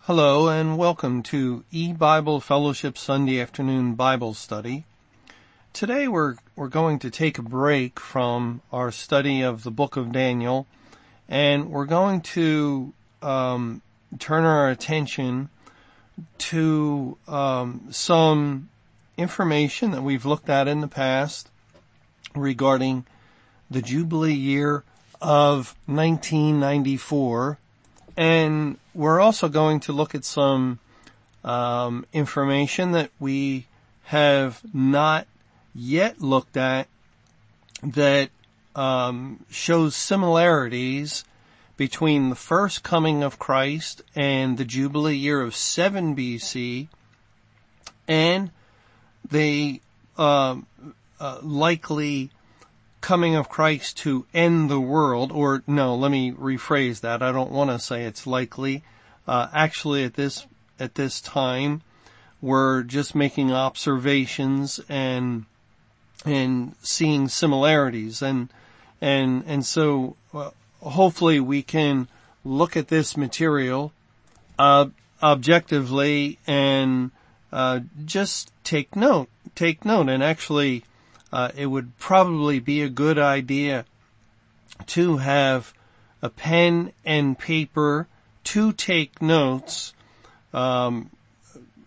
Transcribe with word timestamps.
Hello 0.00 0.50
and 0.50 0.76
welcome 0.76 1.22
to 1.22 1.64
E-Bible 1.70 2.40
Fellowship 2.40 2.98
Sunday 2.98 3.40
afternoon 3.40 3.94
Bible 3.94 4.34
study. 4.34 4.84
Today 5.72 6.06
we're, 6.06 6.34
we're 6.54 6.68
going 6.68 6.98
to 6.98 7.08
take 7.08 7.38
a 7.38 7.42
break 7.42 7.98
from 7.98 8.60
our 8.70 8.92
study 8.92 9.40
of 9.40 9.62
the 9.62 9.70
book 9.70 9.96
of 9.96 10.12
Daniel 10.12 10.66
and 11.30 11.70
we're 11.70 11.86
going 11.86 12.20
to 12.20 12.92
um, 13.22 13.82
turn 14.18 14.44
our 14.44 14.68
attention 14.70 15.48
to 16.38 17.16
um, 17.28 17.86
some 17.90 18.68
information 19.16 19.90
that 19.92 20.02
we've 20.02 20.24
looked 20.24 20.48
at 20.48 20.68
in 20.68 20.80
the 20.80 20.88
past 20.88 21.50
regarding 22.34 23.06
the 23.70 23.82
Jubilee 23.82 24.32
year 24.32 24.84
of 25.20 25.76
1994. 25.86 27.58
And 28.16 28.78
we're 28.94 29.20
also 29.20 29.48
going 29.48 29.80
to 29.80 29.92
look 29.92 30.14
at 30.14 30.24
some 30.24 30.78
um, 31.44 32.04
information 32.12 32.92
that 32.92 33.10
we 33.18 33.66
have 34.04 34.60
not 34.74 35.26
yet 35.74 36.20
looked 36.20 36.56
at 36.56 36.88
that 37.82 38.30
um, 38.74 39.44
shows 39.50 39.94
similarities 39.94 41.24
between 41.80 42.28
the 42.28 42.36
first 42.36 42.82
coming 42.82 43.22
of 43.22 43.38
Christ 43.38 44.02
and 44.14 44.58
the 44.58 44.66
Jubilee 44.66 45.16
year 45.16 45.40
of 45.40 45.56
7 45.56 46.14
BC 46.14 46.88
and 48.06 48.50
the 49.26 49.80
uh, 50.18 50.56
uh, 51.18 51.38
likely 51.40 52.28
coming 53.00 53.34
of 53.34 53.48
Christ 53.48 53.96
to 53.96 54.26
end 54.34 54.68
the 54.68 54.78
world, 54.78 55.32
or 55.32 55.62
no, 55.66 55.94
let 55.94 56.10
me 56.10 56.32
rephrase 56.32 57.00
that. 57.00 57.22
I 57.22 57.32
don't 57.32 57.50
want 57.50 57.70
to 57.70 57.78
say 57.78 58.04
it's 58.04 58.26
likely. 58.26 58.82
Uh, 59.26 59.48
actually, 59.54 60.04
at 60.04 60.12
this 60.12 60.46
at 60.78 60.96
this 60.96 61.18
time, 61.18 61.80
we're 62.42 62.82
just 62.82 63.14
making 63.14 63.52
observations 63.52 64.80
and 64.90 65.46
and 66.26 66.74
seeing 66.82 67.28
similarities, 67.28 68.20
and 68.20 68.50
and 69.00 69.44
and 69.46 69.64
so 69.64 70.16
uh, 70.34 70.50
hopefully 70.80 71.40
we 71.40 71.62
can 71.62 72.08
look 72.44 72.76
at 72.76 72.88
this 72.88 73.16
material 73.16 73.92
uh, 74.58 74.86
objectively 75.22 76.38
and 76.46 77.10
uh, 77.52 77.80
just 78.04 78.52
take 78.64 78.94
note, 78.94 79.28
take 79.54 79.84
note, 79.84 80.08
and 80.08 80.22
actually, 80.22 80.84
uh, 81.32 81.50
it 81.56 81.66
would 81.66 81.98
probably 81.98 82.58
be 82.60 82.82
a 82.82 82.88
good 82.88 83.18
idea 83.18 83.84
to 84.86 85.18
have 85.18 85.74
a 86.22 86.28
pen 86.28 86.92
and 87.04 87.38
paper 87.38 88.06
to 88.44 88.72
take 88.72 89.20
notes 89.20 89.94
um, 90.52 91.10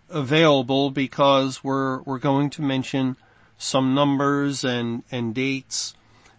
available 0.09 0.89
because 0.89 1.63
we're 1.63 2.01
we're 2.01 2.19
going 2.19 2.49
to 2.49 2.61
mention 2.61 3.15
some 3.57 3.95
numbers 3.95 4.63
and 4.63 5.03
and 5.11 5.33
dates, 5.33 5.93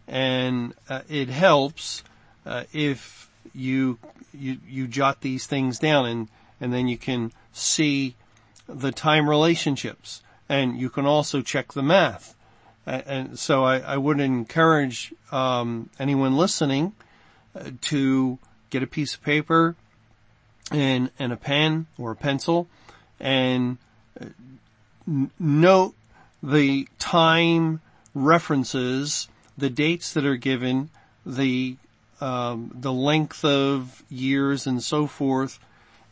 and 0.07 0.75
uh, 0.89 1.01
it 1.09 1.29
helps 1.29 2.03
uh, 2.47 2.65
if 2.73 3.31
you, 3.55 3.99
you, 4.33 4.59
you 4.69 4.87
jot 4.87 5.21
these 5.21 5.47
things 5.47 5.79
down 5.79 6.07
and, 6.07 6.29
and 6.61 6.73
then 6.73 6.89
you 6.89 6.99
can 6.99 7.33
see 7.53 8.15
the 8.69 8.93
time 8.93 9.29
relationships 9.29 10.23
and 10.49 10.79
you 10.79 10.91
can 10.91 11.07
also 11.07 11.41
check 11.41 11.73
the 11.73 11.83
math. 11.83 12.35
And 12.87 13.39
so 13.39 13.65
I, 13.65 13.79
I 13.79 13.97
would 13.97 14.21
encourage 14.21 15.15
um, 15.33 15.89
anyone 15.99 16.37
listening 16.37 16.93
uh, 17.55 17.71
to 17.83 18.39
get 18.69 18.83
a 18.83 18.87
piece 18.87 19.15
of 19.15 19.23
paper 19.23 19.75
and 20.71 21.11
and 21.19 21.33
a 21.33 21.37
pen 21.37 21.87
or 21.99 22.11
a 22.11 22.17
pencil 22.17 22.67
and 23.21 23.79
uh, 24.21 24.27
note 25.39 25.95
the 26.43 26.89
time 26.99 27.81
references, 28.15 29.29
the 29.57 29.71
dates 29.71 30.13
that 30.13 30.27
are 30.27 30.37
given, 30.37 30.91
the 31.25 31.77
um, 32.21 32.71
the 32.75 32.93
length 32.93 33.45
of 33.45 34.03
years 34.09 34.67
and 34.67 34.83
so 34.83 35.07
forth, 35.07 35.59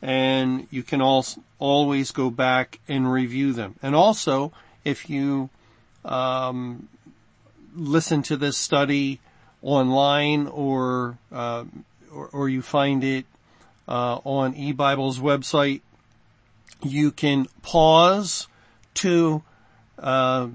and 0.00 0.66
you 0.70 0.82
can 0.82 1.00
also 1.00 1.42
always 1.58 2.10
go 2.10 2.30
back 2.30 2.80
and 2.88 3.10
review 3.10 3.52
them. 3.52 3.76
And 3.82 3.94
also, 3.94 4.52
if 4.84 5.08
you 5.08 5.48
um, 6.04 6.88
listen 7.74 8.22
to 8.22 8.36
this 8.36 8.56
study 8.56 9.20
online 9.62 10.48
or, 10.48 11.18
uh, 11.30 11.64
or, 12.12 12.28
or 12.32 12.48
you 12.48 12.62
find 12.62 13.04
it 13.04 13.26
uh, 13.88 14.18
on 14.24 14.54
eBible's 14.54 15.20
website, 15.20 15.82
you 16.82 17.12
can 17.12 17.46
pause 17.62 18.48
to 18.94 19.42
uh, 19.98 20.48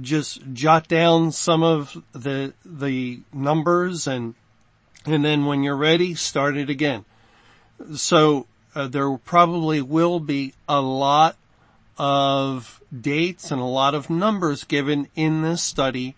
just 0.00 0.40
jot 0.52 0.88
down 0.88 1.32
some 1.32 1.62
of 1.62 2.02
the 2.12 2.52
the 2.64 3.20
numbers 3.32 4.06
and 4.06 4.34
and 5.06 5.24
then 5.24 5.46
when 5.46 5.62
you're 5.62 5.76
ready, 5.76 6.14
start 6.14 6.56
it 6.56 6.68
again. 6.68 7.04
So 7.94 8.46
uh, 8.74 8.88
there 8.88 9.10
probably 9.18 9.80
will 9.80 10.20
be 10.20 10.54
a 10.68 10.80
lot 10.80 11.36
of 11.98 12.80
dates 12.98 13.50
and 13.50 13.60
a 13.60 13.64
lot 13.64 13.94
of 13.94 14.10
numbers 14.10 14.64
given 14.64 15.08
in 15.14 15.42
this 15.42 15.62
study, 15.62 16.14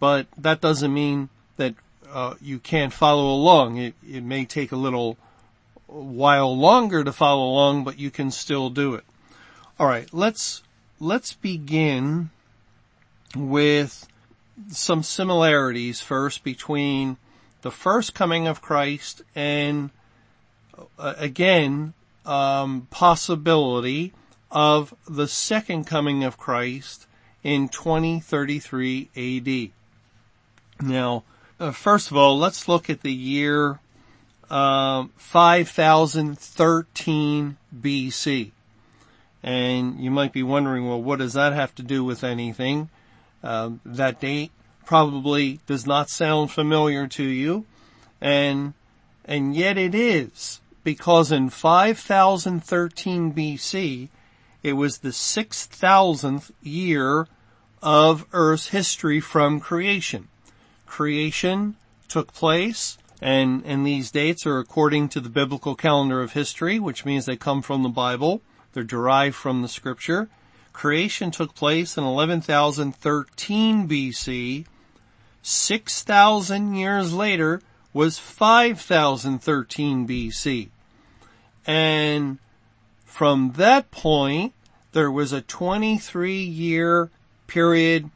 but 0.00 0.26
that 0.36 0.60
doesn't 0.60 0.92
mean 0.92 1.28
that 1.56 1.74
uh, 2.10 2.34
you 2.40 2.58
can't 2.58 2.92
follow 2.92 3.32
along. 3.32 3.78
It, 3.78 3.94
it 4.06 4.22
may 4.22 4.44
take 4.44 4.72
a 4.72 4.76
little 4.76 5.16
while 5.86 6.56
longer 6.56 7.04
to 7.04 7.12
follow 7.12 7.44
along, 7.44 7.84
but 7.84 7.98
you 7.98 8.10
can 8.10 8.30
still 8.30 8.70
do 8.70 8.94
it. 8.94 9.04
All 9.78 9.86
right, 9.86 10.12
let's 10.12 10.62
let's 11.00 11.32
begin 11.32 12.30
with 13.36 14.06
some 14.68 15.02
similarities 15.02 16.00
first 16.00 16.44
between 16.44 17.16
the 17.64 17.70
first 17.70 18.14
coming 18.14 18.46
of 18.46 18.60
Christ 18.60 19.22
and 19.34 19.88
uh, 20.98 21.14
again, 21.16 21.94
um, 22.26 22.88
possibility 22.90 24.12
of 24.50 24.94
the 25.08 25.26
second 25.26 25.86
coming 25.86 26.24
of 26.24 26.36
Christ 26.36 27.06
in 27.42 27.70
2033 27.70 29.08
AD. 29.16 29.70
Now, 30.86 31.24
uh, 31.58 31.70
first 31.70 32.10
of 32.10 32.18
all, 32.18 32.38
let's 32.38 32.68
look 32.68 32.90
at 32.90 33.00
the 33.00 33.14
year 33.14 33.80
uh, 34.50 35.06
5013 35.16 37.56
BC. 37.80 38.50
And 39.42 40.00
you 40.00 40.10
might 40.10 40.34
be 40.34 40.42
wondering, 40.42 40.86
well, 40.86 41.02
what 41.02 41.18
does 41.18 41.32
that 41.32 41.54
have 41.54 41.74
to 41.76 41.82
do 41.82 42.04
with 42.04 42.24
anything? 42.24 42.90
Uh, 43.42 43.70
that 43.86 44.20
date 44.20 44.52
probably 44.86 45.60
does 45.66 45.86
not 45.86 46.10
sound 46.10 46.50
familiar 46.50 47.06
to 47.06 47.24
you. 47.24 47.66
And, 48.20 48.74
and 49.24 49.54
yet 49.54 49.76
it 49.78 49.94
is 49.94 50.60
because 50.82 51.32
in 51.32 51.50
5013 51.50 53.32
BC, 53.32 54.08
it 54.62 54.72
was 54.74 54.98
the 54.98 55.10
6000th 55.10 56.50
year 56.62 57.28
of 57.82 58.26
Earth's 58.32 58.68
history 58.68 59.20
from 59.20 59.60
creation. 59.60 60.28
Creation 60.86 61.76
took 62.08 62.32
place 62.32 62.96
and, 63.20 63.62
and 63.64 63.86
these 63.86 64.10
dates 64.10 64.46
are 64.46 64.58
according 64.58 65.08
to 65.10 65.20
the 65.20 65.28
biblical 65.28 65.74
calendar 65.74 66.20
of 66.20 66.32
history, 66.32 66.78
which 66.78 67.04
means 67.04 67.24
they 67.24 67.36
come 67.36 67.62
from 67.62 67.82
the 67.82 67.88
Bible. 67.88 68.42
They're 68.72 68.84
derived 68.84 69.36
from 69.36 69.62
the 69.62 69.68
scripture. 69.68 70.28
Creation 70.72 71.30
took 71.30 71.54
place 71.54 71.96
in 71.96 72.04
11,013 72.04 73.88
BC 73.88 74.66
6,000 75.46 76.74
years 76.74 77.12
later 77.12 77.60
was 77.92 78.18
5013 78.18 80.08
BC. 80.08 80.68
And 81.66 82.38
from 83.04 83.52
that 83.56 83.90
point, 83.90 84.54
there 84.92 85.10
was 85.10 85.32
a 85.32 85.42
23 85.42 86.42
year 86.42 87.10
period 87.46 88.08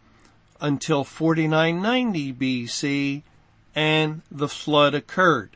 until 0.59 1.05
4990 1.05 2.33
BC 2.33 3.23
and 3.75 4.23
the 4.31 4.49
flood 4.49 4.95
occurred. 4.95 5.51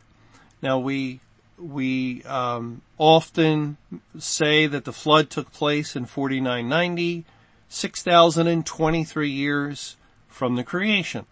Now 0.60 0.78
we, 0.78 1.20
we, 1.58 2.22
um, 2.24 2.82
often 2.98 3.78
say 4.18 4.66
that 4.66 4.84
the 4.84 4.92
flood 4.92 5.30
took 5.30 5.50
place 5.52 5.96
in 5.96 6.04
4990, 6.04 7.24
6,023 7.70 9.30
years 9.30 9.96
from 10.28 10.56
the 10.56 10.64
creation 10.64 11.24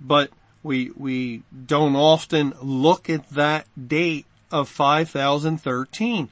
but 0.00 0.30
we, 0.62 0.90
we 0.96 1.42
don't 1.66 1.96
often 1.96 2.54
look 2.62 3.08
at 3.08 3.28
that 3.30 3.66
date 3.88 4.26
of 4.50 4.68
5013. 4.68 6.28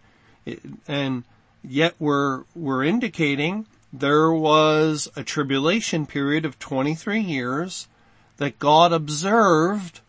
And 0.87 1.25
yet 1.63 1.95
we're, 1.99 2.45
we're 2.55 2.85
indicating 2.85 3.67
there 3.93 4.31
was 4.33 5.09
a 5.17 5.23
tribulation 5.23 6.07
period 6.07 6.45
of 6.45 6.59
23 6.59 7.21
years 7.21 7.89
that 8.37 8.59
God 8.59 8.93
observed 8.93 10.01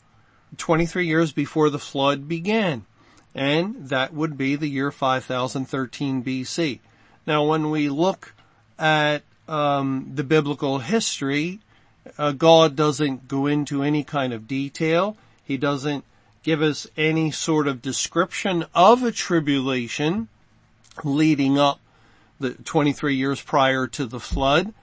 23 0.58 1.06
years 1.06 1.32
before 1.32 1.70
the 1.70 1.80
flood 1.80 2.28
began. 2.28 2.86
And 3.36 3.90
that 3.90 4.14
would 4.14 4.38
be 4.38 4.56
the 4.56 4.68
year 4.68 4.92
5013 4.92 6.24
BC. 6.24 6.80
Now 7.26 7.46
when 7.46 7.70
we 7.70 7.90
look 7.90 8.34
at 8.78 9.24
um, 9.48 10.12
the 10.14 10.24
biblical 10.24 10.80
history, 10.80 11.60
uh, 12.18 12.32
God 12.32 12.76
doesn't 12.76 13.28
go 13.28 13.46
into 13.46 13.84
any 13.84 14.04
kind 14.04 14.34
of 14.34 14.48
detail. 14.48 15.18
He 15.44 15.58
doesn't 15.58 16.06
give 16.44 16.62
us 16.62 16.88
any 16.96 17.32
sort 17.32 17.68
of 17.68 17.82
description 17.82 18.66
of 18.74 19.04
a 19.04 19.12
tribulation 19.12 20.28
leading 21.04 21.58
up 21.58 21.80
the 22.40 22.52
23 22.52 23.16
years 23.16 23.42
prior 23.42 23.88
to 23.88 24.06
the 24.06 24.20
flood. 24.20 24.74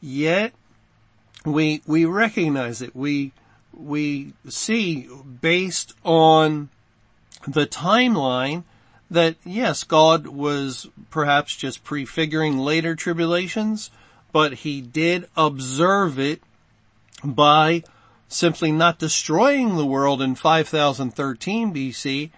Yet 0.00 0.52
we, 1.44 1.82
we 1.86 2.04
recognize 2.04 2.82
it. 2.82 2.96
We, 2.96 3.32
we 3.72 4.32
see 4.48 5.08
based 5.40 5.94
on 6.04 6.70
the 7.46 7.66
timeline 7.66 8.64
that 9.10 9.36
yes, 9.44 9.84
God 9.84 10.26
was 10.26 10.88
perhaps 11.10 11.54
just 11.54 11.84
prefiguring 11.84 12.58
later 12.58 12.96
tribulations, 12.96 13.90
but 14.32 14.54
he 14.54 14.80
did 14.80 15.28
observe 15.36 16.18
it 16.18 16.42
by 17.24 17.82
simply 18.28 18.72
not 18.72 18.98
destroying 18.98 19.76
the 19.76 19.86
world 19.86 20.22
in 20.22 20.34
5013 20.34 21.74
BC, 21.74 22.30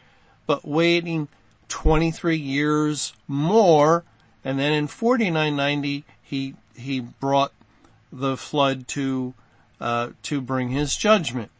but 0.46 0.66
waiting 0.66 1.28
23 1.68 2.36
years 2.36 3.12
more, 3.26 4.04
and 4.44 4.58
then 4.58 4.72
in 4.72 4.86
4990 4.86 6.04
he 6.22 6.54
he 6.76 7.00
brought 7.00 7.52
the 8.12 8.36
flood 8.36 8.86
to 8.88 9.34
uh, 9.80 10.10
to 10.22 10.40
bring 10.40 10.70
his 10.70 10.96
judgment, 10.96 11.50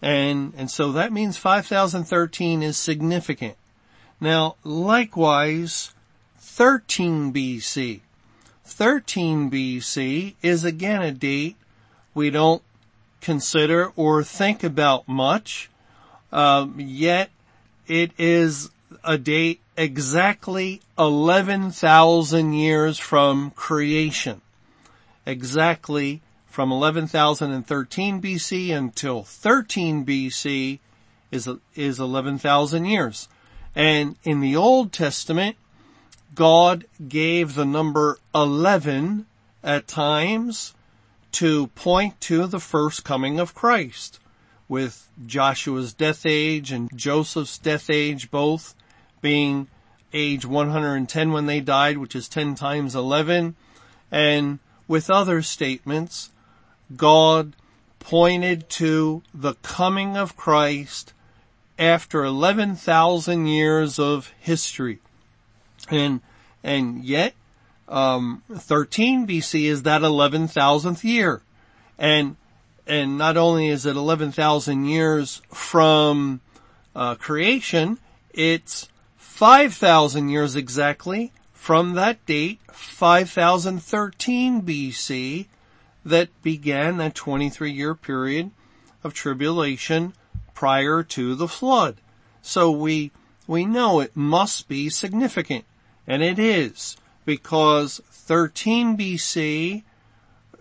and 0.00 0.52
and 0.56 0.70
so 0.70 0.92
that 0.92 1.12
means 1.12 1.36
5013 1.36 2.62
is 2.62 2.76
significant. 2.76 3.56
Now, 4.20 4.56
likewise, 4.62 5.94
13 6.38 7.32
BC. 7.32 8.00
13 8.64 9.50
BC 9.50 10.34
is 10.42 10.64
again 10.64 11.02
a 11.02 11.10
date 11.12 11.56
we 12.14 12.30
don't 12.30 12.62
consider 13.22 13.92
or 13.96 14.22
think 14.22 14.62
about 14.62 15.08
much, 15.08 15.70
um, 16.30 16.74
yet 16.78 17.30
it 17.86 18.12
is 18.18 18.70
a 19.02 19.16
date 19.16 19.60
exactly 19.76 20.80
11,000 20.98 22.52
years 22.52 22.98
from 22.98 23.50
creation. 23.52 24.42
Exactly 25.24 26.20
from 26.46 26.70
11,013 26.70 28.20
BC 28.20 28.76
until 28.76 29.22
13 29.22 30.04
BC 30.04 30.78
is, 31.30 31.48
is 31.74 31.98
11,000 31.98 32.84
years. 32.84 33.28
And 33.74 34.16
in 34.24 34.40
the 34.40 34.56
Old 34.56 34.92
Testament, 34.92 35.56
God 36.34 36.84
gave 37.08 37.54
the 37.54 37.64
number 37.64 38.18
11 38.34 39.26
at 39.62 39.86
times 39.86 40.74
to 41.32 41.68
point 41.68 42.20
to 42.22 42.46
the 42.46 42.60
first 42.60 43.04
coming 43.04 43.40
of 43.40 43.54
Christ 43.54 44.20
with 44.68 45.10
Joshua's 45.26 45.92
death 45.92 46.24
age 46.24 46.72
and 46.72 46.90
Joseph's 46.96 47.58
death 47.58 47.90
age 47.90 48.30
both 48.30 48.74
being 49.20 49.68
age 50.12 50.44
110 50.44 51.32
when 51.32 51.46
they 51.46 51.60
died, 51.60 51.98
which 51.98 52.14
is 52.14 52.28
10 52.28 52.54
times 52.54 52.94
11. 52.94 53.56
And 54.10 54.58
with 54.86 55.10
other 55.10 55.42
statements, 55.42 56.30
God 56.96 57.54
pointed 57.98 58.68
to 58.68 59.22
the 59.32 59.54
coming 59.62 60.16
of 60.16 60.36
Christ 60.36 61.12
after 61.78 62.24
11,000 62.24 63.46
years 63.46 63.98
of 63.98 64.32
history. 64.38 64.98
And, 65.88 66.20
and 66.62 67.04
yet 67.04 67.34
um, 67.92 68.42
13 68.50 69.26
BC 69.26 69.64
is 69.64 69.82
that 69.82 70.00
11,000th 70.00 71.04
year. 71.04 71.42
And, 71.98 72.36
and 72.86 73.18
not 73.18 73.36
only 73.36 73.68
is 73.68 73.84
it 73.84 73.96
11,000 73.96 74.86
years 74.86 75.42
from 75.52 76.40
uh, 76.96 77.16
creation, 77.16 77.98
it's 78.32 78.88
5,000 79.18 80.30
years 80.30 80.56
exactly 80.56 81.32
from 81.52 81.92
that 81.92 82.24
date, 82.24 82.60
5013 82.72 84.62
BC, 84.62 85.46
that 86.04 86.42
began 86.42 86.96
that 86.96 87.14
23 87.14 87.70
year 87.70 87.94
period 87.94 88.50
of 89.04 89.14
tribulation 89.14 90.14
prior 90.54 91.02
to 91.02 91.34
the 91.34 91.46
flood. 91.46 91.98
So 92.40 92.70
we, 92.70 93.12
we 93.46 93.66
know 93.66 94.00
it 94.00 94.16
must 94.16 94.66
be 94.66 94.88
significant. 94.88 95.64
And 96.06 96.22
it 96.22 96.40
is 96.40 96.96
because 97.24 98.00
13 98.10 98.96
BC, 98.96 99.82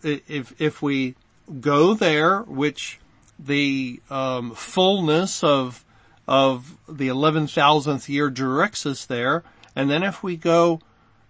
if, 0.04 0.60
if 0.60 0.82
we 0.82 1.16
go 1.60 1.94
there, 1.94 2.42
which 2.42 3.00
the 3.38 4.02
um, 4.10 4.54
fullness 4.54 5.44
of 5.44 5.86
of 6.28 6.78
the 6.88 7.08
11,000th 7.08 8.08
year 8.08 8.30
directs 8.30 8.86
us 8.86 9.06
there, 9.06 9.44
and 9.76 9.90
then 9.90 10.04
if 10.04 10.24
we 10.24 10.38
go 10.38 10.80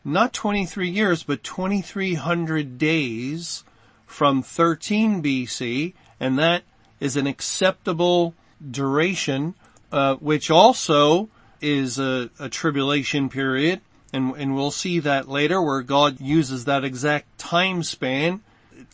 not 0.03 0.33
23 0.33 0.89
years, 0.89 1.23
but 1.23 1.43
2300 1.43 2.77
days 2.77 3.63
from 4.05 4.43
13 4.43 5.23
BC, 5.23 5.93
and 6.19 6.37
that 6.37 6.63
is 6.99 7.15
an 7.15 7.25
acceptable 7.25 8.35
duration, 8.69 9.55
uh, 9.91 10.15
which 10.15 10.51
also 10.51 11.29
is 11.61 11.97
a, 11.97 12.29
a 12.39 12.49
tribulation 12.49 13.29
period 13.29 13.81
and, 14.13 14.35
and 14.35 14.55
we'll 14.55 14.71
see 14.71 14.99
that 14.99 15.29
later 15.29 15.61
where 15.61 15.81
God 15.81 16.19
uses 16.19 16.65
that 16.65 16.83
exact 16.83 17.37
time 17.37 17.83
span 17.83 18.41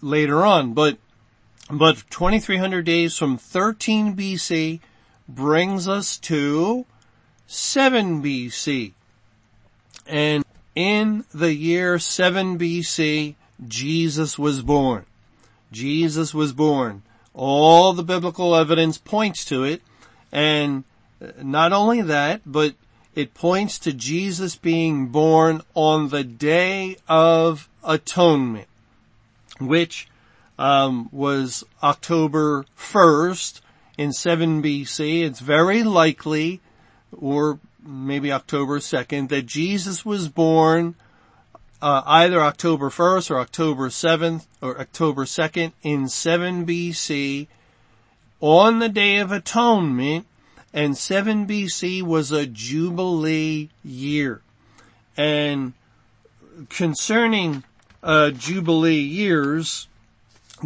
later 0.01 0.45
on. 0.45 0.73
But, 0.73 0.97
but 1.69 2.03
2300 2.09 2.85
days 2.85 3.17
from 3.17 3.37
13 3.37 4.15
BC 4.15 4.79
brings 5.27 5.87
us 5.87 6.17
to 6.17 6.85
7 7.47 8.21
BC. 8.21 8.93
And 10.05 10.45
in 10.75 11.25
the 11.33 11.53
year 11.53 11.97
7 11.97 12.57
BC, 12.57 13.35
Jesus 13.67 14.37
was 14.37 14.61
born. 14.61 15.05
Jesus 15.71 16.33
was 16.33 16.53
born. 16.53 17.01
All 17.33 17.93
the 17.93 18.03
biblical 18.03 18.55
evidence 18.55 18.97
points 18.97 19.43
to 19.45 19.63
it. 19.63 19.81
And 20.31 20.83
uh, 21.21 21.31
not 21.41 21.73
only 21.73 22.01
that, 22.03 22.41
but 22.45 22.75
it 23.17 23.33
points 23.33 23.79
to 23.79 23.91
Jesus 23.91 24.55
being 24.55 25.07
born 25.07 25.63
on 25.73 26.09
the 26.09 26.23
day 26.23 26.97
of 27.09 27.67
atonement, 27.83 28.67
which 29.59 30.07
um, 30.59 31.09
was 31.11 31.63
October 31.81 32.67
1st 32.77 33.61
in 33.97 34.13
7 34.13 34.61
BC. 34.61 35.23
It's 35.23 35.39
very 35.39 35.81
likely, 35.81 36.61
or 37.11 37.59
maybe 37.83 38.31
October 38.31 38.77
2nd, 38.77 39.29
that 39.29 39.47
Jesus 39.47 40.05
was 40.05 40.29
born 40.29 40.93
uh, 41.81 42.03
either 42.05 42.39
October 42.39 42.91
1st 42.91 43.31
or 43.31 43.39
October 43.39 43.89
7th 43.89 44.45
or 44.61 44.79
October 44.79 45.25
2nd 45.25 45.71
in 45.81 46.07
7 46.07 46.67
BC 46.67 47.47
on 48.41 48.77
the 48.77 48.89
Day 48.89 49.17
of 49.17 49.31
Atonement 49.31 50.27
and 50.77 50.95
7 50.95 51.47
BC 51.47 52.03
was 52.03 52.31
a 52.31 52.45
Jubilee 52.45 53.71
year. 53.83 54.43
And 55.17 55.73
concerning 56.69 57.63
uh, 58.03 58.29
Jubilee 58.29 58.99
years, 58.99 59.87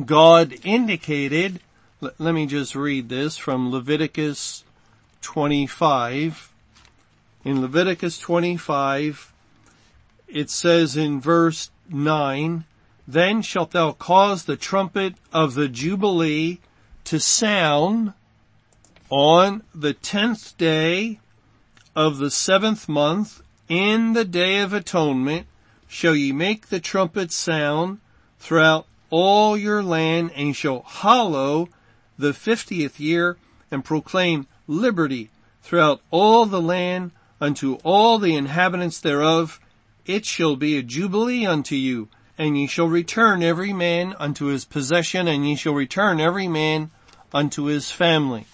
God 0.03 0.53
indicated, 0.65 1.61
let, 2.01 2.19
me 2.19 2.45
just 2.45 2.75
read 2.75 3.07
this 3.07 3.37
from 3.37 3.71
Leviticus 3.71 4.65
25. 5.21 6.51
In 7.45 7.61
Leviticus 7.61 8.19
25, 8.19 9.31
it 10.27 10.49
says 10.49 10.97
in 10.97 11.21
verse 11.21 11.71
9, 11.89 12.65
Then 13.07 13.41
shalt 13.41 13.71
thou 13.71 13.93
cause 13.93 14.43
the 14.43 14.57
trumpet 14.57 15.15
of 15.31 15.53
the 15.53 15.69
Jubilee 15.69 16.59
to 17.05 17.17
sound 17.17 18.11
on 19.11 19.61
the 19.75 19.93
tenth 19.93 20.57
day 20.57 21.19
of 21.93 22.17
the 22.17 22.31
seventh 22.31 22.87
month 22.87 23.41
in 23.67 24.13
the 24.13 24.23
day 24.23 24.59
of 24.59 24.71
atonement 24.71 25.45
shall 25.85 26.15
ye 26.15 26.31
make 26.31 26.67
the 26.67 26.79
trumpet 26.79 27.29
sound 27.31 27.99
throughout 28.39 28.87
all 29.09 29.57
your 29.57 29.83
land 29.83 30.31
and 30.33 30.55
shall 30.55 30.81
hallow 30.87 31.67
the 32.17 32.33
fiftieth 32.33 33.01
year 33.01 33.35
and 33.69 33.83
proclaim 33.83 34.47
liberty, 34.65 35.29
throughout 35.61 35.99
all 36.09 36.45
the 36.45 36.61
land 36.61 37.11
unto 37.41 37.75
all 37.83 38.17
the 38.17 38.35
inhabitants 38.35 39.01
thereof. 39.01 39.59
It 40.05 40.25
shall 40.25 40.55
be 40.55 40.77
a 40.77 40.83
jubilee 40.83 41.45
unto 41.45 41.75
you, 41.75 42.07
and 42.37 42.57
ye 42.57 42.65
shall 42.67 42.87
return 42.87 43.43
every 43.43 43.73
man 43.73 44.15
unto 44.17 44.45
his 44.45 44.63
possession, 44.63 45.27
and 45.27 45.45
ye 45.45 45.55
shall 45.55 45.73
return 45.73 46.21
every 46.21 46.47
man 46.47 46.91
unto 47.33 47.65
his 47.65 47.91
family. 47.91 48.45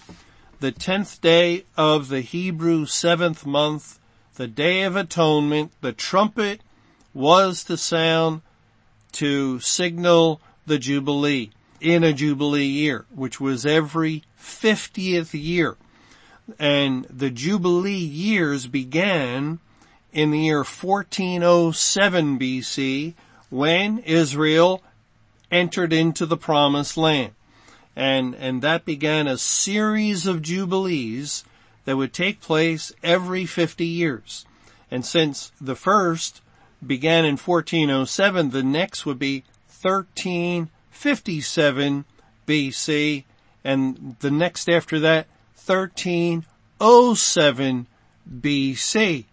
The 0.60 0.72
tenth 0.72 1.20
day 1.20 1.66
of 1.76 2.08
the 2.08 2.20
Hebrew 2.20 2.84
seventh 2.86 3.46
month, 3.46 4.00
the 4.34 4.48
day 4.48 4.82
of 4.82 4.96
atonement, 4.96 5.70
the 5.82 5.92
trumpet 5.92 6.62
was 7.14 7.62
to 7.64 7.76
sound 7.76 8.42
to 9.12 9.60
signal 9.60 10.40
the 10.66 10.78
Jubilee 10.78 11.50
in 11.80 12.02
a 12.02 12.12
Jubilee 12.12 12.66
year, 12.66 13.06
which 13.14 13.40
was 13.40 13.64
every 13.64 14.24
50th 14.40 15.30
year. 15.32 15.76
And 16.58 17.04
the 17.04 17.30
Jubilee 17.30 17.92
years 17.92 18.66
began 18.66 19.60
in 20.12 20.32
the 20.32 20.40
year 20.40 20.64
1407 20.64 22.38
BC 22.38 23.14
when 23.48 23.98
Israel 23.98 24.82
entered 25.52 25.92
into 25.92 26.26
the 26.26 26.36
promised 26.36 26.96
land. 26.96 27.32
And, 27.98 28.34
and 28.36 28.62
that 28.62 28.84
began 28.84 29.26
a 29.26 29.36
series 29.36 30.28
of 30.28 30.40
Jubilees 30.40 31.42
that 31.84 31.96
would 31.96 32.12
take 32.12 32.40
place 32.40 32.92
every 33.02 33.44
50 33.44 33.84
years. 33.84 34.46
And 34.88 35.04
since 35.04 35.50
the 35.60 35.74
first 35.74 36.40
began 36.86 37.24
in 37.24 37.36
1407, 37.36 38.50
the 38.50 38.62
next 38.62 39.04
would 39.04 39.18
be 39.18 39.42
1357 39.82 42.04
BC, 42.46 43.24
and 43.64 44.14
the 44.20 44.30
next 44.30 44.68
after 44.68 45.00
that, 45.00 45.26
1307 45.56 47.86
BC. 48.40 49.24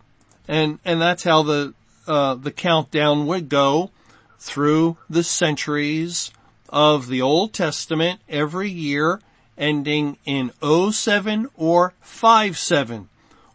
And, 0.47 0.79
and 0.83 0.99
that's 0.99 1.23
how 1.23 1.43
the, 1.43 1.75
uh, 2.07 2.33
the 2.33 2.51
countdown 2.51 3.27
would 3.27 3.47
go 3.47 3.91
through 4.39 4.97
the 5.07 5.23
centuries 5.23 6.31
of 6.69 7.07
the 7.07 7.21
Old 7.21 7.53
Testament 7.53 8.19
every 8.27 8.69
year 8.69 9.21
ending 9.57 10.17
in 10.25 10.51
07 10.61 11.49
or 11.55 11.93
57 12.01 13.09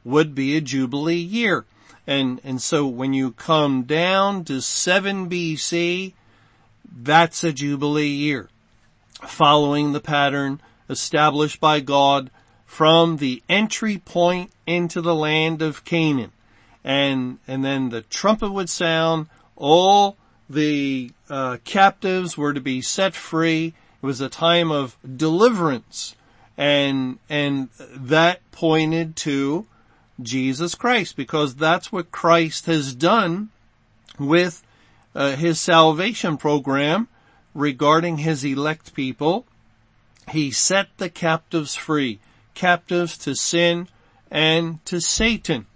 would 0.04 0.34
be 0.34 0.56
a 0.56 0.60
Jubilee 0.60 1.14
year. 1.16 1.64
And, 2.06 2.40
and 2.42 2.60
so 2.60 2.86
when 2.86 3.12
you 3.12 3.32
come 3.32 3.82
down 3.82 4.44
to 4.44 4.60
7 4.60 5.28
BC, 5.28 6.14
that's 6.90 7.44
a 7.44 7.52
Jubilee 7.52 8.08
year. 8.08 8.48
Following 9.22 9.92
the 9.92 10.00
pattern 10.00 10.60
established 10.88 11.60
by 11.60 11.80
God 11.80 12.30
from 12.64 13.18
the 13.18 13.42
entry 13.48 13.98
point 13.98 14.50
into 14.66 15.00
the 15.00 15.14
land 15.14 15.60
of 15.62 15.84
Canaan. 15.84 16.32
And, 16.82 17.38
and 17.46 17.64
then 17.64 17.90
the 17.90 18.02
trumpet 18.02 18.50
would 18.50 18.70
sound, 18.70 19.28
all 19.54 20.16
the 20.50 21.12
uh, 21.30 21.58
captives 21.64 22.36
were 22.36 22.52
to 22.52 22.60
be 22.60 22.82
set 22.82 23.14
free. 23.14 23.72
It 24.02 24.06
was 24.06 24.20
a 24.20 24.28
time 24.28 24.72
of 24.72 24.96
deliverance 25.16 26.16
and, 26.58 27.20
and 27.28 27.68
that 27.78 28.40
pointed 28.50 29.14
to 29.16 29.66
Jesus 30.20 30.74
Christ 30.74 31.16
because 31.16 31.54
that's 31.54 31.92
what 31.92 32.10
Christ 32.10 32.66
has 32.66 32.96
done 32.96 33.50
with 34.18 34.64
uh, 35.14 35.36
his 35.36 35.60
salvation 35.60 36.36
program 36.36 37.06
regarding 37.54 38.18
his 38.18 38.44
elect 38.44 38.92
people. 38.92 39.46
He 40.32 40.50
set 40.50 40.88
the 40.96 41.08
captives 41.08 41.76
free, 41.76 42.18
captives 42.54 43.16
to 43.18 43.36
sin 43.36 43.86
and 44.32 44.84
to 44.86 45.00
Satan. 45.00 45.66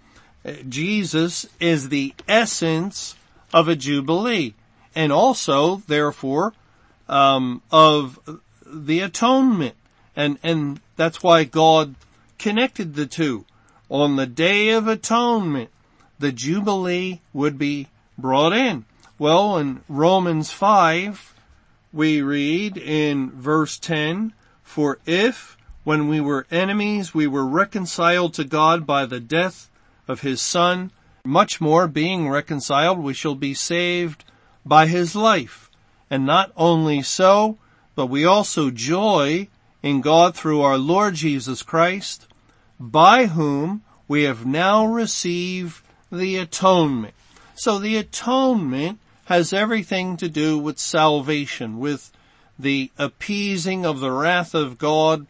Uh, 0.45 0.51
Jesus 0.67 1.47
is 1.61 1.87
the 1.87 2.13
essence 2.27 3.15
of 3.53 3.69
a 3.69 3.75
jubilee 3.75 4.53
and 4.95 5.11
also 5.11 5.77
therefore 5.87 6.53
um, 7.07 7.61
of 7.71 8.19
the 8.65 9.01
atonement 9.01 9.75
and 10.15 10.39
and 10.41 10.79
that's 10.95 11.21
why 11.21 11.43
God 11.43 11.95
connected 12.37 12.95
the 12.95 13.05
two 13.05 13.45
on 13.89 14.15
the 14.15 14.25
day 14.25 14.69
of 14.69 14.87
atonement, 14.87 15.69
the 16.17 16.31
Jubilee 16.31 17.21
would 17.33 17.57
be 17.57 17.87
brought 18.17 18.53
in. 18.53 18.85
Well, 19.17 19.57
in 19.57 19.83
Romans 19.87 20.51
5, 20.51 21.33
we 21.93 22.21
read 22.21 22.77
in 22.77 23.31
verse 23.31 23.77
10, 23.77 24.33
For 24.63 24.99
if, 25.05 25.57
when 25.83 26.07
we 26.07 26.19
were 26.19 26.47
enemies, 26.51 27.13
we 27.13 27.27
were 27.27 27.45
reconciled 27.45 28.33
to 28.33 28.43
God 28.43 28.85
by 28.85 29.05
the 29.05 29.19
death 29.19 29.69
of 30.07 30.21
his 30.21 30.41
son, 30.41 30.91
much 31.23 31.61
more 31.61 31.87
being 31.87 32.29
reconciled, 32.29 32.99
we 32.99 33.13
shall 33.13 33.35
be 33.35 33.53
saved 33.53 34.23
by 34.65 34.87
his 34.87 35.15
life. 35.15 35.69
And 36.09 36.25
not 36.25 36.51
only 36.55 37.01
so, 37.01 37.57
but 37.95 38.07
we 38.07 38.25
also 38.25 38.69
joy 38.69 39.47
in 39.81 40.01
God 40.01 40.35
through 40.35 40.61
our 40.61 40.77
Lord 40.77 41.15
Jesus 41.15 41.63
Christ, 41.63 42.27
by 42.79 43.27
whom 43.27 43.83
we 44.07 44.23
have 44.23 44.45
now 44.45 44.85
received 44.85 45.81
the 46.11 46.37
atonement. 46.37 47.13
So 47.55 47.79
the 47.79 47.97
atonement 47.97 48.99
has 49.25 49.53
everything 49.53 50.17
to 50.17 50.29
do 50.29 50.57
with 50.57 50.77
salvation, 50.77 51.79
with 51.79 52.11
the 52.59 52.91
appeasing 52.97 53.85
of 53.85 53.99
the 53.99 54.11
wrath 54.11 54.53
of 54.53 54.77
God, 54.77 55.25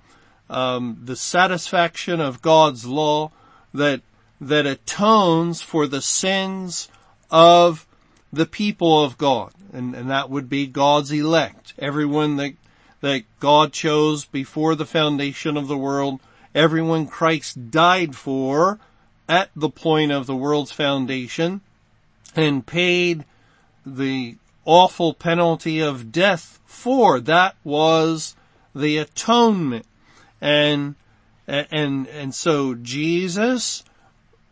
um, 0.49 0.99
the 1.03 1.15
satisfaction 1.15 2.19
of 2.19 2.41
God's 2.41 2.85
law 2.85 3.31
that 3.73 4.01
that 4.41 4.65
atones 4.65 5.61
for 5.61 5.87
the 5.87 6.01
sins 6.01 6.89
of 7.31 7.87
the 8.35 8.45
people 8.45 9.03
of 9.03 9.17
God, 9.17 9.51
and, 9.73 9.95
and 9.95 10.09
that 10.09 10.29
would 10.29 10.49
be 10.49 10.67
God's 10.67 11.11
elect, 11.11 11.73
everyone 11.79 12.37
that 12.37 12.53
that 13.01 13.23
God 13.39 13.71
chose 13.71 14.25
before 14.25 14.73
the 14.73 14.85
foundation 14.85 15.57
of 15.57 15.67
the 15.67 15.77
world 15.77 16.19
everyone 16.55 17.05
Christ 17.05 17.69
died 17.69 18.15
for 18.15 18.79
at 19.27 19.49
the 19.55 19.69
point 19.69 20.11
of 20.11 20.25
the 20.25 20.35
world's 20.35 20.71
foundation 20.71 21.61
and 22.35 22.65
paid 22.65 23.25
the 23.85 24.37
awful 24.63 25.13
penalty 25.13 25.81
of 25.81 26.11
death 26.11 26.59
for. 26.65 27.19
That 27.19 27.55
was 27.63 28.35
the 28.73 28.97
atonement. 28.97 29.85
And, 30.39 30.95
and, 31.45 32.07
and 32.07 32.33
so 32.33 32.73
Jesus 32.73 33.83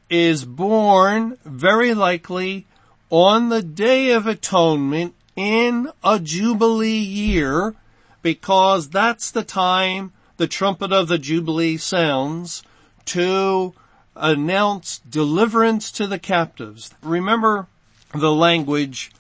is 0.10 0.46
born 0.46 1.38
very 1.46 1.94
likely 1.94 2.68
on 3.14 3.50
the 3.50 3.62
day 3.62 4.10
of 4.10 4.26
atonement 4.26 5.14
in 5.36 5.88
a 6.04 6.20
jubilee 6.20 6.98
year 6.98 7.76
because 8.24 8.90
that's 8.90 9.30
the 9.30 9.44
time 9.44 10.12
the 10.38 10.48
trumpet 10.48 10.92
of 10.92 11.08
the 11.08 11.20
Jubilee 11.20 11.78
sounds 11.78 12.64
to 13.06 13.74
announce 14.16 14.98
deliverance 15.08 15.92
to 15.92 16.08
the 16.08 16.18
captives. 16.18 16.92
Remember 17.04 17.68
the 18.16 18.34
language 18.34 19.12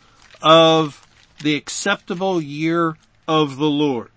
of 0.41 1.05
the 1.43 1.55
acceptable 1.55 2.41
year 2.41 2.97
of 3.27 3.57
the 3.57 3.69
Lord. 3.69 4.09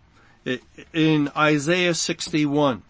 In 0.94 1.30
Isaiah 1.36 1.94
61, 1.94 2.82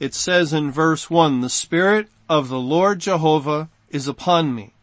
it 0.00 0.14
says 0.14 0.54
in 0.54 0.70
verse 0.70 1.10
1, 1.10 1.42
the 1.42 1.50
Spirit 1.50 2.08
of 2.30 2.48
the 2.48 2.58
Lord 2.58 3.00
Jehovah 3.00 3.68
is 3.90 4.08
upon 4.08 4.54
me, 4.54 4.73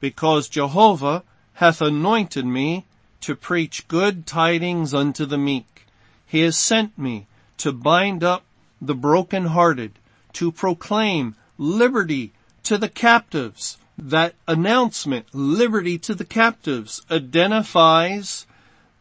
because 0.00 0.48
Jehovah 0.48 1.22
hath 1.54 1.80
anointed 1.80 2.46
me 2.46 2.84
to 3.20 3.34
preach 3.34 3.88
good 3.88 4.26
tidings 4.26 4.94
unto 4.94 5.26
the 5.26 5.38
meek. 5.38 5.86
He 6.26 6.40
has 6.40 6.56
sent 6.56 6.96
me 6.98 7.26
to 7.58 7.72
bind 7.72 8.22
up 8.22 8.44
the 8.80 8.94
brokenhearted, 8.94 9.92
to 10.34 10.52
proclaim 10.52 11.34
liberty 11.56 12.32
to 12.62 12.78
the 12.78 12.88
captives. 12.88 13.78
That 13.96 14.34
announcement, 14.46 15.26
liberty 15.32 15.98
to 15.98 16.14
the 16.14 16.24
captives, 16.24 17.02
identifies 17.10 18.46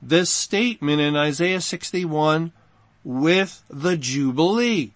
this 0.01 0.32
statement 0.32 1.00
in 1.01 1.16
Isaiah 1.16 1.62
61 1.62 2.51
with 3.04 3.63
the 3.70 3.96
Jubilee. 3.96 4.92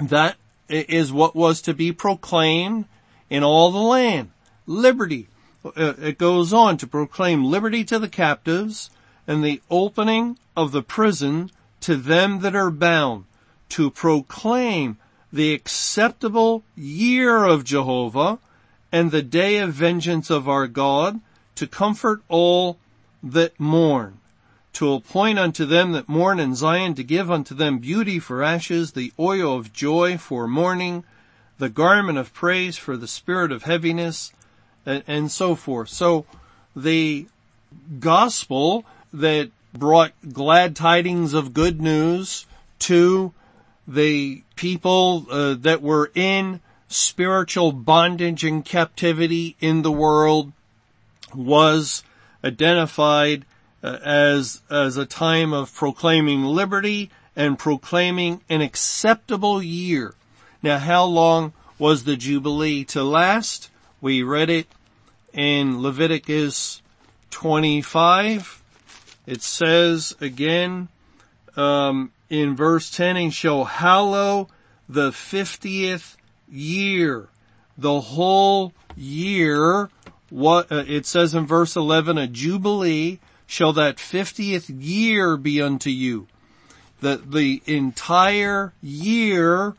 That 0.00 0.36
is 0.70 1.12
what 1.12 1.36
was 1.36 1.60
to 1.62 1.74
be 1.74 1.92
proclaimed 1.92 2.86
in 3.28 3.42
all 3.42 3.70
the 3.70 3.78
land. 3.78 4.30
Liberty. 4.66 5.28
Uh, 5.64 5.94
it 6.00 6.18
goes 6.18 6.52
on 6.52 6.76
to 6.78 6.86
proclaim 6.86 7.44
liberty 7.44 7.84
to 7.84 7.98
the 7.98 8.08
captives 8.08 8.90
and 9.26 9.44
the 9.44 9.60
opening 9.70 10.38
of 10.56 10.72
the 10.72 10.82
prison 10.82 11.50
to 11.80 11.96
them 11.96 12.40
that 12.40 12.54
are 12.54 12.70
bound 12.70 13.24
to 13.70 13.90
proclaim 13.90 14.98
the 15.32 15.54
acceptable 15.54 16.64
year 16.76 17.44
of 17.44 17.64
Jehovah 17.64 18.38
and 18.92 19.10
the 19.10 19.22
day 19.22 19.58
of 19.58 19.72
vengeance 19.72 20.30
of 20.30 20.48
our 20.48 20.66
God 20.66 21.20
to 21.54 21.66
comfort 21.66 22.22
all 22.28 22.78
that 23.22 23.58
mourn, 23.60 24.18
to 24.72 24.92
appoint 24.92 25.38
unto 25.38 25.64
them 25.64 25.92
that 25.92 26.08
mourn 26.08 26.40
in 26.40 26.54
Zion 26.54 26.94
to 26.94 27.04
give 27.04 27.30
unto 27.30 27.54
them 27.54 27.78
beauty 27.78 28.18
for 28.18 28.42
ashes, 28.42 28.92
the 28.92 29.12
oil 29.18 29.56
of 29.56 29.72
joy 29.72 30.18
for 30.18 30.48
mourning, 30.48 31.04
the 31.58 31.68
garment 31.68 32.18
of 32.18 32.32
praise 32.32 32.76
for 32.76 32.96
the 32.96 33.08
spirit 33.08 33.52
of 33.52 33.64
heaviness, 33.64 34.32
and, 34.90 35.04
and 35.06 35.30
so 35.30 35.54
forth. 35.54 35.88
So 35.88 36.26
the 36.74 37.26
gospel 37.98 38.84
that 39.12 39.50
brought 39.72 40.12
glad 40.32 40.74
tidings 40.74 41.34
of 41.34 41.54
good 41.54 41.80
news 41.80 42.46
to 42.80 43.32
the 43.86 44.42
people 44.56 45.26
uh, 45.30 45.54
that 45.54 45.82
were 45.82 46.10
in 46.14 46.60
spiritual 46.88 47.72
bondage 47.72 48.44
and 48.44 48.64
captivity 48.64 49.56
in 49.60 49.82
the 49.82 49.92
world 49.92 50.52
was 51.34 52.02
identified 52.44 53.44
uh, 53.82 53.98
as 54.04 54.60
as 54.70 54.96
a 54.96 55.06
time 55.06 55.52
of 55.52 55.72
proclaiming 55.74 56.44
liberty 56.44 57.10
and 57.36 57.58
proclaiming 57.58 58.40
an 58.48 58.60
acceptable 58.60 59.62
year. 59.62 60.14
Now, 60.62 60.78
how 60.78 61.04
long 61.04 61.52
was 61.78 62.04
the 62.04 62.16
jubilee 62.16 62.84
to 62.86 63.02
last? 63.02 63.70
We 64.00 64.22
read 64.22 64.50
it 64.50 64.66
in 65.32 65.82
Leviticus 65.82 66.82
25. 67.30 68.62
It 69.26 69.42
says 69.42 70.14
again 70.20 70.88
um, 71.56 72.12
in 72.28 72.56
verse 72.56 72.90
10, 72.90 73.16
and 73.16 73.34
shall 73.34 73.64
hallow 73.64 74.48
the 74.88 75.12
fiftieth 75.12 76.16
year. 76.50 77.28
The 77.78 78.00
whole 78.00 78.72
year, 78.96 79.90
what, 80.28 80.70
uh, 80.70 80.84
it 80.86 81.06
says 81.06 81.34
in 81.34 81.46
verse 81.46 81.76
11, 81.76 82.18
a 82.18 82.26
jubilee 82.26 83.20
shall 83.46 83.72
that 83.74 83.98
fiftieth 83.98 84.68
year 84.68 85.36
be 85.36 85.60
unto 85.62 85.90
you. 85.90 86.26
That 87.00 87.32
the 87.32 87.62
entire 87.66 88.72
year 88.82 89.74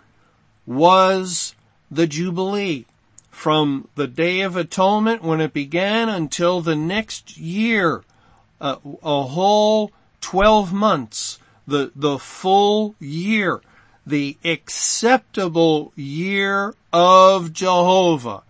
was 0.66 1.56
the 1.90 2.08
jubilee 2.08 2.86
from 3.42 3.88
the 3.96 4.06
day 4.06 4.42
of 4.42 4.56
atonement 4.56 5.24
when 5.24 5.42
it 5.42 5.52
began 5.52 6.08
until 6.08 6.62
the 6.62 6.76
next 6.76 7.40
year, 7.40 8.04
uh, 8.62 8.76
a 9.02 9.24
whole 9.24 9.92
12 10.22 10.72
months, 10.72 11.40
the, 11.66 11.92
the 11.96 12.20
full 12.20 12.94
year 13.00 13.60
the 14.06 14.38
acceptable 14.46 15.92
year 15.96 16.76
of 16.94 17.52
Jehovah. 17.52 18.44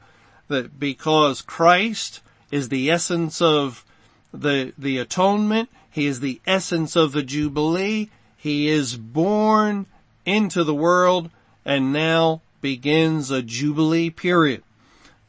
That 0.50 0.78
because 0.78 1.42
Christ 1.42 2.20
is 2.52 2.68
the 2.68 2.92
essence 2.92 3.42
of 3.42 3.86
the, 4.34 4.74
the 4.78 4.98
atonement, 4.98 5.70
He 5.90 6.06
is 6.06 6.20
the 6.20 6.42
essence 6.46 6.98
of 6.98 7.14
the 7.14 7.24
Jubilee, 7.24 8.10
He 8.36 8.68
is 8.68 8.98
born 8.98 9.86
into 10.26 10.66
the 10.66 10.76
world 10.76 11.30
and 11.64 11.94
now 11.94 12.42
begins 12.60 13.32
a 13.32 13.42
Jubilee 13.42 14.10
period. 14.10 14.64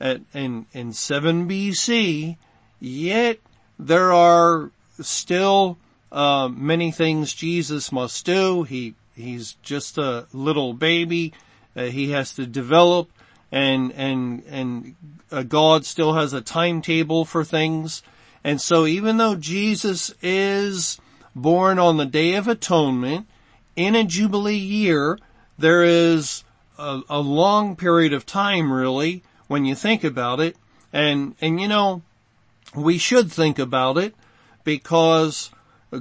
In, 0.02 0.66
in 0.72 0.92
7 0.92 1.48
BC, 1.48 2.36
yet 2.80 3.38
there 3.78 4.12
are 4.12 4.70
still 5.00 5.78
uh, 6.10 6.48
many 6.48 6.90
things 6.90 7.32
Jesus 7.32 7.92
must 7.92 8.26
do. 8.26 8.64
He 8.64 8.94
He's 9.14 9.54
just 9.62 9.98
a 9.98 10.26
little 10.32 10.72
baby. 10.72 11.32
Uh, 11.76 11.84
he 11.84 12.10
has 12.10 12.34
to 12.34 12.46
develop 12.46 13.10
and, 13.50 13.92
and, 13.92 14.42
and 14.48 14.94
uh, 15.30 15.42
God 15.42 15.84
still 15.84 16.14
has 16.14 16.32
a 16.32 16.40
timetable 16.40 17.24
for 17.24 17.44
things. 17.44 18.02
And 18.42 18.60
so 18.60 18.86
even 18.86 19.18
though 19.18 19.36
Jesus 19.36 20.12
is 20.22 20.98
born 21.34 21.78
on 21.78 21.98
the 21.98 22.06
Day 22.06 22.34
of 22.34 22.48
Atonement 22.48 23.26
in 23.76 23.94
a 23.94 24.04
Jubilee 24.04 24.56
year, 24.56 25.18
there 25.58 25.84
is 25.84 26.44
a, 26.78 27.02
a 27.10 27.20
long 27.20 27.76
period 27.76 28.14
of 28.14 28.24
time 28.24 28.72
really 28.72 29.22
when 29.52 29.66
you 29.66 29.74
think 29.74 30.02
about 30.02 30.40
it. 30.40 30.56
And, 30.94 31.36
and 31.42 31.60
you 31.60 31.68
know, 31.68 32.00
we 32.74 32.96
should 32.96 33.30
think 33.30 33.58
about 33.58 33.98
it 33.98 34.14
because 34.64 35.50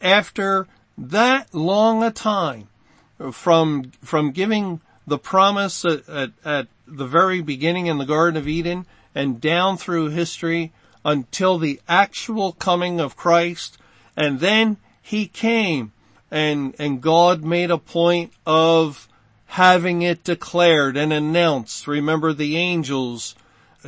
after 0.00 0.66
that 0.98 1.54
long 1.54 2.02
a 2.02 2.10
time 2.10 2.66
from, 3.30 3.92
from 4.02 4.32
giving 4.32 4.80
the 5.06 5.18
promise 5.18 5.84
at, 5.84 6.08
at, 6.08 6.32
at 6.44 6.66
the 6.88 7.06
very 7.06 7.42
beginning 7.42 7.86
in 7.86 7.98
the 7.98 8.04
Garden 8.04 8.36
of 8.36 8.48
Eden 8.48 8.86
and 9.14 9.40
down 9.40 9.76
through 9.76 10.08
history 10.08 10.72
until 11.04 11.58
the 11.58 11.80
actual 11.88 12.50
coming 12.52 12.98
of 12.98 13.16
Christ. 13.16 13.78
And 14.16 14.40
then 14.40 14.78
he 15.00 15.28
came 15.28 15.92
and, 16.34 16.74
and 16.80 17.00
God 17.00 17.44
made 17.44 17.70
a 17.70 17.78
point 17.78 18.32
of 18.44 19.08
having 19.46 20.02
it 20.02 20.24
declared 20.24 20.96
and 20.96 21.12
announced. 21.12 21.86
Remember 21.86 22.32
the 22.32 22.56
angels 22.56 23.36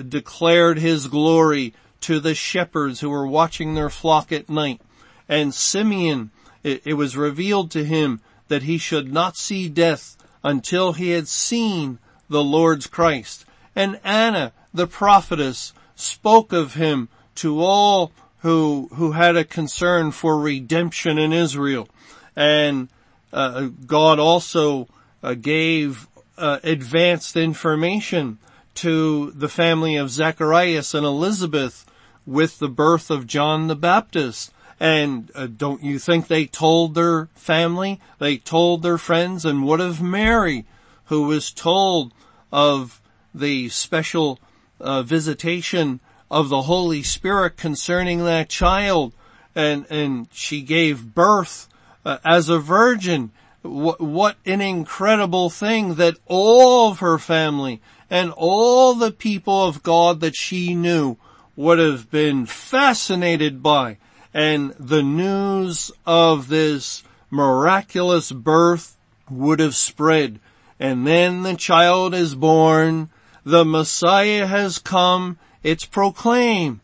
declared 0.08 0.78
his 0.78 1.08
glory 1.08 1.74
to 2.02 2.20
the 2.20 2.36
shepherds 2.36 3.00
who 3.00 3.10
were 3.10 3.26
watching 3.26 3.74
their 3.74 3.90
flock 3.90 4.30
at 4.30 4.48
night. 4.48 4.80
And 5.28 5.52
Simeon, 5.52 6.30
it, 6.62 6.82
it 6.84 6.94
was 6.94 7.16
revealed 7.16 7.72
to 7.72 7.84
him 7.84 8.20
that 8.46 8.62
he 8.62 8.78
should 8.78 9.12
not 9.12 9.36
see 9.36 9.68
death 9.68 10.16
until 10.44 10.92
he 10.92 11.10
had 11.10 11.26
seen 11.26 11.98
the 12.28 12.44
Lord's 12.44 12.86
Christ. 12.86 13.44
And 13.74 13.98
Anna, 14.04 14.52
the 14.72 14.86
prophetess, 14.86 15.72
spoke 15.96 16.52
of 16.52 16.74
him 16.74 17.08
to 17.36 17.58
all 17.58 18.12
who, 18.42 18.88
who 18.94 19.12
had 19.12 19.34
a 19.34 19.44
concern 19.44 20.12
for 20.12 20.38
redemption 20.38 21.18
in 21.18 21.32
Israel. 21.32 21.88
And 22.36 22.88
uh, 23.32 23.68
God 23.86 24.18
also 24.18 24.88
uh, 25.22 25.34
gave 25.34 26.06
uh, 26.38 26.60
advanced 26.62 27.36
information 27.36 28.38
to 28.74 29.30
the 29.32 29.48
family 29.48 29.96
of 29.96 30.10
Zacharias 30.10 30.94
and 30.94 31.06
Elizabeth 31.06 31.86
with 32.26 32.58
the 32.58 32.68
birth 32.68 33.10
of 33.10 33.26
John 33.26 33.68
the 33.68 33.76
Baptist. 33.76 34.52
And 34.78 35.30
uh, 35.34 35.46
don't 35.46 35.82
you 35.82 35.98
think 35.98 36.28
they 36.28 36.44
told 36.44 36.94
their 36.94 37.26
family, 37.34 37.98
they 38.18 38.36
told 38.36 38.82
their 38.82 38.98
friends, 38.98 39.46
and 39.46 39.64
what 39.64 39.80
of 39.80 40.02
Mary, 40.02 40.66
who 41.06 41.22
was 41.22 41.50
told 41.50 42.12
of 42.52 43.00
the 43.34 43.70
special 43.70 44.38
uh, 44.78 45.02
visitation 45.02 46.00
of 46.30 46.50
the 46.50 46.62
Holy 46.62 47.02
Spirit 47.02 47.56
concerning 47.56 48.24
that 48.24 48.50
child, 48.50 49.14
and 49.54 49.86
and 49.88 50.28
she 50.32 50.60
gave 50.60 51.14
birth 51.14 51.68
uh, 52.06 52.18
as 52.24 52.48
a 52.48 52.58
virgin. 52.58 53.32
What, 53.62 54.00
what 54.00 54.36
an 54.46 54.60
incredible 54.60 55.50
thing 55.50 55.96
that 55.96 56.16
all 56.26 56.92
of 56.92 57.00
her 57.00 57.18
family 57.18 57.82
and 58.08 58.32
all 58.36 58.94
the 58.94 59.10
people 59.10 59.64
of 59.64 59.82
God 59.82 60.20
that 60.20 60.36
she 60.36 60.72
knew 60.72 61.16
would 61.56 61.80
have 61.80 62.08
been 62.08 62.46
fascinated 62.46 63.62
by. 63.62 63.98
And 64.32 64.70
the 64.78 65.02
news 65.02 65.90
of 66.06 66.46
this 66.46 67.02
miraculous 67.28 68.30
birth 68.30 68.96
would 69.28 69.58
have 69.58 69.74
spread. 69.74 70.38
And 70.78 71.04
then 71.04 71.42
the 71.42 71.56
child 71.56 72.14
is 72.14 72.36
born. 72.36 73.10
The 73.44 73.64
Messiah 73.64 74.46
has 74.46 74.78
come. 74.78 75.38
It's 75.64 75.84
proclaimed. 75.84 76.78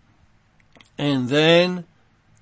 And 0.99 1.29
then 1.29 1.85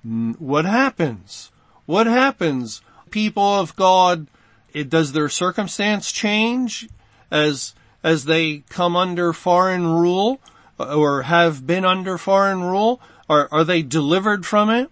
what 0.03 0.65
happens? 0.65 1.50
What 1.91 2.07
happens? 2.07 2.81
People 3.09 3.43
of 3.43 3.75
God, 3.75 4.27
it, 4.71 4.89
does 4.89 5.11
their 5.11 5.27
circumstance 5.27 6.13
change 6.13 6.87
as, 7.29 7.75
as 8.01 8.23
they 8.23 8.59
come 8.69 8.95
under 8.95 9.33
foreign 9.33 9.85
rule? 9.85 10.39
or 10.79 11.23
have 11.23 11.67
been 11.67 11.83
under 11.83 12.17
foreign 12.17 12.63
rule? 12.63 13.01
Are, 13.29 13.49
are 13.51 13.65
they 13.65 13.81
delivered 13.81 14.45
from 14.45 14.69
it? 14.69 14.89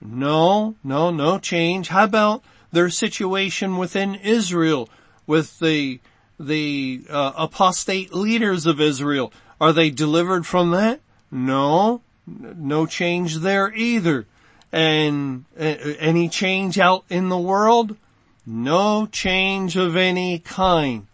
No, 0.00 0.76
no, 0.84 1.10
no 1.10 1.40
change. 1.40 1.88
How 1.88 2.04
about 2.04 2.44
their 2.70 2.90
situation 2.90 3.76
within 3.76 4.14
Israel 4.14 4.88
with 5.26 5.58
the, 5.58 5.98
the 6.38 7.06
uh, 7.10 7.32
apostate 7.36 8.14
leaders 8.14 8.66
of 8.66 8.80
Israel? 8.80 9.32
Are 9.60 9.72
they 9.72 9.90
delivered 9.90 10.46
from 10.46 10.70
that? 10.70 11.00
No, 11.28 12.02
no 12.24 12.86
change 12.86 13.38
there 13.38 13.74
either. 13.74 14.28
And 14.76 15.46
uh, 15.58 15.62
any 15.62 16.28
change 16.28 16.78
out 16.78 17.06
in 17.08 17.30
the 17.30 17.38
world? 17.38 17.96
No 18.44 19.06
change 19.06 19.74
of 19.74 19.96
any 19.96 20.38
kind 20.38 21.06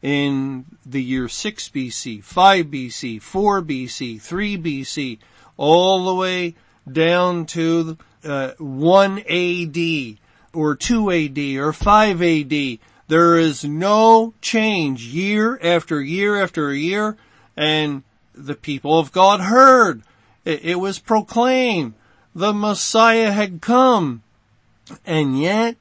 in 0.00 0.64
the 0.86 1.02
year 1.02 1.28
6 1.28 1.68
BC, 1.68 2.24
5 2.24 2.66
BC, 2.66 3.20
4 3.20 3.60
BC, 3.60 4.18
3 4.18 4.56
BC, 4.56 5.18
all 5.58 6.06
the 6.06 6.14
way 6.14 6.54
down 6.90 7.44
to 7.44 7.98
uh, 8.24 8.52
1 8.56 9.18
AD 9.18 10.18
or 10.54 10.74
2 10.74 11.10
AD 11.10 11.38
or 11.62 11.74
5 11.74 12.22
AD. 12.22 12.78
There 13.08 13.36
is 13.36 13.62
no 13.62 14.32
change 14.40 15.04
year 15.04 15.60
after 15.62 16.00
year 16.00 16.42
after 16.42 16.72
year 16.72 17.18
and 17.58 18.04
the 18.34 18.54
people 18.54 18.98
of 18.98 19.12
God 19.12 19.40
heard. 19.40 20.00
It, 20.46 20.64
it 20.64 20.80
was 20.80 20.98
proclaimed. 20.98 21.92
The 22.34 22.52
Messiah 22.52 23.32
had 23.32 23.60
come. 23.60 24.22
And 25.04 25.38
yet, 25.38 25.76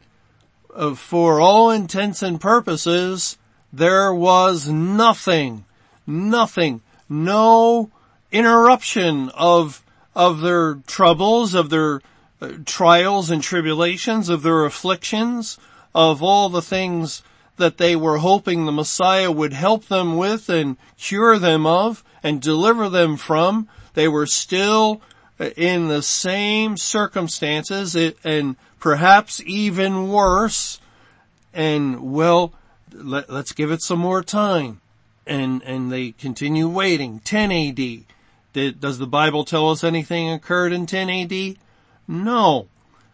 uh, 0.76 0.96
for 0.96 1.40
all 1.40 1.72
intents 1.72 2.22
and 2.22 2.40
purposes, 2.40 3.38
there 3.74 4.14
was 4.14 4.70
nothing, 4.70 5.66
nothing, 6.06 6.82
no 7.10 7.90
interruption 8.32 9.30
of, 9.30 9.84
of 10.16 10.42
their 10.42 10.76
troubles, 10.88 11.54
of 11.54 11.70
their 11.70 12.02
uh, 12.42 12.52
trials 12.66 13.30
and 13.30 13.42
tribulations, 13.42 14.30
of 14.30 14.44
their 14.44 14.66
afflictions, 14.66 15.58
of 15.94 16.22
all 16.22 16.50
the 16.50 16.62
things 16.62 17.24
that 17.58 17.78
they 17.78 17.96
were 17.96 18.18
hoping 18.18 18.66
the 18.66 18.72
Messiah 18.72 19.32
would 19.32 19.54
help 19.54 19.86
them 19.86 20.18
with 20.18 20.50
and 20.50 20.78
cure 20.98 21.38
them 21.38 21.66
of 21.66 22.04
and 22.24 22.42
deliver 22.42 22.90
them 22.90 23.18
from. 23.18 23.68
They 23.94 24.08
were 24.08 24.26
still 24.26 25.02
in 25.56 25.88
the 25.88 26.02
same 26.02 26.78
circumstances 26.78 27.96
and 28.24 28.56
perhaps 28.80 29.42
even 29.46 30.10
worse. 30.10 30.80
And 31.54 32.14
well, 32.14 32.54
let, 32.94 33.30
us 33.30 33.52
give 33.52 33.72
it 33.72 33.82
some 33.82 34.00
more 34.00 34.24
time. 34.24 34.82
And, 35.26 35.62
and 35.64 35.92
they 35.92 36.12
continue 36.12 36.68
waiting. 36.68 37.20
10 37.20 37.52
AD. 37.52 38.06
Did, 38.54 38.82
does 38.82 38.98
the 38.98 39.08
Bible 39.08 39.46
tell 39.46 39.70
us 39.70 39.84
anything 39.84 40.30
occurred 40.30 40.74
in 40.74 40.86
10 40.86 41.10
AD? 41.10 41.58
No. 42.08 42.68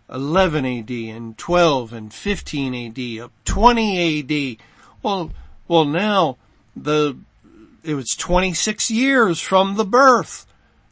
11 0.10 0.66
AD 0.66 0.90
and 0.90 1.38
12 1.38 1.94
and 1.94 2.14
15 2.14 2.74
AD, 2.74 3.24
up 3.26 3.32
20 3.46 4.22
AD. 4.22 4.66
Well, 5.04 5.32
well 5.68 5.86
now 5.86 6.38
the, 6.76 7.18
it 7.84 7.94
was 7.94 8.16
26 8.16 8.90
years 8.90 9.42
from 9.42 9.76
the 9.76 9.86
birth. 9.86 10.46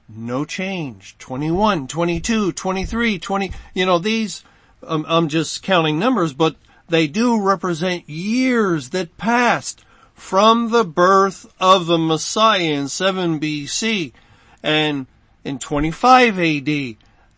No 0.08 0.46
change. 0.46 1.18
21, 1.18 1.88
22, 1.88 2.52
23, 2.52 3.20
20, 3.20 3.52
you 3.74 3.86
know, 3.86 3.98
these, 3.98 4.44
um, 4.84 5.06
I'm 5.08 5.28
just 5.28 5.64
counting 5.64 5.98
numbers, 5.98 6.34
but 6.34 6.56
they 6.88 7.08
do 7.08 7.42
represent 7.42 8.10
years 8.10 8.92
that 8.92 9.18
passed 9.18 9.84
from 10.14 10.70
the 10.70 10.84
birth 10.84 11.52
of 11.60 11.88
the 11.88 11.98
Messiah 11.98 12.62
in 12.62 12.88
7 12.88 13.40
BC 13.40 14.14
and 14.64 15.08
in 15.44 15.60
25 15.60 16.40
AD 16.40 16.70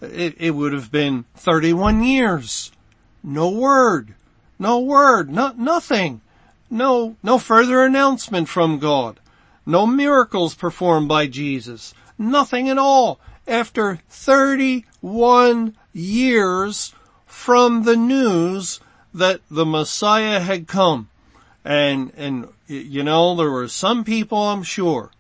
it, 0.02 0.36
it 0.38 0.52
would 0.52 0.74
have 0.74 0.92
been 0.92 1.26
31 1.36 2.04
years. 2.04 2.72
No 3.24 3.50
word. 3.50 4.14
No 4.60 4.80
word. 4.80 5.30
Not, 5.30 5.58
nothing. 5.58 6.22
No, 6.70 7.16
no 7.24 7.40
further 7.40 7.84
announcement 7.84 8.48
from 8.48 8.80
God. 8.80 9.20
No 9.66 9.88
miracles 9.88 10.54
performed 10.56 11.08
by 11.08 11.28
Jesus. 11.28 11.94
Nothing 12.18 12.70
at 12.70 12.78
all. 12.78 13.20
After 13.48 14.00
31 14.10 15.76
years 15.94 16.94
from 17.26 17.84
the 17.84 17.96
news 17.96 18.80
that 19.14 19.42
the 19.50 19.66
Messiah 19.66 20.40
had 20.40 20.68
come. 20.68 21.10
And, 21.64 22.12
and, 22.16 22.48
you 22.68 23.04
know, 23.04 23.36
there 23.36 23.52
were 23.52 23.68
some 23.68 24.04
people, 24.04 24.38
I'm 24.38 24.64
sure, 24.64 25.12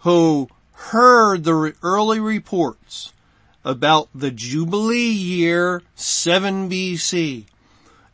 who 0.00 0.48
heard 0.72 1.44
the 1.44 1.74
early 1.82 2.20
reports 2.20 3.12
about 3.64 4.08
the 4.14 4.30
Jubilee 4.30 5.10
year 5.10 5.82
7 5.94 6.70
BC 6.70 7.44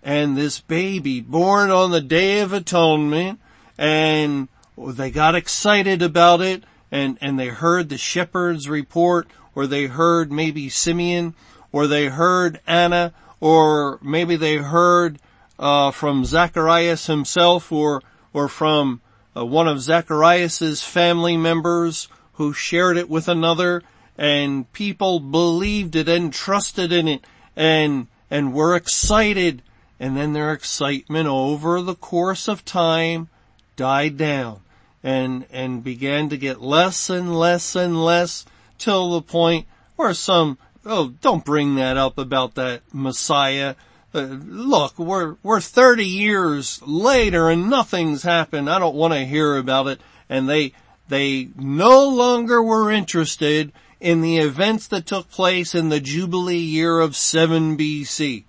and 0.03 0.37
this 0.37 0.61
baby 0.61 1.21
born 1.21 1.71
on 1.71 1.91
the 1.91 2.01
Day 2.01 2.41
of 2.41 2.53
Atonement 2.53 3.39
and 3.79 4.49
they 4.77 5.11
got 5.11 5.35
excited 5.35 6.03
about 6.03 6.41
it 6.41 6.65
and, 6.91 7.19
and 7.21 7.39
they 7.39 7.49
heard 7.49 7.89
the 7.89 7.99
shepherd's 7.99 8.69
report 8.69 9.29
or 9.55 9.67
they 9.67 9.87
heard 9.87 10.31
maybe 10.33 10.69
Simeon 10.69 11.35
or 11.73 11.87
they 11.87 12.07
heard 12.07 12.61
Anna 12.67 13.13
or 13.41 13.99
maybe 14.03 14.37
they 14.37 14.57
heard 14.57 15.19
uh, 15.59 15.91
from 15.91 16.25
Zacharias 16.25 17.07
himself 17.07 17.71
or 17.71 18.03
or 18.33 18.49
from 18.49 19.01
uh, 19.37 19.45
one 19.45 19.69
of 19.69 19.81
Zacharias's 19.81 20.83
family 20.83 21.37
members 21.37 22.09
who 22.35 22.53
shared 22.53 22.97
it 22.97 23.09
with 23.09 23.29
another 23.29 23.83
and 24.17 24.71
people 24.73 25.21
believed 25.21 25.97
it 25.97 26.09
and 26.09 26.33
trusted 26.33 26.93
in 26.93 27.09
it 27.09 27.25
and, 27.57 28.09
and 28.31 28.53
were 28.53 28.75
excited. 28.75 29.63
And 30.01 30.17
then 30.17 30.33
their 30.33 30.53
excitement 30.53 31.29
over 31.29 31.81
the 31.81 31.95
course 31.95 32.49
of 32.49 32.65
time 32.65 33.29
died 33.77 34.17
down 34.17 34.64
and, 35.05 35.45
and 35.53 35.85
began 35.85 36.31
to 36.31 36.39
get 36.39 36.63
less 36.63 37.11
and 37.11 37.39
less 37.39 37.77
and 37.77 38.03
less 38.03 38.47
till 38.79 39.13
the 39.13 39.23
point 39.23 39.67
where 39.97 40.15
some, 40.15 40.59
oh, 40.87 41.13
don't 41.21 41.45
bring 41.45 41.75
that 41.75 41.99
up 41.99 42.17
about 42.17 42.55
that 42.55 42.81
Messiah. 42.91 43.75
Uh, 44.15 44.21
look, 44.21 44.99
we're, 44.99 45.37
we're 45.43 45.61
30 45.61 46.07
years 46.07 46.81
later 46.87 47.51
and 47.51 47.69
nothing's 47.69 48.23
happened. 48.23 48.71
I 48.71 48.79
don't 48.79 48.97
want 48.97 49.13
to 49.13 49.27
hear 49.27 49.59
about 49.59 49.89
it. 49.89 50.01
And 50.31 50.49
they, 50.49 50.73
they 51.09 51.51
no 51.55 52.09
longer 52.09 52.63
were 52.63 52.91
interested 52.91 53.73
in 54.01 54.23
the 54.23 54.39
events 54.39 54.89
that 54.89 55.05
took 55.05 55.31
place 55.31 55.75
in 55.75 55.91
the 55.91 56.01
Jubilee 56.01 56.57
year 56.57 56.99
of 57.01 57.15
7 57.15 57.77
BC. 57.77 58.45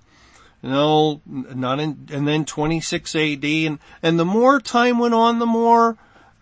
No, 0.63 1.21
not 1.25 1.79
in, 1.79 2.07
and 2.11 2.27
then 2.27 2.43
26 2.43 3.15
AD, 3.15 3.43
and, 3.43 3.79
and 4.01 4.17
the 4.17 4.25
more 4.25 4.59
time 4.59 4.97
went 4.97 5.13
on, 5.13 5.37
the 5.37 5.45
more 5.45 5.95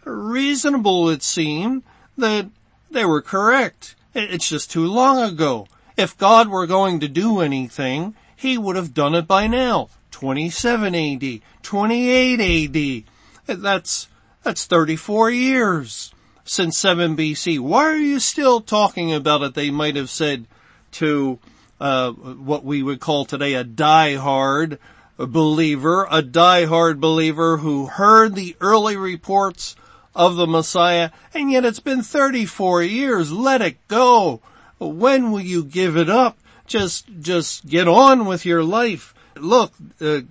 reasonable 0.05 1.09
it 1.09 1.23
seemed 1.23 1.83
that 2.17 2.47
they 2.91 3.05
were 3.05 3.21
correct. 3.21 3.95
It's 4.13 4.49
just 4.49 4.71
too 4.71 4.85
long 4.87 5.21
ago. 5.21 5.67
If 5.97 6.17
God 6.17 6.47
were 6.47 6.67
going 6.67 6.99
to 6.99 7.07
do 7.07 7.39
anything, 7.39 8.15
He 8.35 8.57
would 8.57 8.75
have 8.75 8.93
done 8.93 9.15
it 9.15 9.27
by 9.27 9.47
now. 9.47 9.89
27 10.11 10.95
AD, 10.95 11.41
28 11.63 13.05
AD. 13.47 13.59
That's, 13.61 14.07
that's 14.43 14.65
34 14.65 15.31
years 15.31 16.13
since 16.45 16.77
7 16.77 17.17
BC. 17.17 17.59
Why 17.59 17.83
are 17.85 17.97
you 17.97 18.19
still 18.19 18.61
talking 18.61 19.13
about 19.13 19.41
it? 19.41 19.53
They 19.53 19.71
might 19.71 19.95
have 19.95 20.09
said 20.09 20.45
to 20.93 21.39
uh, 21.79 22.11
what 22.11 22.63
we 22.63 22.83
would 22.83 22.99
call 22.99 23.25
today 23.25 23.55
a 23.55 23.63
die-hard 23.63 24.79
believer, 25.17 26.07
a 26.09 26.21
die-hard 26.21 26.99
believer 26.99 27.57
who 27.57 27.87
heard 27.87 28.35
the 28.35 28.55
early 28.61 28.95
reports 28.95 29.75
of 30.15 30.36
the 30.36 30.47
Messiah, 30.47 31.12
and 31.34 31.52
yet 31.52 31.65
it's 31.65 31.80
been 31.80 32.02
34 32.02 32.84
years. 32.84 33.32
Let 33.32 33.62
it 33.62 33.88
go. 33.88 34.41
When 34.80 35.32
will 35.32 35.41
you 35.41 35.63
give 35.63 35.97
it 35.97 36.10
up? 36.10 36.38
Just, 36.67 37.08
just 37.21 37.67
get 37.67 37.88
on 37.88 38.26
with 38.26 38.45
your 38.45 38.63
life. 38.63 39.13
Look, 39.36 39.73
uh, 39.99 40.21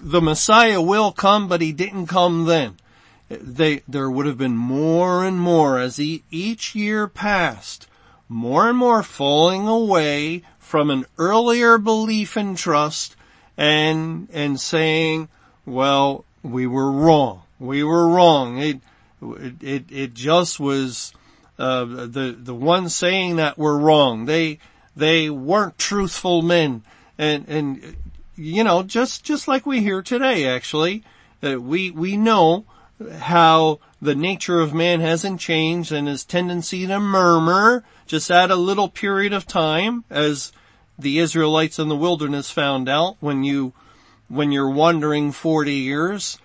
the 0.00 0.20
Messiah 0.20 0.80
will 0.80 1.12
come, 1.12 1.48
but 1.48 1.60
he 1.60 1.72
didn't 1.72 2.06
come 2.06 2.46
then 2.46 2.76
they, 3.40 3.82
there 3.88 4.10
would 4.10 4.26
have 4.26 4.38
been 4.38 4.56
more 4.56 5.24
and 5.24 5.38
more 5.38 5.78
as 5.78 6.00
each 6.00 6.74
year 6.74 7.06
passed, 7.06 7.86
more 8.28 8.68
and 8.68 8.78
more 8.78 9.02
falling 9.02 9.66
away 9.66 10.42
from 10.58 10.90
an 10.90 11.06
earlier 11.18 11.78
belief 11.78 12.36
and 12.36 12.56
trust 12.56 13.16
and, 13.56 14.28
and 14.32 14.60
saying, 14.60 15.28
well, 15.64 16.24
we 16.42 16.66
were 16.66 16.90
wrong. 16.90 17.42
We 17.58 17.84
were 17.84 18.08
wrong. 18.08 18.58
It, 18.58 18.80
it, 19.22 19.84
it 19.90 20.14
just 20.14 20.58
was, 20.58 21.12
uh, 21.58 21.84
the, 21.84 22.36
the 22.38 22.54
ones 22.54 22.94
saying 22.94 23.36
that 23.36 23.58
were 23.58 23.78
wrong. 23.78 24.26
They, 24.26 24.58
they 24.96 25.30
weren't 25.30 25.78
truthful 25.78 26.42
men. 26.42 26.82
And, 27.18 27.48
and, 27.48 27.96
you 28.36 28.64
know, 28.64 28.82
just, 28.82 29.24
just 29.24 29.48
like 29.48 29.66
we 29.66 29.80
hear 29.80 30.02
today, 30.02 30.46
actually, 30.46 31.04
uh, 31.42 31.60
we, 31.60 31.90
we 31.90 32.16
know 32.16 32.64
how 33.18 33.80
the 34.00 34.14
nature 34.14 34.60
of 34.60 34.74
man 34.74 35.00
hasn't 35.00 35.40
changed 35.40 35.92
and 35.92 36.08
his 36.08 36.24
tendency 36.24 36.86
to 36.86 36.98
murmur 36.98 37.84
just 38.06 38.30
at 38.30 38.50
a 38.50 38.56
little 38.56 38.88
period 38.88 39.32
of 39.32 39.46
time 39.46 40.04
as 40.10 40.52
the 40.98 41.18
Israelites 41.18 41.78
in 41.78 41.88
the 41.88 41.96
wilderness 41.96 42.50
found 42.50 42.88
out 42.88 43.16
when 43.20 43.44
you, 43.44 43.72
when 44.28 44.52
you're 44.52 44.70
wandering 44.70 45.32
40 45.32 45.72
years 45.72 46.38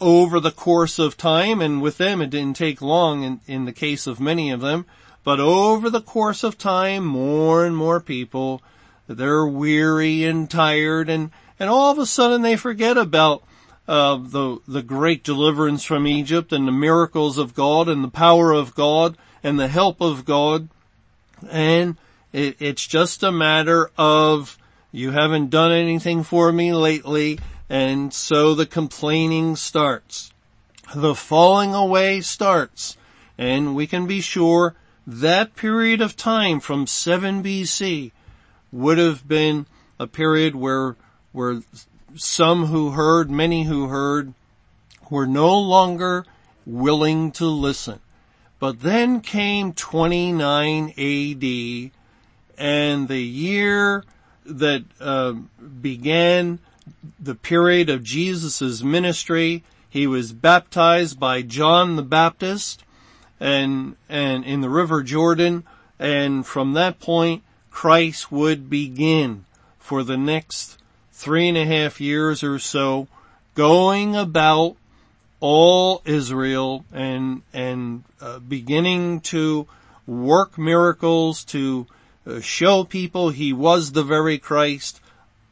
over 0.00 0.40
the 0.40 0.50
course 0.50 0.98
of 0.98 1.16
time 1.16 1.60
and 1.60 1.80
with 1.80 1.98
them 1.98 2.20
it 2.20 2.30
didn't 2.30 2.56
take 2.56 2.82
long 2.82 3.22
in, 3.22 3.40
in 3.46 3.64
the 3.64 3.72
case 3.72 4.06
of 4.06 4.20
many 4.20 4.50
of 4.50 4.60
them, 4.60 4.86
but 5.24 5.40
over 5.40 5.90
the 5.90 6.00
course 6.00 6.42
of 6.42 6.58
time 6.58 7.04
more 7.04 7.64
and 7.64 7.76
more 7.76 8.00
people, 8.00 8.62
they're 9.06 9.46
weary 9.46 10.24
and 10.24 10.50
tired 10.50 11.08
and, 11.08 11.30
and 11.58 11.68
all 11.70 11.90
of 11.90 11.98
a 11.98 12.06
sudden 12.06 12.42
they 12.42 12.56
forget 12.56 12.96
about 12.96 13.42
uh, 13.90 14.16
the 14.16 14.58
the 14.68 14.82
great 14.82 15.24
deliverance 15.24 15.82
from 15.82 16.06
Egypt 16.06 16.52
and 16.52 16.68
the 16.68 16.72
miracles 16.72 17.38
of 17.38 17.54
God 17.54 17.88
and 17.88 18.04
the 18.04 18.08
power 18.08 18.52
of 18.52 18.72
God 18.76 19.16
and 19.42 19.58
the 19.58 19.66
help 19.66 20.00
of 20.00 20.24
God, 20.24 20.68
and 21.50 21.96
it, 22.32 22.54
it's 22.60 22.86
just 22.86 23.24
a 23.24 23.32
matter 23.32 23.90
of 23.98 24.56
you 24.92 25.10
haven't 25.10 25.50
done 25.50 25.72
anything 25.72 26.22
for 26.22 26.52
me 26.52 26.72
lately, 26.72 27.40
and 27.70 28.12
so 28.12 28.52
the 28.52 28.66
complaining 28.66 29.54
starts. 29.54 30.32
The 30.92 31.14
falling 31.14 31.72
away 31.72 32.20
starts, 32.20 32.96
and 33.38 33.76
we 33.76 33.86
can 33.86 34.08
be 34.08 34.20
sure 34.20 34.74
that 35.06 35.54
period 35.54 36.00
of 36.00 36.16
time 36.16 36.58
from 36.58 36.88
7 36.88 37.44
BC 37.44 38.10
would 38.72 38.98
have 38.98 39.26
been 39.26 39.66
a 40.00 40.08
period 40.08 40.56
where, 40.56 40.96
where 41.30 41.62
some 42.16 42.66
who 42.66 42.90
heard, 42.90 43.30
many 43.30 43.64
who 43.64 43.86
heard, 43.86 44.34
were 45.08 45.26
no 45.26 45.56
longer 45.56 46.26
willing 46.66 47.30
to 47.32 47.46
listen. 47.46 48.00
But 48.58 48.80
then 48.80 49.20
came 49.20 49.72
29 49.72 50.90
AD 50.98 51.90
and 52.58 53.08
the 53.08 53.22
year 53.22 54.04
that 54.44 54.84
uh, 55.00 55.32
began 55.80 56.58
the 57.18 57.34
period 57.34 57.88
of 57.88 58.02
Jesus' 58.02 58.82
ministry. 58.82 59.62
He 59.88 60.06
was 60.06 60.32
baptized 60.32 61.18
by 61.18 61.42
John 61.42 61.96
the 61.96 62.02
Baptist 62.02 62.84
and, 63.38 63.96
and 64.08 64.44
in 64.44 64.60
the 64.60 64.70
river 64.70 65.02
Jordan. 65.02 65.64
And 65.98 66.46
from 66.46 66.72
that 66.74 67.00
point, 67.00 67.42
Christ 67.70 68.30
would 68.30 68.70
begin 68.70 69.44
for 69.78 70.02
the 70.02 70.16
next 70.16 70.78
three 71.12 71.48
and 71.48 71.58
a 71.58 71.66
half 71.66 72.00
years 72.00 72.42
or 72.42 72.58
so 72.58 73.08
going 73.54 74.16
about 74.16 74.76
all 75.40 76.02
Israel 76.04 76.84
and, 76.92 77.42
and 77.52 78.04
uh, 78.20 78.38
beginning 78.38 79.20
to 79.20 79.66
work 80.06 80.58
miracles 80.58 81.44
to 81.44 81.86
uh, 82.26 82.40
show 82.40 82.84
people 82.84 83.30
he 83.30 83.52
was 83.52 83.92
the 83.92 84.02
very 84.02 84.38
Christ 84.38 85.00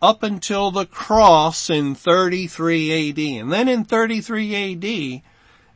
up 0.00 0.22
until 0.22 0.70
the 0.70 0.86
cross 0.86 1.70
in 1.70 1.94
33 1.94 3.10
AD. 3.10 3.18
And 3.18 3.52
then 3.52 3.68
in 3.68 3.84
33 3.84 4.74
AD, 4.74 5.22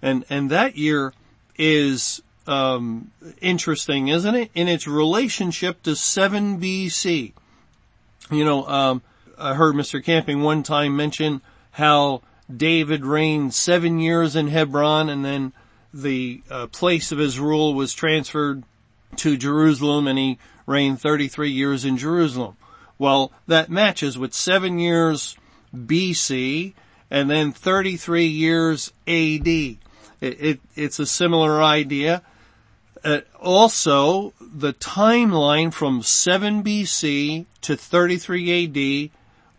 and, 0.00 0.24
and 0.30 0.50
that 0.50 0.76
year 0.76 1.12
is, 1.56 2.22
um, 2.46 3.11
interesting, 3.40 4.08
isn't 4.08 4.35
it? 4.35 4.50
In 4.54 4.68
its 4.68 4.87
relationship 4.87 5.82
to 5.82 5.94
7 5.94 6.61
BC. 6.61 7.32
You 8.30 8.44
know, 8.44 8.66
um, 8.66 9.02
I 9.38 9.54
heard 9.54 9.74
Mr. 9.74 10.02
Camping 10.02 10.42
one 10.42 10.62
time 10.62 10.96
mention 10.96 11.42
how 11.72 12.22
David 12.54 13.04
reigned 13.04 13.54
seven 13.54 13.98
years 13.98 14.37
in 14.37 14.48
Hebron 14.48 15.08
and 15.08 15.24
then 15.24 15.52
the 15.92 16.42
uh, 16.50 16.66
place 16.68 17.12
of 17.12 17.18
his 17.18 17.38
rule 17.38 17.74
was 17.74 17.92
transferred 17.92 18.62
to 19.16 19.37
Jerusalem 19.37 20.06
and 20.06 20.18
he 20.18 20.38
reigned 20.66 21.00
33 21.00 21.50
years 21.50 21.85
in 21.85 21.96
Jerusalem. 21.96 22.56
Well, 23.02 23.32
that 23.48 23.68
matches 23.68 24.16
with 24.16 24.32
seven 24.32 24.78
years 24.78 25.36
BC 25.74 26.72
and 27.10 27.28
then 27.28 27.50
33 27.50 28.26
years 28.26 28.92
AD. 29.08 29.48
It, 29.48 29.78
it, 30.20 30.60
it's 30.76 31.00
a 31.00 31.06
similar 31.06 31.60
idea. 31.60 32.22
Uh, 33.02 33.22
also, 33.40 34.34
the 34.40 34.72
timeline 34.72 35.74
from 35.74 36.04
7 36.04 36.62
BC 36.62 37.46
to 37.62 37.76
33 37.76 39.08
AD, 39.08 39.10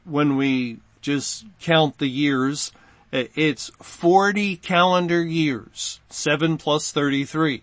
when 0.09 0.37
we 0.37 0.77
just 1.01 1.45
count 1.59 1.97
the 1.97 2.07
years, 2.07 2.71
uh, 3.11 3.25
it's 3.35 3.71
40 3.81 4.55
calendar 4.55 5.21
years, 5.21 5.99
7 6.09 6.57
plus 6.57 6.93
33. 6.93 7.61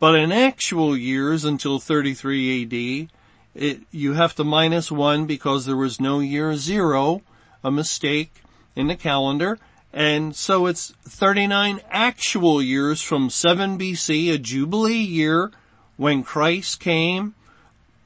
But 0.00 0.14
in 0.14 0.32
actual 0.32 0.96
years 0.96 1.44
until 1.44 1.78
33 1.78 2.62
AD, 2.62 3.10
it, 3.54 3.80
you 3.90 4.14
have 4.14 4.34
to 4.36 4.44
minus 4.44 4.90
one 4.90 5.26
because 5.26 5.66
there 5.66 5.76
was 5.76 6.00
no 6.00 6.20
year 6.20 6.56
zero, 6.56 7.22
a 7.62 7.70
mistake 7.70 8.42
in 8.74 8.86
the 8.86 8.96
calendar. 8.96 9.58
And 9.92 10.34
so 10.34 10.66
it's 10.66 10.92
39 11.04 11.80
actual 11.90 12.62
years 12.62 13.02
from 13.02 13.28
7 13.28 13.78
BC, 13.78 14.32
a 14.32 14.38
Jubilee 14.38 14.94
year, 14.94 15.50
when 15.96 16.22
Christ 16.22 16.80
came 16.80 17.34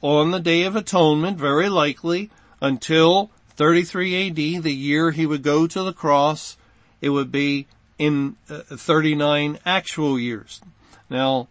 on 0.02 0.32
the 0.32 0.40
Day 0.40 0.64
of 0.64 0.74
Atonement, 0.74 1.38
very 1.38 1.68
likely, 1.68 2.30
until 2.60 3.30
33 3.50 4.28
AD, 4.28 4.62
the 4.62 4.74
year 4.74 5.12
he 5.12 5.26
would 5.26 5.42
go 5.42 5.66
to 5.66 5.82
the 5.82 5.92
cross, 5.92 6.56
it 7.00 7.10
would 7.10 7.30
be 7.30 7.66
in 7.98 8.36
uh, 8.50 8.58
39 8.62 9.58
actual 9.64 10.18
years. 10.18 10.60
Now, 11.08 11.48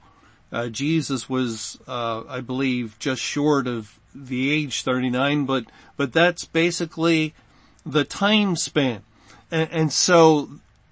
uh, 0.51 0.67
Jesus 0.69 1.29
was, 1.29 1.77
uh, 1.87 2.23
I 2.27 2.41
believe, 2.41 2.97
just 2.99 3.21
short 3.21 3.67
of 3.67 3.99
the 4.13 4.51
age 4.51 4.83
39, 4.83 5.45
but, 5.45 5.65
but 5.97 6.13
that's 6.13 6.45
basically 6.45 7.33
the 7.85 8.03
time 8.03 8.55
span. 8.55 9.03
And, 9.51 9.69
and 9.71 9.93
so 9.93 10.49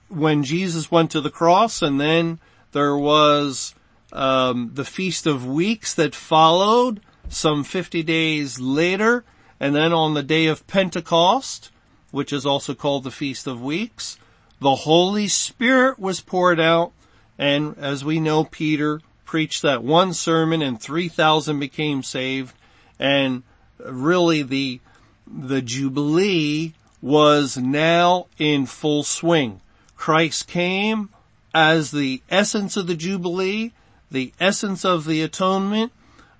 when 0.09 0.43
Jesus 0.43 0.91
went 0.91 1.11
to 1.11 1.21
the 1.21 1.29
cross 1.29 1.81
and 1.81 1.99
then 1.99 2.39
there 2.71 2.97
was, 2.97 3.73
um, 4.11 4.71
the 4.73 4.85
Feast 4.85 5.25
of 5.25 5.45
Weeks 5.45 5.93
that 5.95 6.13
followed 6.13 7.01
some 7.29 7.63
50 7.63 8.03
days 8.03 8.59
later, 8.59 9.23
and 9.59 9.75
then 9.75 9.91
on 9.93 10.13
the 10.13 10.23
day 10.23 10.45
of 10.47 10.67
Pentecost, 10.67 11.71
which 12.11 12.31
is 12.31 12.45
also 12.45 12.75
called 12.75 13.03
the 13.03 13.11
Feast 13.11 13.47
of 13.47 13.61
Weeks, 13.61 14.19
the 14.59 14.75
Holy 14.75 15.27
Spirit 15.27 15.97
was 15.97 16.21
poured 16.21 16.59
out, 16.59 16.91
and 17.37 17.75
as 17.77 18.05
we 18.05 18.19
know, 18.19 18.43
Peter 18.43 19.01
preached 19.33 19.63
that 19.63 19.83
one 19.83 20.13
sermon 20.13 20.61
and 20.61 20.79
3,000 20.79 21.57
became 21.57 22.03
saved 22.03 22.53
and 22.99 23.41
really 23.79 24.43
the, 24.43 24.79
the 25.25 25.59
Jubilee 25.59 26.73
was 27.01 27.57
now 27.57 28.27
in 28.37 28.67
full 28.67 29.01
swing. 29.01 29.59
Christ 29.95 30.47
came 30.47 31.09
as 31.51 31.89
the 31.89 32.21
essence 32.29 32.77
of 32.77 32.85
the 32.85 32.93
Jubilee, 32.93 33.73
the 34.11 34.31
essence 34.39 34.85
of 34.85 35.05
the 35.05 35.23
atonement, 35.23 35.91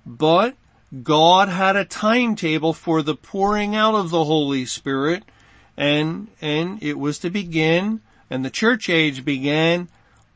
but 0.06 0.54
God 1.02 1.48
had 1.48 1.74
a 1.74 1.84
timetable 1.84 2.72
for 2.72 3.02
the 3.02 3.16
pouring 3.16 3.74
out 3.74 3.96
of 3.96 4.10
the 4.10 4.22
Holy 4.22 4.66
Spirit 4.66 5.24
and, 5.76 6.28
and 6.40 6.80
it 6.80 6.96
was 6.96 7.18
to 7.18 7.28
begin 7.30 8.02
and 8.30 8.44
the 8.44 8.50
church 8.50 8.88
age 8.88 9.24
began 9.24 9.88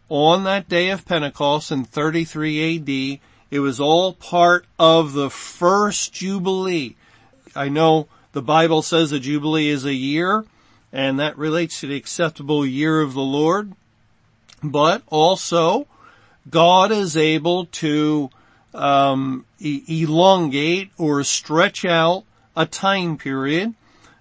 on 0.08 0.44
that 0.44 0.68
day 0.68 0.90
of 0.90 1.04
Pentecost 1.04 1.70
in 1.70 1.84
33 1.84 2.76
AD. 2.76 3.20
It 3.50 3.60
was 3.60 3.80
all 3.80 4.12
part 4.12 4.66
of 4.78 5.12
the 5.12 5.30
first 5.30 6.12
Jubilee. 6.12 6.96
I 7.54 7.68
know 7.68 8.08
the 8.32 8.42
Bible 8.42 8.82
says 8.82 9.12
a 9.12 9.18
Jubilee 9.18 9.68
is 9.68 9.84
a 9.84 9.94
year, 9.94 10.44
and 10.92 11.18
that 11.18 11.38
relates 11.38 11.80
to 11.80 11.86
the 11.86 11.96
acceptable 11.96 12.64
year 12.64 13.00
of 13.00 13.14
the 13.14 13.20
Lord. 13.20 13.72
But 14.62 15.02
also, 15.06 15.86
God 16.50 16.92
is 16.92 17.16
able 17.16 17.66
to 17.66 18.30
um, 18.74 19.46
elongate 19.60 20.90
or 20.98 21.24
stretch 21.24 21.84
out 21.84 22.24
a 22.56 22.66
time 22.66 23.16
period 23.16 23.74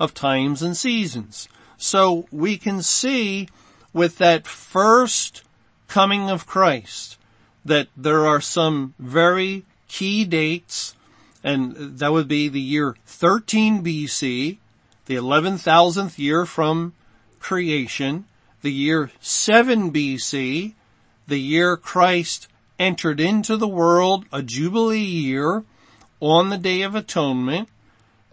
of 0.00 0.14
times 0.14 0.62
and 0.62 0.76
seasons. 0.76 1.48
So 1.76 2.26
we 2.30 2.56
can 2.56 2.82
see 2.82 3.48
with 3.92 4.18
that 4.18 4.46
first 4.46 5.42
coming 5.88 6.30
of 6.30 6.46
Christ 6.46 7.18
that 7.64 7.88
there 7.96 8.26
are 8.26 8.40
some 8.40 8.94
very 8.98 9.64
key 9.88 10.24
dates 10.24 10.94
and 11.42 11.98
that 11.98 12.12
would 12.12 12.28
be 12.28 12.48
the 12.48 12.60
year 12.60 12.96
13 13.06 13.82
BC, 13.82 14.58
the 15.08 15.16
11,000th 15.16 16.18
year 16.18 16.44
from 16.44 16.92
creation, 17.40 18.26
the 18.60 18.70
year 18.70 19.10
7 19.20 19.90
BC, 19.90 20.74
the 21.26 21.40
year 21.40 21.78
Christ 21.78 22.46
entered 22.78 23.18
into 23.18 23.56
the 23.56 23.66
world, 23.66 24.26
a 24.30 24.42
jubilee 24.42 24.98
year 24.98 25.64
on 26.20 26.50
the 26.50 26.58
Day 26.58 26.82
of 26.82 26.94
Atonement, 26.94 27.70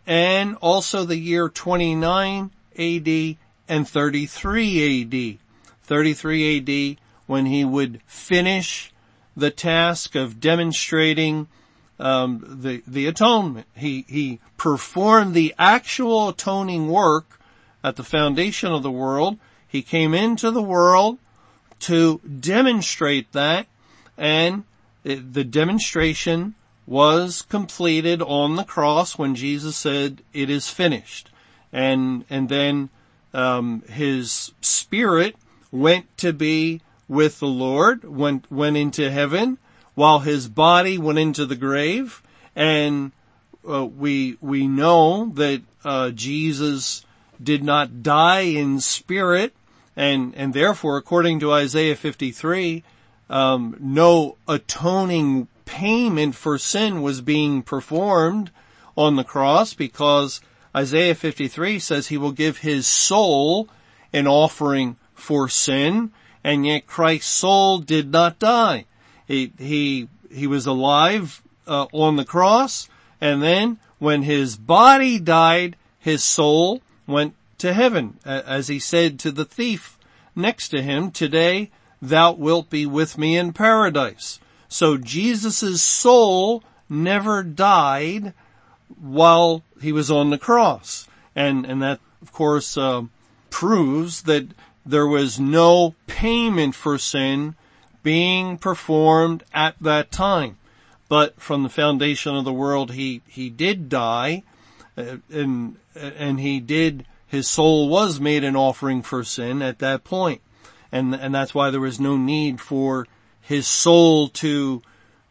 and 0.05 0.57
also 0.57 1.05
the 1.05 1.17
year 1.17 1.47
29 1.47 2.51
AD 2.77 3.37
and 3.69 3.87
33 3.87 5.01
AD. 5.01 5.37
33 5.83 6.57
AD 6.57 6.97
when 7.25 7.45
he 7.45 7.63
would 7.63 8.01
finish 8.05 8.91
the 9.35 9.49
task 9.49 10.13
of 10.13 10.41
demonstrating 10.41 11.47
um, 11.99 12.43
the 12.61 12.83
the 12.87 13.07
atonement. 13.07 13.67
He 13.75 14.05
he 14.07 14.39
performed 14.57 15.33
the 15.33 15.53
actual 15.57 16.29
atoning 16.29 16.89
work 16.89 17.39
at 17.83 17.95
the 17.95 18.03
foundation 18.03 18.71
of 18.71 18.83
the 18.83 18.91
world. 18.91 19.37
He 19.67 19.81
came 19.81 20.13
into 20.13 20.51
the 20.51 20.61
world 20.61 21.17
to 21.81 22.19
demonstrate 22.19 23.31
that, 23.33 23.67
and 24.17 24.63
it, 25.03 25.33
the 25.33 25.43
demonstration 25.43 26.55
was 26.87 27.41
completed 27.43 28.21
on 28.21 28.55
the 28.55 28.63
cross 28.63 29.17
when 29.17 29.35
Jesus 29.35 29.75
said, 29.75 30.21
"It 30.33 30.49
is 30.49 30.69
finished," 30.69 31.29
and 31.71 32.25
and 32.29 32.49
then 32.49 32.89
um, 33.33 33.83
his 33.89 34.53
spirit 34.61 35.35
went 35.71 36.17
to 36.17 36.33
be 36.33 36.81
with 37.07 37.39
the 37.39 37.47
Lord, 37.47 38.03
went 38.03 38.51
went 38.51 38.77
into 38.77 39.11
heaven, 39.11 39.57
while 39.95 40.19
his 40.19 40.47
body 40.47 40.97
went 40.97 41.19
into 41.19 41.45
the 41.45 41.55
grave, 41.55 42.21
and 42.55 43.11
uh, 43.67 43.85
we 43.85 44.37
we 44.41 44.67
know 44.67 45.31
that 45.35 45.61
uh, 45.83 46.11
Jesus 46.11 47.05
did 47.41 47.63
not 47.63 48.03
die 48.03 48.41
in 48.41 48.79
spirit, 48.79 49.53
and 49.95 50.35
and 50.35 50.53
therefore, 50.53 50.97
according 50.97 51.39
to 51.39 51.51
Isaiah 51.51 51.95
53, 51.95 52.83
um, 53.29 53.77
no 53.79 54.37
atoning 54.47 55.47
payment 55.65 56.35
for 56.35 56.57
sin 56.57 57.01
was 57.01 57.21
being 57.21 57.63
performed 57.63 58.51
on 58.95 59.15
the 59.15 59.23
cross 59.23 59.73
because 59.73 60.41
Isaiah 60.75 61.15
53 61.15 61.79
says 61.79 62.07
he 62.07 62.17
will 62.17 62.31
give 62.31 62.59
his 62.59 62.85
soul 62.85 63.67
an 64.13 64.27
offering 64.27 64.97
for 65.13 65.49
sin, 65.49 66.11
and 66.43 66.65
yet 66.65 66.85
Christ's 66.85 67.31
soul 67.31 67.79
did 67.79 68.11
not 68.11 68.39
die. 68.39 68.85
He, 69.27 69.51
he, 69.57 70.07
he 70.31 70.47
was 70.47 70.65
alive 70.65 71.41
uh, 71.67 71.87
on 71.91 72.15
the 72.15 72.25
cross, 72.25 72.89
and 73.19 73.41
then 73.41 73.79
when 73.99 74.23
his 74.23 74.55
body 74.55 75.19
died, 75.19 75.75
his 75.99 76.23
soul 76.23 76.81
went 77.07 77.35
to 77.57 77.73
heaven, 77.73 78.19
as 78.25 78.67
he 78.67 78.79
said 78.79 79.19
to 79.19 79.31
the 79.31 79.45
thief 79.45 79.97
next 80.35 80.69
to 80.69 80.81
him, 80.81 81.11
today 81.11 81.71
thou 82.01 82.33
wilt 82.33 82.69
be 82.69 82.85
with 82.85 83.17
me 83.17 83.37
in 83.37 83.53
paradise. 83.53 84.39
So 84.67 84.97
Jesus' 84.97 85.81
soul 85.81 86.63
never 86.89 87.41
died 87.43 88.33
while 88.99 89.63
he 89.81 89.91
was 89.91 90.11
on 90.11 90.29
the 90.29 90.37
cross. 90.37 91.07
And, 91.35 91.65
and 91.65 91.81
that, 91.81 91.99
of 92.21 92.31
course, 92.31 92.77
uh, 92.77 93.03
proves 93.49 94.23
that 94.23 94.47
there 94.85 95.07
was 95.07 95.39
no 95.39 95.95
payment 96.07 96.75
for 96.75 96.97
sin 96.97 97.55
being 98.05 98.55
performed 98.55 99.43
at 99.51 99.75
that 99.81 100.11
time. 100.11 100.55
But 101.09 101.41
from 101.41 101.63
the 101.63 101.69
foundation 101.69 102.35
of 102.35 102.45
the 102.45 102.53
world, 102.53 102.91
he, 102.91 103.23
he 103.27 103.49
did 103.49 103.89
die, 103.89 104.43
uh, 104.95 105.17
and, 105.33 105.77
and 105.95 106.39
he 106.39 106.59
did, 106.59 107.07
his 107.25 107.49
soul 107.49 107.89
was 107.89 108.19
made 108.19 108.43
an 108.43 108.55
offering 108.55 109.01
for 109.01 109.23
sin 109.23 109.63
at 109.63 109.79
that 109.79 110.03
point. 110.03 110.41
And, 110.91 111.15
and 111.15 111.33
that's 111.33 111.55
why 111.55 111.71
there 111.71 111.81
was 111.81 111.99
no 111.99 112.15
need 112.15 112.61
for 112.61 113.07
his 113.41 113.65
soul 113.65 114.29
to, 114.29 114.83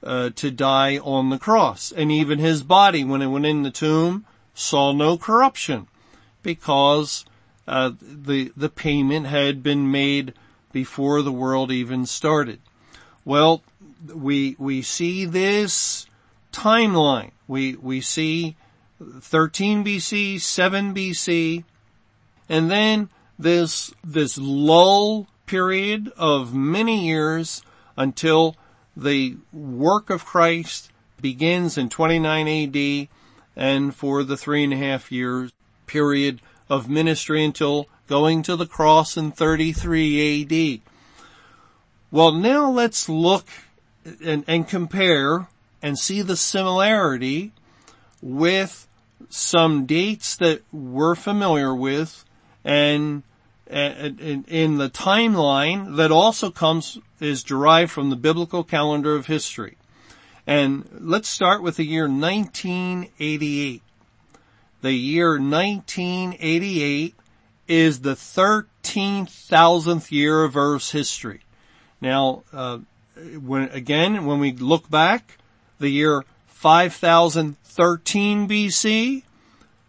uh, 0.02 0.30
to 0.34 0.50
die 0.50 0.98
on 0.98 1.30
the 1.30 1.38
cross. 1.38 1.92
And 1.92 2.10
even 2.10 2.40
his 2.40 2.64
body, 2.64 3.04
when 3.04 3.22
it 3.22 3.28
went 3.28 3.46
in 3.46 3.62
the 3.62 3.70
tomb, 3.70 4.26
saw 4.52 4.90
no 4.90 5.16
corruption 5.16 5.86
because, 6.42 7.24
uh, 7.68 7.92
the, 8.00 8.52
the 8.56 8.68
payment 8.68 9.26
had 9.26 9.62
been 9.62 9.92
made 9.92 10.34
before 10.74 11.22
the 11.22 11.32
world 11.32 11.70
even 11.70 12.04
started. 12.04 12.58
Well, 13.24 13.62
we, 14.12 14.56
we 14.58 14.82
see 14.82 15.24
this 15.24 16.04
timeline. 16.52 17.30
We, 17.46 17.76
we 17.76 18.02
see 18.02 18.56
13 19.00 19.84
BC, 19.84 20.40
7 20.40 20.92
BC, 20.92 21.64
and 22.48 22.70
then 22.70 23.08
this, 23.38 23.94
this 24.02 24.36
lull 24.36 25.28
period 25.46 26.12
of 26.16 26.52
many 26.52 27.06
years 27.06 27.62
until 27.96 28.56
the 28.96 29.36
work 29.52 30.10
of 30.10 30.24
Christ 30.26 30.90
begins 31.20 31.78
in 31.78 31.88
29 31.88 32.48
AD 32.48 33.08
and 33.56 33.94
for 33.94 34.24
the 34.24 34.36
three 34.36 34.64
and 34.64 34.72
a 34.72 34.76
half 34.76 35.12
years 35.12 35.52
period 35.86 36.40
of 36.68 36.88
ministry 36.88 37.44
until 37.44 37.86
going 38.06 38.42
to 38.42 38.56
the 38.56 38.66
cross 38.66 39.16
in 39.16 39.32
33 39.32 40.42
AD. 40.42 40.80
Well, 42.10 42.32
now 42.32 42.70
let's 42.70 43.08
look 43.08 43.46
and, 44.22 44.44
and 44.46 44.68
compare 44.68 45.48
and 45.82 45.98
see 45.98 46.22
the 46.22 46.36
similarity 46.36 47.52
with 48.22 48.86
some 49.28 49.86
dates 49.86 50.36
that 50.36 50.62
we're 50.72 51.14
familiar 51.14 51.74
with 51.74 52.24
and, 52.64 53.22
in 53.66 54.76
the 54.78 54.90
timeline 54.90 55.96
that 55.96 56.10
also 56.12 56.50
comes, 56.50 56.98
is 57.20 57.42
derived 57.42 57.90
from 57.90 58.10
the 58.10 58.16
biblical 58.16 58.62
calendar 58.62 59.16
of 59.16 59.26
history. 59.26 59.76
And 60.46 60.88
let's 61.00 61.28
start 61.28 61.62
with 61.62 61.76
the 61.76 61.84
year 61.84 62.04
1988 62.04 63.82
the 64.84 64.92
year 64.92 65.40
1988 65.40 67.14
is 67.66 68.00
the 68.00 68.14
13,000th 68.14 70.10
year 70.10 70.44
of 70.44 70.56
Earth's 70.56 70.90
history. 70.90 71.40
Now, 72.00 72.42
uh, 72.52 72.78
when, 73.40 73.68
again, 73.70 74.26
when 74.26 74.40
we 74.40 74.52
look 74.52 74.90
back, 74.90 75.38
the 75.78 75.88
year 75.88 76.24
5013 76.46 78.48
BC 78.48 79.22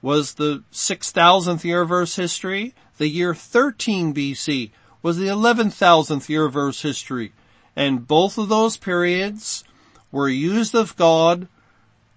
was 0.02 0.36
the 0.36 0.64
6,000th 0.72 1.64
year 1.64 1.82
of 1.82 1.92
Earth's 1.92 2.16
history. 2.16 2.74
The 2.98 3.08
year 3.08 3.34
13 3.34 4.14
BC 4.14 4.72
was 5.02 5.18
the 5.18 5.28
11,000th 5.28 6.30
year 6.30 6.46
of 6.46 6.56
Earth's 6.56 6.82
history. 6.82 7.34
And 7.76 8.08
both 8.08 8.38
of 8.38 8.50
those 8.50 8.78
periods 8.78 9.64
were 10.12 10.30
used 10.30 10.76
of 10.76 10.96
God 10.96 11.48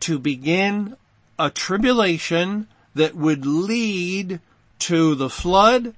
to 0.00 0.18
begin 0.18 0.96
a 1.38 1.50
tribulation 1.50 2.68
that 2.94 3.14
would 3.14 3.46
lead 3.46 4.40
to 4.80 5.14
the 5.14 5.30
flood 5.30 5.94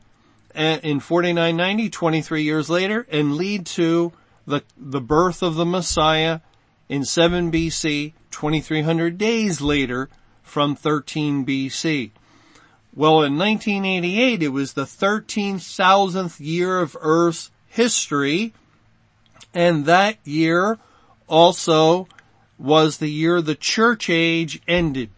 in 0.54 1.00
4990, 1.00 1.90
23 1.90 2.42
years 2.42 2.70
later, 2.70 3.06
and 3.10 3.36
lead 3.36 3.66
to 3.66 4.12
the, 4.46 4.62
the 4.76 5.00
birth 5.00 5.42
of 5.42 5.54
the 5.54 5.64
Messiah 5.64 6.40
in 6.88 7.04
7 7.04 7.52
BC, 7.52 8.12
2300 8.30 9.16
days 9.16 9.60
later 9.60 10.08
from 10.42 10.74
13 10.74 11.46
BC. 11.46 12.10
Well, 12.94 13.22
in 13.22 13.38
1988, 13.38 14.42
it 14.42 14.48
was 14.48 14.72
the 14.72 14.84
13,000th 14.84 16.40
year 16.40 16.80
of 16.80 16.96
Earth's 17.00 17.50
history, 17.68 18.52
and 19.54 19.86
that 19.86 20.16
year 20.24 20.78
also 21.28 22.08
was 22.58 22.98
the 22.98 23.08
year 23.08 23.40
the 23.40 23.54
church 23.54 24.10
age 24.10 24.60
ended 24.66 25.10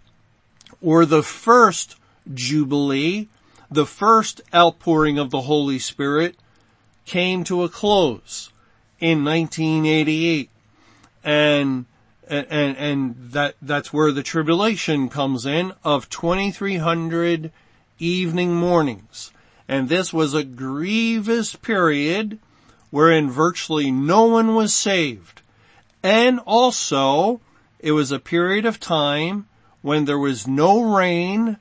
or 0.82 1.06
the 1.06 1.22
first 1.22 1.96
Jubilee, 2.32 3.28
the 3.74 3.86
first 3.86 4.40
outpouring 4.54 5.18
of 5.18 5.30
the 5.30 5.42
Holy 5.42 5.78
Spirit 5.78 6.36
came 7.04 7.44
to 7.44 7.62
a 7.62 7.68
close 7.68 8.52
in 9.00 9.24
1988. 9.24 10.50
And, 11.24 11.86
and, 12.28 12.76
and 12.76 13.16
that, 13.32 13.56
that's 13.62 13.92
where 13.92 14.12
the 14.12 14.22
tribulation 14.22 15.08
comes 15.08 15.46
in 15.46 15.72
of 15.84 16.08
2300 16.08 17.50
evening 17.98 18.54
mornings. 18.54 19.32
And 19.68 19.88
this 19.88 20.12
was 20.12 20.34
a 20.34 20.44
grievous 20.44 21.56
period 21.56 22.38
wherein 22.90 23.30
virtually 23.30 23.90
no 23.90 24.24
one 24.24 24.54
was 24.54 24.74
saved. 24.74 25.40
And 26.02 26.40
also, 26.40 27.40
it 27.78 27.92
was 27.92 28.10
a 28.10 28.18
period 28.18 28.66
of 28.66 28.80
time 28.80 29.46
when 29.80 30.04
there 30.04 30.18
was 30.18 30.46
no 30.46 30.94
rain 30.96 31.56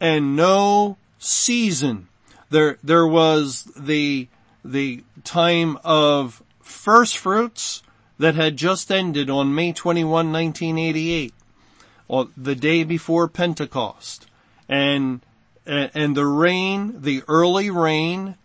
and 0.00 0.34
no 0.34 0.96
season. 1.20 2.08
There, 2.48 2.78
there 2.82 3.06
was 3.06 3.64
the, 3.76 4.26
the 4.64 5.04
time 5.22 5.78
of 5.84 6.42
first 6.60 7.16
fruits 7.16 7.82
that 8.18 8.34
had 8.34 8.56
just 8.56 8.90
ended 8.90 9.30
on 9.30 9.54
May 9.54 9.72
21, 9.72 10.10
1988, 10.10 11.32
or 12.08 12.28
the 12.36 12.56
day 12.56 12.82
before 12.82 13.28
Pentecost. 13.28 14.26
And, 14.68 15.20
and 15.64 16.16
the 16.16 16.26
rain, 16.26 17.02
the 17.02 17.22
early 17.28 17.70
rain 17.70 18.36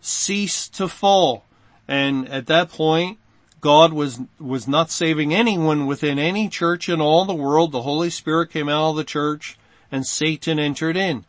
ceased 0.00 0.74
to 0.74 0.88
fall. 0.88 1.44
And 1.86 2.28
at 2.28 2.46
that 2.46 2.70
point, 2.70 3.18
God 3.60 3.92
was, 3.92 4.20
was 4.40 4.66
not 4.66 4.90
saving 4.90 5.32
anyone 5.32 5.86
within 5.86 6.18
any 6.18 6.48
church 6.48 6.88
in 6.88 7.00
all 7.00 7.24
the 7.24 7.34
world. 7.34 7.70
The 7.70 7.82
Holy 7.82 8.10
Spirit 8.10 8.50
came 8.50 8.68
out 8.68 8.90
of 8.90 8.96
the 8.96 9.04
church 9.04 9.56
and 9.90 10.06
Satan 10.06 10.58
entered 10.58 10.96
in. 10.96 11.24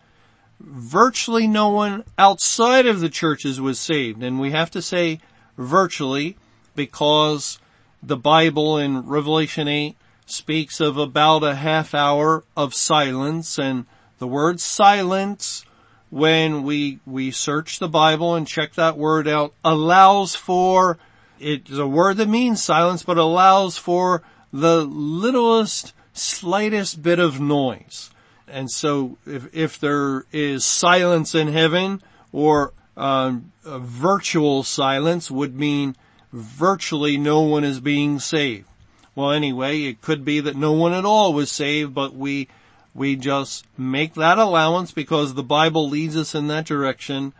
Virtually 0.63 1.45
no 1.45 1.69
one 1.69 2.03
outside 2.17 2.87
of 2.87 3.01
the 3.01 3.09
churches 3.09 3.59
was 3.59 3.79
saved. 3.79 4.23
And 4.23 4.39
we 4.39 4.51
have 4.51 4.71
to 4.71 4.81
say 4.81 5.19
virtually 5.57 6.37
because 6.75 7.59
the 8.01 8.17
Bible 8.17 8.77
in 8.77 9.05
Revelation 9.05 9.67
8 9.67 9.95
speaks 10.25 10.79
of 10.79 10.97
about 10.97 11.43
a 11.43 11.55
half 11.55 11.93
hour 11.93 12.43
of 12.55 12.73
silence 12.73 13.59
and 13.59 13.85
the 14.19 14.27
word 14.27 14.59
silence 14.59 15.65
when 16.09 16.63
we, 16.63 16.99
we 17.05 17.29
search 17.29 17.79
the 17.79 17.89
Bible 17.89 18.35
and 18.35 18.47
check 18.47 18.73
that 18.73 18.97
word 18.97 19.27
out 19.27 19.53
allows 19.65 20.35
for 20.35 20.97
it's 21.43 21.71
a 21.71 21.87
word 21.87 22.17
that 22.17 22.29
means 22.29 22.63
silence, 22.63 23.03
but 23.03 23.17
allows 23.17 23.77
for 23.77 24.23
the 24.51 24.85
littlest, 24.85 25.93
slightest 26.13 27.01
bit 27.01 27.19
of 27.19 27.41
noise. 27.41 28.11
And 28.47 28.69
so 28.69 29.17
if, 29.25 29.53
if 29.53 29.79
there 29.79 30.25
is 30.31 30.65
silence 30.65 31.33
in 31.33 31.47
heaven 31.47 32.01
or 32.31 32.73
um, 32.95 33.51
virtual 33.63 34.63
silence 34.63 35.31
would 35.31 35.55
mean 35.55 35.95
virtually 36.31 37.17
no 37.17 37.41
one 37.41 37.63
is 37.63 37.79
being 37.79 38.19
saved. 38.19 38.67
Well, 39.15 39.31
anyway, 39.31 39.83
it 39.83 40.01
could 40.01 40.25
be 40.25 40.39
that 40.39 40.55
no 40.55 40.71
one 40.71 40.93
at 40.93 41.05
all 41.05 41.33
was 41.33 41.51
saved, 41.51 41.93
but 41.93 42.15
we, 42.15 42.47
we 42.95 43.15
just 43.15 43.65
make 43.77 44.15
that 44.15 44.39
allowance 44.39 44.91
because 44.91 45.33
the 45.33 45.43
Bible 45.43 45.87
leads 45.87 46.17
us 46.17 46.33
in 46.33 46.47
that 46.47 46.65
direction 46.65 47.33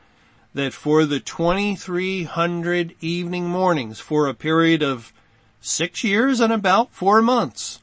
that 0.54 0.74
for 0.74 1.06
the 1.06 1.20
2300 1.20 2.96
evening 3.02 3.48
mornings 3.48 4.00
for 4.00 4.28
a 4.28 4.36
period 4.36 4.84
of 4.84 5.12
six 5.62 6.04
years 6.04 6.40
and 6.40 6.54
about 6.54 6.92
four 6.94 7.22
months, 7.22 7.80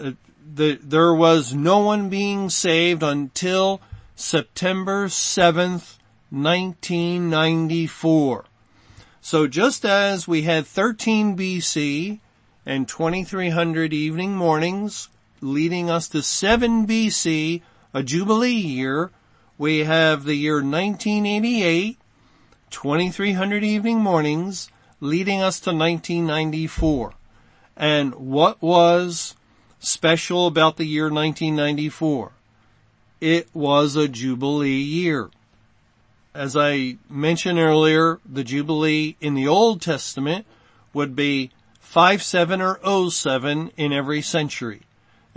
uh, 0.00 0.12
the, 0.54 0.78
there 0.82 1.14
was 1.14 1.54
no 1.54 1.80
one 1.80 2.08
being 2.08 2.50
saved 2.50 3.02
until 3.02 3.80
September 4.14 5.08
7th, 5.08 5.98
1994. 6.30 8.44
So 9.20 9.46
just 9.46 9.84
as 9.84 10.28
we 10.28 10.42
had 10.42 10.66
13 10.66 11.36
BC 11.36 12.20
and 12.64 12.88
2300 12.88 13.92
evening 13.92 14.34
mornings 14.34 15.08
leading 15.40 15.90
us 15.90 16.08
to 16.08 16.22
7 16.22 16.86
BC, 16.86 17.62
a 17.94 18.02
Jubilee 18.02 18.50
year, 18.50 19.10
we 19.56 19.80
have 19.80 20.24
the 20.24 20.34
year 20.34 20.56
1988, 20.56 21.98
2300 22.70 23.64
evening 23.64 23.98
mornings, 23.98 24.70
leading 25.00 25.40
us 25.40 25.60
to 25.60 25.70
1994. 25.70 27.14
And 27.76 28.14
what 28.14 28.60
was 28.60 29.36
special 29.80 30.46
about 30.46 30.76
the 30.76 30.84
year 30.84 31.04
1994? 31.04 32.32
It 33.20 33.48
was 33.52 33.96
a 33.96 34.08
Jubilee 34.08 34.70
year. 34.78 35.30
As 36.34 36.56
I 36.56 36.98
mentioned 37.08 37.58
earlier, 37.58 38.20
the 38.24 38.44
Jubilee 38.44 39.16
in 39.20 39.34
the 39.34 39.48
Old 39.48 39.82
Testament 39.82 40.46
would 40.92 41.16
be 41.16 41.50
57 41.80 42.60
or 42.60 43.10
07 43.10 43.72
in 43.76 43.92
every 43.92 44.22
century 44.22 44.82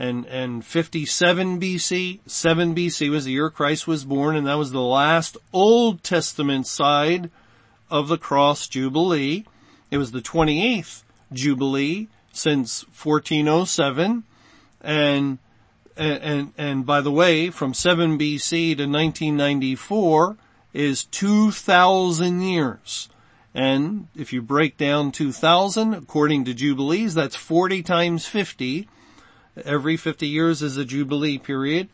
and, 0.02 0.26
and 0.26 0.66
57 0.66 1.60
BC, 1.60 2.20
7 2.26 2.76
BC 2.76 3.10
was 3.12 3.26
the 3.26 3.34
year 3.34 3.52
Christ 3.52 3.88
was 3.88 4.04
born 4.04 4.36
and 4.36 4.48
that 4.48 4.56
was 4.56 4.72
the 4.72 4.82
last 4.82 5.38
Old 5.54 6.04
Testament 6.04 6.66
side 6.66 7.30
of 7.90 8.08
the 8.08 8.18
cross 8.18 8.68
jubilee. 8.68 9.46
It 9.92 9.98
was 9.98 10.12
the 10.12 10.22
28th 10.22 11.04
jubilee 11.32 12.08
since 12.34 12.84
1407 12.84 14.24
and 14.82 15.38
and, 15.98 16.54
and 16.58 16.86
by 16.86 17.02
the 17.02 17.12
way, 17.12 17.50
from 17.50 17.74
7 17.74 18.18
BC 18.18 18.78
to 18.78 18.84
1994 18.88 20.38
is 20.74 21.04
2,000 21.06 22.42
years. 22.42 23.10
And 23.54 24.08
if 24.16 24.32
you 24.32 24.42
break 24.42 24.78
down 24.78 25.12
2,000 25.12 25.94
according 25.94 26.46
to 26.46 26.54
Jubilees, 26.54 27.14
that's 27.14 27.36
40 27.36 27.84
times 27.84 28.26
50 28.26 28.88
every 29.66 29.98
50 29.98 30.28
years 30.28 30.62
is 30.62 30.78
a 30.78 30.86
jubilee 30.86 31.38
period. 31.38 31.90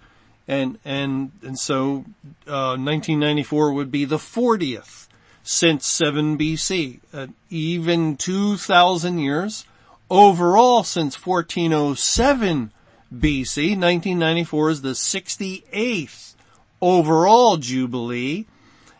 And, 0.47 0.79
and, 0.85 1.31
and 1.41 1.59
so, 1.59 2.05
uh, 2.47 2.77
1994 2.77 3.73
would 3.73 3.91
be 3.91 4.05
the 4.05 4.17
40th 4.17 5.07
since 5.43 5.85
7 5.85 6.38
BC, 6.38 6.99
uh, 7.13 7.27
even 7.49 8.15
2,000 8.15 9.19
years. 9.19 9.65
Overall, 10.09 10.83
since 10.83 11.25
1407 11.25 12.71
BC, 13.13 13.71
1994 13.71 14.69
is 14.69 14.81
the 14.81 14.89
68th 14.89 16.35
overall 16.81 17.57
Jubilee, 17.57 18.45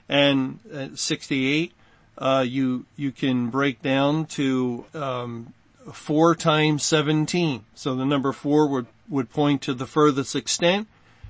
and 0.07 0.59
uh, 0.73 0.87
68, 0.95 1.73
uh, 2.17 2.45
you, 2.47 2.85
you 2.95 3.11
can 3.11 3.49
break 3.49 3.81
down 3.81 4.25
to, 4.25 4.85
um, 4.93 5.53
4 5.91 6.35
times 6.35 6.85
17. 6.85 7.65
So 7.73 7.95
the 7.95 8.05
number 8.05 8.31
4 8.31 8.67
would, 8.67 8.87
would 9.09 9.29
point 9.29 9.61
to 9.63 9.73
the 9.73 9.85
furthest 9.85 10.35
extent, 10.35 10.87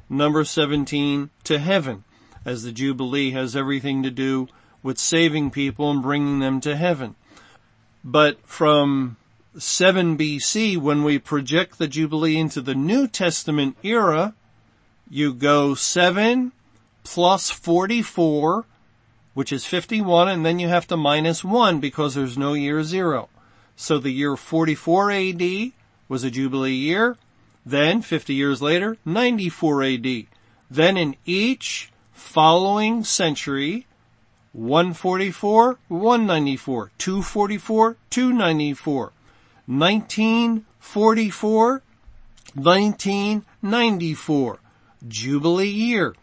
number 0.09 0.43
17 0.43 1.29
to 1.43 1.59
heaven, 1.59 2.03
as 2.45 2.63
the 2.63 2.71
Jubilee 2.71 3.31
has 3.31 3.55
everything 3.55 4.03
to 4.03 4.11
do 4.11 4.47
with 4.83 4.97
saving 4.97 5.51
people 5.51 5.91
and 5.91 6.01
bringing 6.01 6.39
them 6.39 6.61
to 6.61 6.75
heaven. 6.75 7.15
But 8.03 8.39
from 8.47 9.17
7 9.57 10.17
BC, 10.17 10.77
when 10.77 11.03
we 11.03 11.17
project 11.17 11.77
the 11.77 11.87
Jubilee 11.87 12.37
into 12.37 12.61
the 12.61 12.75
New 12.75 13.07
Testament 13.07 13.75
era, 13.81 14.35
you 15.09 15.33
go 15.33 15.73
7 15.73 16.51
plus 17.03 17.49
44, 17.49 18.65
which 19.33 19.51
is 19.51 19.65
51, 19.65 20.27
and 20.27 20.45
then 20.45 20.59
you 20.59 20.67
have 20.67 20.85
to 20.87 20.97
minus 20.97 21.43
1 21.43 21.79
because 21.79 22.13
there's 22.13 22.37
no 22.37 22.53
year 22.53 22.83
zero. 22.83 23.29
So 23.75 23.97
the 23.97 24.11
year 24.11 24.35
44 24.35 25.11
AD 25.11 25.71
was 26.07 26.23
a 26.23 26.31
Jubilee 26.31 26.73
year. 26.73 27.17
Then 27.65 28.01
50 28.01 28.33
years 28.33 28.61
later, 28.61 28.97
94 29.05 29.83
AD. 29.83 30.25
Then 30.69 30.97
in 30.97 31.15
each 31.25 31.91
following 32.11 33.03
century, 33.03 33.87
144, 34.53 35.77
194, 35.87 36.91
244, 36.97 37.97
294, 38.09 39.11
1944, 39.67 41.83
1994, 42.55 44.59
Jubilee 45.07 45.69
year. 45.69 46.15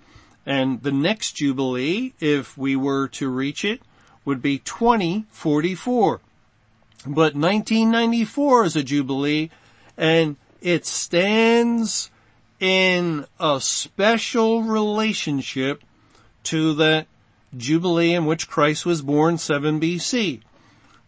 And 0.47 0.82
the 0.82 0.92
next 0.92 1.32
Jubilee, 1.32 2.12
if 2.20 2.59
we 2.59 2.76
were 2.76 3.09
to 3.09 3.28
reach 3.28 3.64
it, 3.64 3.80
would 4.24 4.42
be 4.42 4.59
2044. 4.59 6.20
But 7.07 7.34
1994 7.34 8.64
is 8.64 8.76
a 8.76 8.82
jubilee 8.82 9.51
and 9.97 10.36
it 10.61 10.86
stands 10.86 12.11
in 12.59 13.26
a 13.38 13.61
special 13.61 14.62
relationship 14.62 15.82
to 16.45 16.74
that 16.74 17.07
jubilee 17.57 18.14
in 18.14 18.24
which 18.24 18.49
Christ 18.49 18.86
was 18.86 19.03
born 19.03 19.36
7 19.36 19.80
BC. 19.80 20.40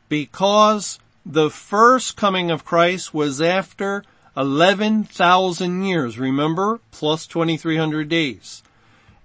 Because 0.08 0.98
the 1.28 1.50
first 1.50 2.16
coming 2.16 2.52
of 2.52 2.64
Christ 2.64 3.12
was 3.12 3.42
after 3.42 4.04
11,000 4.36 5.82
years, 5.82 6.18
remember? 6.20 6.78
Plus 6.92 7.26
2300 7.26 8.08
days. 8.08 8.62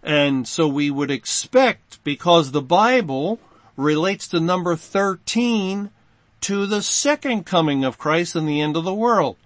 And 0.02 0.48
so 0.48 0.68
we 0.68 0.90
would 0.90 1.12
expect, 1.12 2.04
because 2.04 2.52
the 2.52 2.62
Bible 2.62 3.40
relates 3.78 4.28
the 4.28 4.40
number 4.40 4.76
13 4.76 5.92
to 6.42 6.66
the 6.66 6.82
second 6.82 7.46
coming 7.46 7.84
of 7.84 8.00
Christ 8.00 8.36
and 8.36 8.50
the 8.50 8.62
end 8.62 8.76
of 8.76 8.84
the 8.84 8.96
world. 8.96 9.38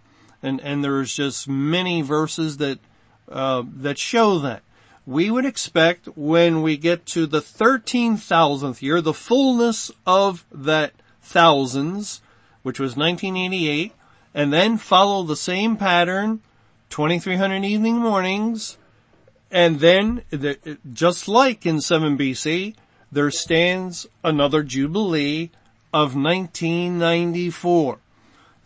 And, 0.41 0.61
and 0.61 0.81
there's 0.81 1.13
just 1.13 1.49
many 1.49 2.01
verses 2.01 2.55
that, 2.57 2.79
uh, 3.29 3.63
that 3.67 3.97
show 3.97 4.39
that. 4.39 4.61
we 5.05 5.29
would 5.29 5.45
expect 5.45 6.07
when 6.15 6.61
we 6.61 6.77
get 6.77 7.05
to 7.05 7.27
the 7.27 7.41
13,000th 7.41 8.81
year, 8.81 9.01
the 9.01 9.13
fullness 9.13 9.91
of 10.05 10.45
that 10.51 10.93
thousands, 11.21 12.21
which 12.65 12.79
was 12.79 12.97
1988, 12.97 13.93
and 14.33 14.51
then 14.51 14.75
follow 14.75 15.21
the 15.21 15.35
same 15.35 15.77
pattern, 15.77 16.41
2300 16.89 17.63
evening 17.63 17.97
mornings, 17.97 18.79
and 19.51 19.79
then, 19.79 20.23
just 20.91 21.27
like 21.27 21.63
in 21.63 21.79
7 21.79 22.17
BC, 22.17 22.73
there 23.11 23.29
stands 23.29 24.07
another 24.23 24.63
Jubilee 24.63 25.51
of 25.93 26.15
1994. 26.15 27.99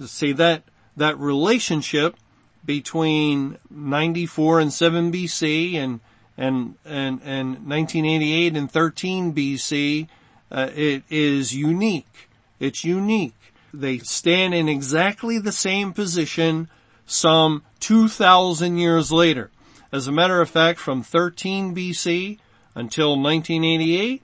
See 0.05 0.31
that, 0.31 0.63
that 0.95 1.19
relationship 1.19 2.15
between 2.63 3.57
94 3.69 4.61
and 4.61 4.71
7 4.71 5.11
BC 5.11 5.73
and, 5.73 5.99
and, 6.37 6.75
and, 6.85 7.19
and 7.25 7.67
1988 7.67 8.55
and 8.55 8.71
13 8.71 9.33
BC, 9.33 10.07
uh, 10.49 10.69
it 10.73 11.03
is 11.09 11.53
unique. 11.53 12.29
It's 12.61 12.85
unique. 12.85 13.33
They 13.73 13.99
stand 13.99 14.53
in 14.53 14.67
exactly 14.67 15.37
the 15.37 15.51
same 15.51 15.93
position 15.93 16.69
some 17.05 17.63
2,000 17.79 18.77
years 18.77 19.11
later. 19.11 19.51
As 19.91 20.07
a 20.07 20.11
matter 20.11 20.41
of 20.41 20.49
fact, 20.49 20.79
from 20.79 21.01
13 21.01 21.75
BC 21.75 22.37
until 22.75 23.11
1988, 23.19 24.21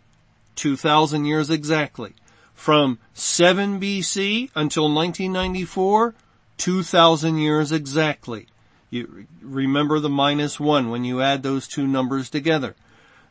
2,000 0.55 1.25
years 1.25 1.49
exactly. 1.49 2.13
From 2.53 2.99
7 3.13 3.79
BC 3.79 4.49
until 4.55 4.83
1994, 4.93 6.13
2,000 6.57 7.37
years 7.37 7.71
exactly. 7.71 8.47
You 8.89 9.27
remember 9.41 9.99
the 9.99 10.09
minus 10.09 10.59
one 10.59 10.89
when 10.89 11.03
you 11.03 11.21
add 11.21 11.43
those 11.43 11.67
two 11.67 11.87
numbers 11.87 12.29
together. 12.29 12.75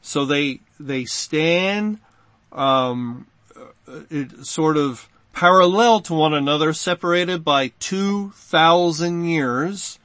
So 0.03 0.27
they, 0.27 0.61
they 0.79 1.05
stand, 1.07 2.01
um, 2.53 3.27
it, 4.11 4.45
sort 4.45 4.77
of 4.77 5.09
parallel 5.35 6.01
to 6.01 6.15
one 6.15 6.33
another, 6.33 6.73
separated 6.73 7.45
by 7.45 7.69
2,000 7.81 9.25
years, 9.25 9.99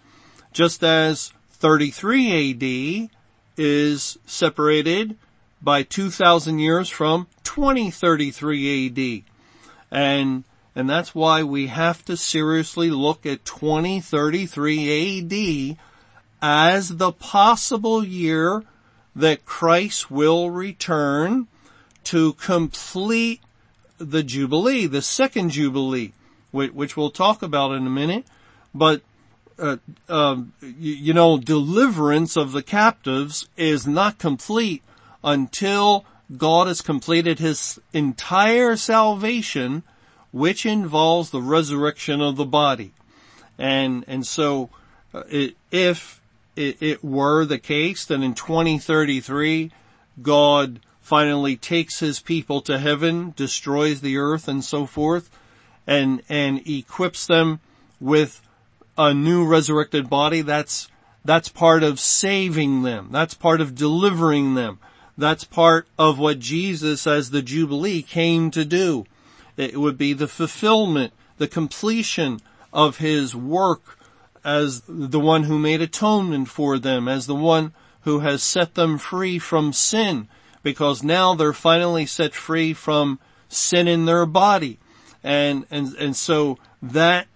just 0.52 0.84
as 0.84 1.32
33 1.52 2.52
AD 2.52 3.10
is 3.56 4.18
separated 4.26 5.16
by 5.62 5.84
2,000 5.84 6.60
years 6.60 6.90
from 6.90 7.28
2033 7.44 8.88
AD. 8.88 9.24
And, 9.92 10.44
and 10.76 10.90
that's 10.90 11.14
why 11.14 11.44
we 11.44 11.68
have 11.68 12.04
to 12.06 12.18
seriously 12.18 12.90
look 12.90 13.26
at 13.26 13.46
2033 13.46 15.72
AD 15.72 15.78
as 16.42 16.98
the 16.98 17.12
possible 17.12 18.04
year 18.04 18.64
that 19.16 19.46
Christ 19.46 20.10
will 20.10 20.50
return 20.50 21.48
to 22.06 22.34
complete 22.34 23.42
the 24.00 24.24
Jubilee, 24.24 24.88
the 24.88 25.02
second 25.02 25.52
Jubilee, 25.52 26.14
which 26.52 26.98
we'll 26.98 27.12
talk 27.12 27.44
about 27.44 27.74
in 27.74 27.86
a 27.86 27.92
minute. 27.92 28.26
But 28.74 29.02
uh, 29.60 29.78
you, 30.62 30.94
you 30.94 31.14
know, 31.14 31.38
deliverance 31.38 32.36
of 32.38 32.52
the 32.52 32.64
captives 32.64 33.48
is 33.58 33.86
not 33.86 34.18
complete 34.18 34.82
until 35.24 36.06
God 36.36 36.68
has 36.68 36.82
completed 36.82 37.40
his 37.40 37.80
entire 37.94 38.76
salvation, 38.76 39.84
which 40.32 40.66
involves 40.66 41.30
the 41.30 41.42
resurrection 41.42 42.22
of 42.22 42.36
the 42.36 42.46
body. 42.46 42.94
And, 43.58 44.06
and 44.08 44.26
so, 44.26 44.70
uh, 45.14 45.24
it, 45.30 45.56
if 45.72 46.22
it, 46.56 46.82
it 46.82 47.04
were 47.04 47.46
the 47.46 47.60
case 47.60 48.06
that 48.06 48.22
in 48.22 48.36
2033, 48.36 49.72
God 50.22 50.80
finally 51.10 51.56
takes 51.56 52.02
his 52.02 52.20
people 52.20 52.62
to 52.62 52.78
heaven, 52.78 53.34
destroys 53.36 54.02
the 54.02 54.16
earth 54.16 54.48
and 54.48 54.64
so 54.64 54.86
forth, 54.86 55.32
and, 55.88 56.22
and 56.30 56.62
equips 56.68 57.26
them 57.26 57.60
with 58.00 58.48
a 58.96 59.12
new 59.12 59.44
resurrected 59.44 60.08
body, 60.08 60.44
that's, 60.44 60.88
that's 61.26 61.50
part 61.50 61.82
of 61.82 62.00
saving 62.00 62.84
them. 62.84 63.08
That's 63.10 63.34
part 63.34 63.60
of 63.60 63.74
delivering 63.74 64.54
them. 64.54 64.78
That's 65.18 65.44
part 65.44 65.88
of 65.98 66.20
what 66.20 66.38
Jesus 66.38 67.08
as 67.08 67.32
the 67.32 67.42
Jubilee 67.42 68.04
came 68.04 68.52
to 68.52 68.64
do. 68.64 69.08
It 69.58 69.78
would 69.78 69.98
be 69.98 70.14
the 70.14 70.28
fulfillment, 70.28 71.12
the 71.40 71.48
completion 71.48 72.40
of 72.72 72.98
his 72.98 73.36
work 73.36 73.98
as 74.46 74.84
the 74.88 75.20
one 75.20 75.46
who 75.46 75.58
made 75.58 75.82
atonement 75.82 76.50
for 76.50 76.78
them, 76.78 77.08
as 77.08 77.26
the 77.26 77.34
one 77.34 77.74
who 78.02 78.20
has 78.20 78.44
set 78.44 78.76
them 78.76 79.00
free 79.00 79.40
from 79.40 79.74
sin, 79.74 80.28
because 80.64 81.04
now 81.04 81.36
they're 81.36 81.54
finally 81.54 82.06
set 82.06 82.34
free 82.34 82.74
from 82.74 83.20
sin 83.48 83.88
in 83.88 84.06
their 84.06 84.26
body. 84.26 84.78
And, 85.24 85.66
and, 85.70 85.94
and 85.96 86.16
so 86.16 86.58
that 86.82 87.28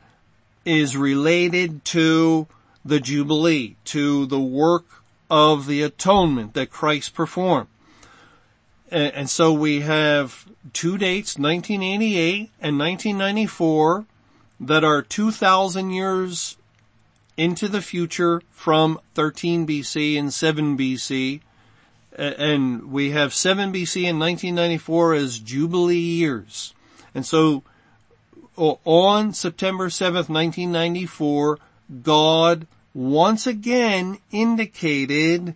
is 0.65 0.95
related 0.95 1.83
to 1.85 2.47
the 2.85 2.99
Jubilee, 2.99 3.75
to 3.85 4.25
the 4.25 4.39
work 4.39 4.85
of 5.29 5.67
the 5.67 5.81
atonement 5.81 6.53
that 6.53 6.69
Christ 6.69 7.13
performed. 7.13 7.67
And, 8.91 9.27
so 9.27 9.51
we 9.51 9.79
have 9.79 10.45
two 10.71 10.99
dates, 10.99 11.35
1988 11.39 12.51
and 12.61 12.77
1994, 12.77 14.05
that 14.59 14.83
are 14.83 15.01
2,000 15.01 15.89
years 15.89 16.57
into 17.35 17.67
the 17.67 17.81
future 17.81 18.43
from 18.51 18.99
13 19.15 19.65
BC 19.65 20.19
and 20.19 20.31
7 20.31 20.77
BC. 20.77 21.41
And 22.15 22.91
we 22.91 23.11
have 23.11 23.33
7 23.33 23.73
BC 23.73 24.07
and 24.07 24.19
1994 24.19 25.13
as 25.15 25.39
Jubilee 25.39 25.97
years. 25.97 26.73
And 27.15 27.25
so 27.25 27.63
on 28.55 29.33
September 29.33 29.89
7th, 29.89 30.29
1994, 30.29 31.59
God 32.03 32.67
once 32.93 33.47
again 33.47 34.19
indicated 34.31 35.55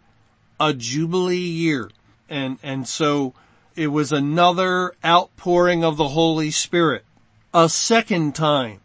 a 0.59 0.73
Jubilee 0.73 1.37
year. 1.37 1.91
And, 2.29 2.57
and 2.63 2.87
so 2.87 3.33
it 3.75 3.87
was 3.87 4.11
another 4.11 4.95
outpouring 5.05 5.83
of 5.83 5.97
the 5.97 6.09
Holy 6.09 6.51
Spirit. 6.51 7.05
A 7.53 7.69
second 7.69 8.35
time. 8.35 8.79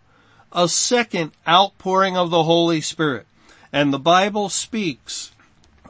A 0.53 0.69
second 0.69 1.33
outpouring 1.49 2.17
of 2.17 2.31
the 2.31 2.43
Holy 2.43 2.83
Spirit. 2.83 3.27
And 3.73 3.93
the 3.93 3.99
Bible 3.99 4.51
speaks 4.51 5.33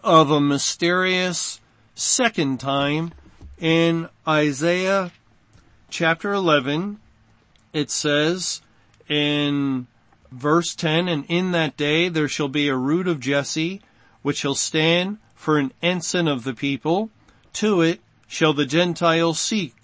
of 0.05 0.31
a 0.31 0.41
mysterious 0.41 1.61
second 2.03 2.59
time 2.59 3.13
in 3.59 4.09
Isaiah 4.27 5.13
chapter 5.89 6.33
11 6.33 6.99
it 7.73 7.91
says 7.91 8.61
in 9.09 9.87
verse 10.33 10.75
10, 10.75 11.07
and 11.07 11.25
in 11.29 11.53
that 11.53 11.77
day 11.77 12.09
there 12.09 12.29
shall 12.29 12.49
be 12.49 12.67
a 12.67 12.77
root 12.77 13.07
of 13.07 13.21
Jesse, 13.21 13.81
which 14.21 14.39
shall 14.39 14.57
stand 14.57 15.19
for 15.37 15.59
an 15.59 15.73
ensign 15.81 16.27
of 16.27 16.43
the 16.43 16.55
people. 16.55 17.11
To 17.55 17.81
it 17.83 18.01
shall 18.27 18.53
the 18.53 18.67
Gentiles 18.67 19.39
seek, 19.39 19.75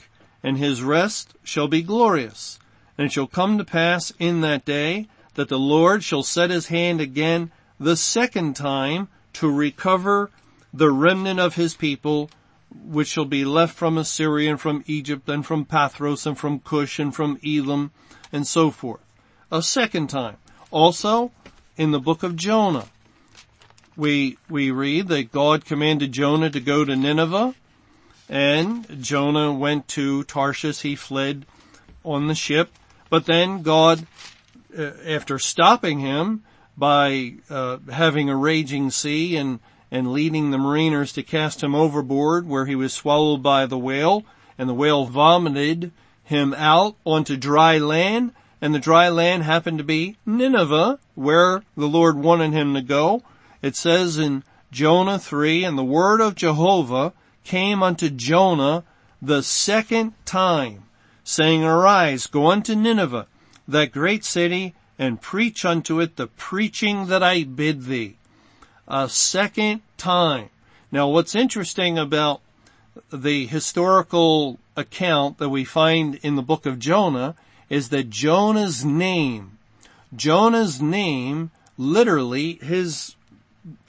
and 0.43 0.59
his 0.59 0.83
rest 0.83 1.35
shall 1.45 1.69
be 1.69 1.83
glorious. 1.83 2.59
And 2.99 3.07
it 3.07 3.13
shall 3.13 3.29
come 3.29 3.59
to 3.59 3.65
pass 3.65 4.13
in 4.19 4.41
that 4.41 4.65
day 4.65 5.07
that 5.35 5.49
the 5.49 5.59
Lord 5.59 6.03
shall 6.03 6.25
set 6.25 6.51
his 6.51 6.67
hand 6.67 7.01
again 7.01 7.53
the 7.79 7.97
second 7.97 8.57
time 8.57 9.07
to 9.35 9.49
recover 9.49 10.31
the 10.73 10.91
remnant 10.91 11.41
of 11.41 11.55
his 11.55 11.75
people 11.75 12.31
which 12.71 13.09
shall 13.09 13.25
be 13.25 13.45
left 13.45 13.75
from 13.75 13.97
Assyria 13.97 14.51
and 14.51 14.61
from 14.61 14.85
Egypt 14.87 15.29
and 15.29 15.45
from 15.45 15.65
Pathros 15.65 16.27
and 16.27 16.37
from 16.37 16.61
Cush 16.61 16.99
and 16.99 17.15
from 17.15 17.39
Elam 17.45 17.91
and 18.33 18.47
so 18.47 18.71
forth. 18.71 19.01
A 19.51 19.63
second 19.63 20.09
time. 20.09 20.37
Also, 20.71 21.33
in 21.77 21.93
the 21.93 22.01
book 22.01 22.23
of 22.23 22.37
Jonah, 22.37 22.87
we, 23.97 24.37
we 24.49 24.71
read 24.71 25.09
that 25.09 25.33
God 25.33 25.65
commanded 25.65 26.13
Jonah 26.13 26.51
to 26.51 26.61
go 26.61 26.85
to 26.85 26.95
Nineveh 26.95 27.55
and 28.29 29.03
Jonah 29.03 29.53
went 29.53 29.89
to 29.89 30.25
Tarshish. 30.25 30.83
He 30.83 30.95
fled 30.95 31.47
on 32.05 32.27
the 32.27 32.35
ship, 32.35 32.71
but 33.09 33.25
then 33.27 33.63
God, 33.63 34.07
uh, 34.77 34.91
after 35.07 35.39
stopping 35.39 36.01
him 36.01 36.45
by 36.77 37.35
uh, 37.49 37.79
having 37.91 38.29
a 38.29 38.37
raging 38.37 38.91
sea 38.91 39.37
and 39.37 39.61
and 39.91 40.13
leading 40.13 40.51
the 40.51 40.59
mariners 40.59 41.13
to 41.13 41.23
cast 41.23 41.63
him 41.63 41.75
overboard 41.75 42.47
where 42.47 42.67
he 42.67 42.75
was 42.75 42.93
swallowed 42.93 43.43
by 43.43 43.67
the 43.67 43.79
whale. 43.79 44.25
And 44.59 44.69
the 44.69 44.75
whale 44.75 45.07
vomited 45.07 45.93
him 46.25 46.55
out 46.55 46.97
onto 47.05 47.37
dry 47.37 47.79
land. 47.79 48.33
And 48.61 48.75
the 48.75 48.79
dry 48.79 49.09
land 49.09 49.45
happened 49.45 49.79
to 49.79 49.85
be 49.85 50.17
Nineveh 50.27 50.99
where 51.15 51.63
the 51.77 51.89
Lord 51.89 52.17
wanted 52.17 52.53
him 52.53 52.75
to 52.75 52.83
go. 52.83 53.23
It 53.63 53.77
says 53.77 54.19
in 54.19 54.45
Jonah 54.71 55.19
3 55.19 55.65
and 55.65 55.79
the 55.79 55.85
word 55.85 56.21
of 56.21 56.35
Jehovah 56.35 57.13
came 57.45 57.83
unto 57.83 58.11
Jonah 58.11 58.85
the 59.23 59.43
second 59.43 60.13
time 60.25 60.85
saying, 61.25 61.65
arise, 61.65 62.27
go 62.27 62.51
unto 62.51 62.75
Nineveh, 62.75 63.27
that 63.67 63.93
great 63.93 64.25
city, 64.25 64.75
and 64.99 65.21
preach 65.21 65.65
unto 65.65 66.01
it 66.01 66.17
the 66.17 66.27
preaching 66.27 67.07
that 67.07 67.23
I 67.23 67.45
bid 67.45 67.85
thee 67.85 68.18
a 68.89 69.09
second 69.09 69.83
time. 69.97 70.51
Now 70.91 71.09
what's 71.09 71.35
interesting 71.35 71.99
about 71.99 72.41
the 73.13 73.47
historical 73.47 74.59
account 74.77 75.39
that 75.39 75.51
we 75.51 75.65
find 75.65 76.17
in 76.17 76.35
the 76.35 76.43
book 76.43 76.67
of 76.67 76.79
Jonah 76.79 77.35
is 77.69 77.91
that 77.91 78.11
Jonah's 78.11 78.85
name, 78.85 79.59
Jonah's 80.17 80.81
name, 80.81 81.51
literally 81.77 82.55
his 82.55 83.15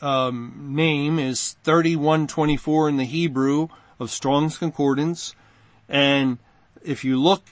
um, 0.02 0.74
name 0.76 1.18
is 1.18 1.56
3124 1.64 2.90
in 2.90 2.98
the 2.98 3.06
Hebrew 3.06 3.70
of 4.00 4.12
Strong's 4.12 4.58
Concordance. 4.58 5.34
And 5.88 6.38
if 6.84 7.06
you 7.06 7.20
look 7.20 7.44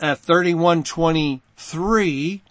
at 0.00 0.18
3123, 0.18 2.42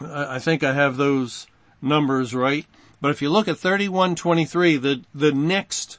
I 0.00 0.38
think 0.38 0.62
I 0.62 0.74
have 0.74 0.96
those 0.96 1.48
numbers 1.82 2.32
right. 2.34 2.66
But 3.00 3.10
if 3.10 3.22
you 3.22 3.30
look 3.30 3.48
at 3.48 3.58
3123, 3.58 4.76
the, 4.76 5.02
the 5.14 5.32
next, 5.32 5.98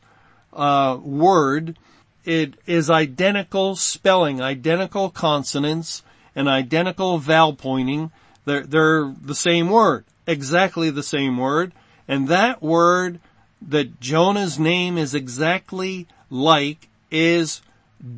uh, 0.53 0.97
word, 1.01 1.77
it 2.25 2.55
is 2.65 2.89
identical 2.89 3.75
spelling, 3.75 4.41
identical 4.41 5.09
consonants, 5.09 6.03
and 6.35 6.47
identical 6.47 7.17
vowel 7.17 7.53
pointing. 7.53 8.11
They're, 8.45 8.65
they're 8.65 9.13
the 9.21 9.35
same 9.35 9.69
word, 9.69 10.05
exactly 10.27 10.89
the 10.89 11.03
same 11.03 11.37
word. 11.37 11.73
And 12.07 12.27
that 12.27 12.61
word 12.61 13.19
that 13.61 13.99
Jonah's 13.99 14.59
name 14.59 14.97
is 14.97 15.13
exactly 15.13 16.07
like 16.29 16.89
is 17.11 17.61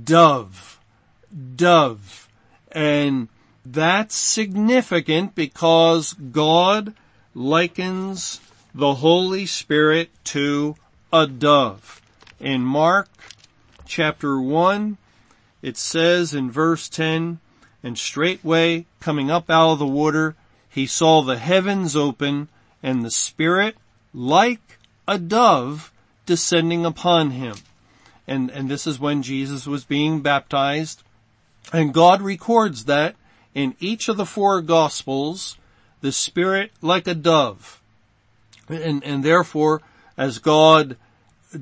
dove. 0.04 0.80
Dove. 1.56 2.30
And 2.72 3.28
that's 3.66 4.16
significant 4.16 5.36
because 5.36 6.14
God 6.14 6.94
likens 7.34 8.40
the 8.74 8.96
Holy 8.96 9.46
Spirit 9.46 10.10
to 10.24 10.76
a 11.12 11.28
dove. 11.28 12.02
In 12.40 12.62
Mark 12.62 13.10
chapter 13.86 14.40
1, 14.40 14.98
it 15.62 15.78
says 15.78 16.34
in 16.34 16.50
verse 16.50 16.88
10, 16.88 17.40
and 17.84 17.98
straightway 17.98 18.86
coming 19.00 19.30
up 19.30 19.50
out 19.50 19.74
of 19.74 19.80
the 19.80 19.86
water, 19.86 20.36
he 20.70 20.86
saw 20.86 21.22
the 21.22 21.38
heavens 21.38 21.96
open 21.96 22.48
and 22.82 23.04
the 23.04 23.12
Spirit 23.12 23.76
like 24.14 24.80
a 25.08 25.18
dove 25.18 25.92
descending 26.26 26.86
upon 26.86 27.32
him. 27.32 27.56
And, 28.28 28.50
and 28.52 28.70
this 28.70 28.88
is 28.88 29.00
when 29.00 29.24
Jesus 29.24 29.68
was 29.68 29.84
being 29.84 30.22
baptized. 30.22 31.04
And 31.74 31.94
God 31.94 32.22
records 32.22 32.86
that 32.86 33.16
in 33.54 33.76
each 33.80 34.08
of 34.08 34.18
the 34.18 34.26
four 34.26 34.62
gospels, 34.62 35.58
the 36.00 36.12
Spirit 36.12 36.72
like 36.82 37.08
a 37.08 37.16
dove. 37.16 37.81
And, 38.72 39.04
and 39.04 39.24
therefore, 39.24 39.82
as 40.18 40.40
God 40.40 40.98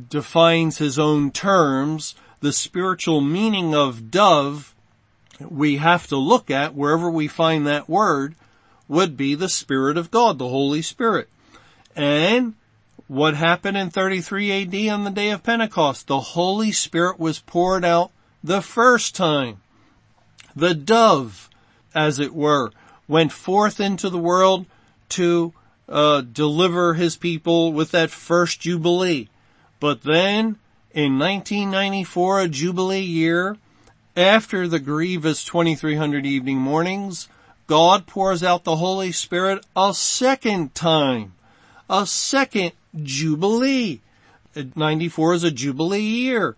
defines 0.10 0.78
his 0.78 1.00
own 1.00 1.32
terms, 1.32 2.16
the 2.42 2.54
spiritual 2.54 3.22
meaning 3.22 3.74
of 3.74 4.12
dove 4.12 4.76
we 5.48 5.78
have 5.78 6.08
to 6.08 6.18
look 6.18 6.52
at 6.52 6.76
wherever 6.76 7.10
we 7.10 7.28
find 7.28 7.66
that 7.66 7.90
word 7.90 8.36
would 8.88 9.16
be 9.16 9.36
the 9.36 9.50
Spirit 9.50 9.98
of 9.98 10.12
God, 10.12 10.38
the 10.38 10.50
Holy 10.50 10.82
Spirit. 10.82 11.30
And 11.96 12.56
what 13.08 13.36
happened 13.36 13.78
in 13.78 13.90
33 13.90 14.64
AD 14.64 14.94
on 14.94 15.04
the 15.04 15.12
day 15.12 15.30
of 15.30 15.44
Pentecost? 15.44 16.08
The 16.08 16.20
Holy 16.20 16.72
Spirit 16.72 17.20
was 17.20 17.40
poured 17.40 17.86
out 17.86 18.12
the 18.44 18.62
first 18.62 19.16
time. 19.16 19.62
The 20.56 20.74
dove, 20.74 21.50
as 21.96 22.20
it 22.20 22.34
were, 22.34 22.72
went 23.08 23.32
forth 23.32 23.80
into 23.80 24.10
the 24.10 24.18
world 24.18 24.66
to 25.10 25.54
uh, 25.90 26.22
deliver 26.22 26.94
his 26.94 27.18
people 27.18 27.74
with 27.74 27.92
that 27.92 28.12
first 28.12 28.62
Jubilee. 28.62 29.28
But 29.80 30.04
then 30.04 30.58
in 30.94 31.20
1994, 31.20 32.42
a 32.42 32.48
Jubilee 32.48 33.02
year, 33.02 33.58
after 34.16 34.68
the 34.68 34.80
grievous 34.80 35.44
2300 35.44 36.26
evening 36.26 36.58
mornings, 36.58 37.28
God 37.68 38.06
pours 38.08 38.44
out 38.44 38.64
the 38.64 38.78
Holy 38.78 39.12
Spirit 39.12 39.66
a 39.76 39.94
second 39.94 40.76
time. 40.76 41.34
A 41.90 42.06
second 42.06 42.74
Jubilee. 43.02 44.02
94 44.76 45.34
is 45.36 45.44
a 45.44 45.52
Jubilee 45.52 46.00
year. 46.00 46.56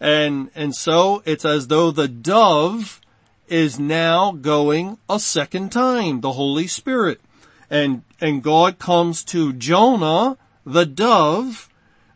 And, 0.00 0.50
and 0.54 0.74
so 0.74 1.22
it's 1.24 1.44
as 1.44 1.68
though 1.68 1.90
the 1.90 2.08
dove 2.08 3.00
is 3.48 3.78
now 3.78 4.32
going 4.32 4.98
a 5.08 5.20
second 5.20 5.70
time, 5.70 6.20
the 6.20 6.32
Holy 6.32 6.66
Spirit. 6.66 7.20
And, 7.72 8.02
and 8.20 8.42
God 8.42 8.78
comes 8.78 9.24
to 9.24 9.54
Jonah, 9.54 10.36
the 10.66 10.84
dove, 10.84 11.70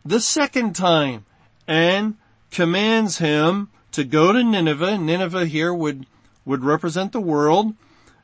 the 0.05 0.19
second 0.21 0.75
time 0.75 1.25
and 1.67 2.15
commands 2.51 3.17
him 3.17 3.69
to 3.93 4.03
go 4.03 4.31
to 4.31 4.43
Nineveh. 4.43 4.99
Nineveh 4.99 5.47
here 5.47 5.73
would, 5.73 6.05
would 6.45 6.63
represent 6.63 7.11
the 7.11 7.19
world 7.19 7.73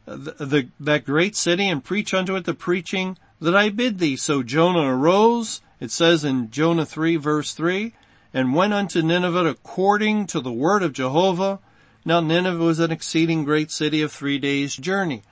the, 0.05 0.45
the, 0.45 0.69
that 0.79 1.05
great 1.05 1.36
city 1.36 1.67
and 1.67 1.84
preach 1.84 2.13
unto 2.13 2.36
it 2.36 2.45
the 2.45 2.53
preaching 2.53 3.17
that 3.41 3.55
I 3.55 3.69
bid 3.69 3.97
thee. 3.97 4.15
So 4.15 4.43
Jonah 4.43 4.95
arose, 4.95 5.61
it 5.79 5.89
says 5.89 6.23
in 6.23 6.51
Jonah 6.51 6.86
3 6.86 7.15
verse 7.15 7.55
3, 7.55 7.95
and 8.31 8.53
went 8.53 8.73
unto 8.73 9.01
Nineveh 9.01 9.47
according 9.47 10.27
to 10.27 10.39
the 10.39 10.53
word 10.53 10.84
of 10.84 10.93
Jehovah. 10.93 11.59
Now 12.05 12.19
Nineveh 12.19 12.63
was 12.63 12.79
an 12.79 12.91
exceeding 12.91 13.43
great 13.43 13.71
city 13.71 14.03
of 14.03 14.11
three 14.11 14.38
days 14.38 14.75
journey. 14.75 15.23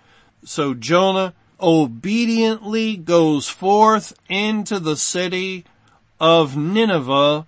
So 0.44 0.74
Jonah 0.74 1.36
obediently 1.62 2.98
goes 2.98 3.48
forth 3.48 4.14
into 4.28 4.80
the 4.80 4.96
city 4.96 5.66
of 6.20 6.58
Nineveh 6.58 7.46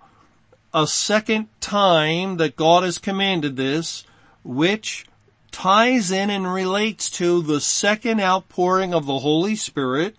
a 0.72 0.86
second 0.86 1.48
time 1.60 2.36
that 2.38 2.56
God 2.56 2.82
has 2.82 2.98
commanded 2.98 3.56
this, 3.56 4.04
which 4.42 5.06
ties 5.52 6.10
in 6.10 6.30
and 6.30 6.52
relates 6.52 7.08
to 7.10 7.40
the 7.42 7.60
second 7.60 8.20
outpouring 8.20 8.92
of 8.92 9.06
the 9.06 9.20
Holy 9.20 9.54
Spirit. 9.54 10.16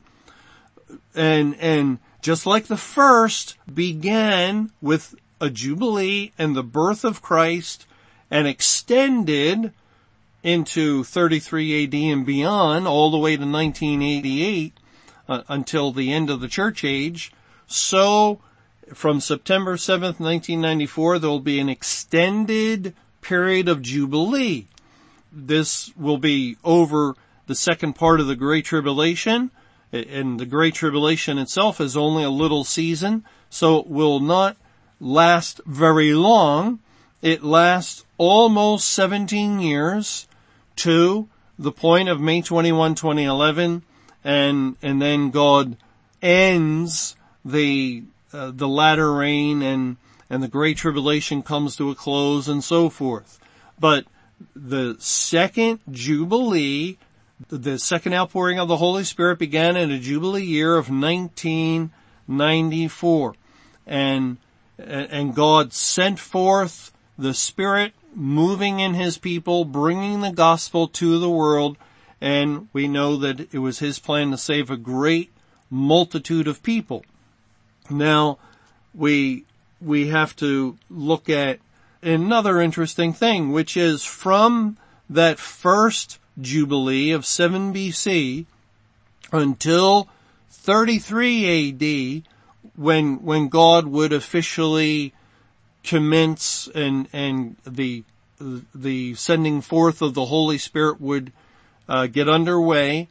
And, 1.14 1.56
and 1.60 2.00
just 2.22 2.46
like 2.46 2.68
the 2.68 2.78
first 2.78 3.58
began 3.72 4.72
with 4.82 5.16
a 5.42 5.50
jubilee 5.50 6.32
and 6.38 6.56
the 6.56 6.64
birth 6.64 7.04
of 7.04 7.22
Christ 7.22 7.86
and 8.32 8.48
extended 8.48 9.74
into 10.46 11.04
33 11.04 11.84
AD 11.84 11.94
and 11.96 12.26
beyond 12.26 12.88
all 12.88 13.10
the 13.10 13.18
way 13.18 13.36
to 13.36 13.46
1988 13.46 14.74
uh, 15.28 15.42
until 15.48 15.92
the 15.92 16.14
end 16.14 16.30
of 16.30 16.40
the 16.40 16.48
church 16.48 16.84
age, 16.84 17.32
so 17.66 18.40
from 18.94 19.20
September 19.20 19.76
7th, 19.76 20.20
1994, 20.20 21.18
there 21.18 21.30
will 21.32 21.40
be 21.40 21.60
an 21.60 21.68
extended 21.68 22.94
period 23.22 23.68
of 23.68 23.82
Jubilee. 23.82 24.68
This 25.32 25.92
will 25.98 26.20
be 26.20 26.58
over 26.64 27.16
the 27.48 27.56
second 27.56 27.94
part 27.94 28.20
of 28.20 28.28
the 28.28 28.36
Great 28.36 28.66
Tribulation, 28.66 29.50
and 29.92 30.40
the 30.40 30.46
Great 30.46 30.76
Tribulation 30.76 31.40
itself 31.40 31.82
is 31.82 31.98
only 31.98 32.24
a 32.24 32.30
little 32.30 32.64
season, 32.64 33.24
so 33.50 33.80
it 33.80 33.88
will 33.88 34.20
not 34.20 34.58
last 35.00 35.60
very 35.66 36.14
long. 36.14 36.80
It 37.24 37.44
lasts 37.44 38.06
almost 38.20 38.88
17 38.90 39.60
years 39.60 40.28
to 40.78 41.28
the 41.58 41.72
point 41.72 42.10
of 42.10 42.20
May 42.20 42.42
21, 42.42 42.96
2011, 42.96 43.84
and, 44.24 44.76
and 44.82 45.02
then 45.02 45.32
God 45.32 45.78
ends 46.22 47.16
the, 47.44 48.04
uh, 48.34 48.52
the 48.54 48.68
latter 48.68 49.14
rain 49.14 49.62
and, 49.62 49.96
and 50.30 50.44
the 50.44 50.48
Great 50.48 50.78
Tribulation 50.78 51.44
comes 51.44 51.76
to 51.78 51.92
a 51.92 51.96
close 51.96 52.48
and 52.48 52.64
so 52.64 52.90
forth. 52.90 53.40
But 53.80 54.06
the 54.56 54.96
second 55.00 55.82
Jubilee, 55.90 56.98
the 57.48 57.80
second 57.80 58.14
outpouring 58.14 58.60
of 58.60 58.68
the 58.68 58.78
Holy 58.78 59.04
Spirit 59.04 59.40
began 59.40 59.76
in 59.78 59.90
a 59.92 60.00
Jubilee 60.00 60.44
year 60.44 60.78
of 60.78 60.90
1994. 60.90 63.36
And, 63.88 64.38
and 64.78 65.36
God 65.36 65.74
sent 65.74 66.20
forth 66.20 66.92
the 67.18 67.34
Spirit 67.34 67.94
moving 68.16 68.80
in 68.80 68.94
His 68.94 69.18
people, 69.18 69.66
bringing 69.66 70.22
the 70.22 70.32
gospel 70.32 70.88
to 70.90 71.20
the 71.20 71.30
world, 71.30 71.78
and 72.22 72.68
we 72.74 72.88
know 72.88 73.18
that 73.18 73.54
it 73.54 73.60
was 73.60 73.80
His 73.80 74.00
plan 74.00 74.32
to 74.32 74.38
save 74.38 74.70
a 74.70 74.78
great 74.78 75.32
multitude 75.70 76.48
of 76.48 76.64
people. 76.64 77.04
Now, 77.90 78.38
we, 78.94 79.46
we 79.82 80.08
have 80.08 80.36
to 80.38 80.78
look 80.90 81.30
at 81.30 81.60
another 82.02 82.62
interesting 82.62 83.14
thing, 83.14 83.52
which 83.52 83.76
is 83.76 84.04
from 84.04 84.78
that 85.10 85.40
first 85.40 86.20
Jubilee 86.40 87.12
of 87.12 87.26
7 87.26 87.74
BC 87.74 88.46
until 89.32 90.08
33 90.50 91.70
AD, 91.70 92.24
when, 92.76 93.24
when 93.24 93.48
God 93.48 93.88
would 93.88 94.14
officially 94.14 95.14
commence 95.86 96.68
and, 96.74 97.08
and 97.14 97.56
the, 97.66 98.04
the 98.74 99.16
sending 99.16 99.62
forth 99.62 100.02
of 100.02 100.14
the 100.14 100.26
Holy 100.26 100.58
Spirit 100.58 101.00
would 101.00 101.32
uh, 101.88 102.08
get 102.08 102.28
underway, 102.28 103.08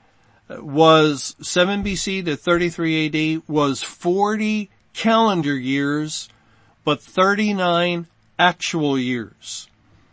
was 0.49 1.37
7 1.41 1.83
BC 1.83 2.25
to 2.25 2.37
33 2.37 3.07
AD 3.39 3.43
was 3.49 3.83
40 3.83 4.71
calendar 4.93 5.57
years, 5.57 6.29
but 6.85 7.01
39 7.01 8.07
actual 8.39 8.99
years. 8.99 9.69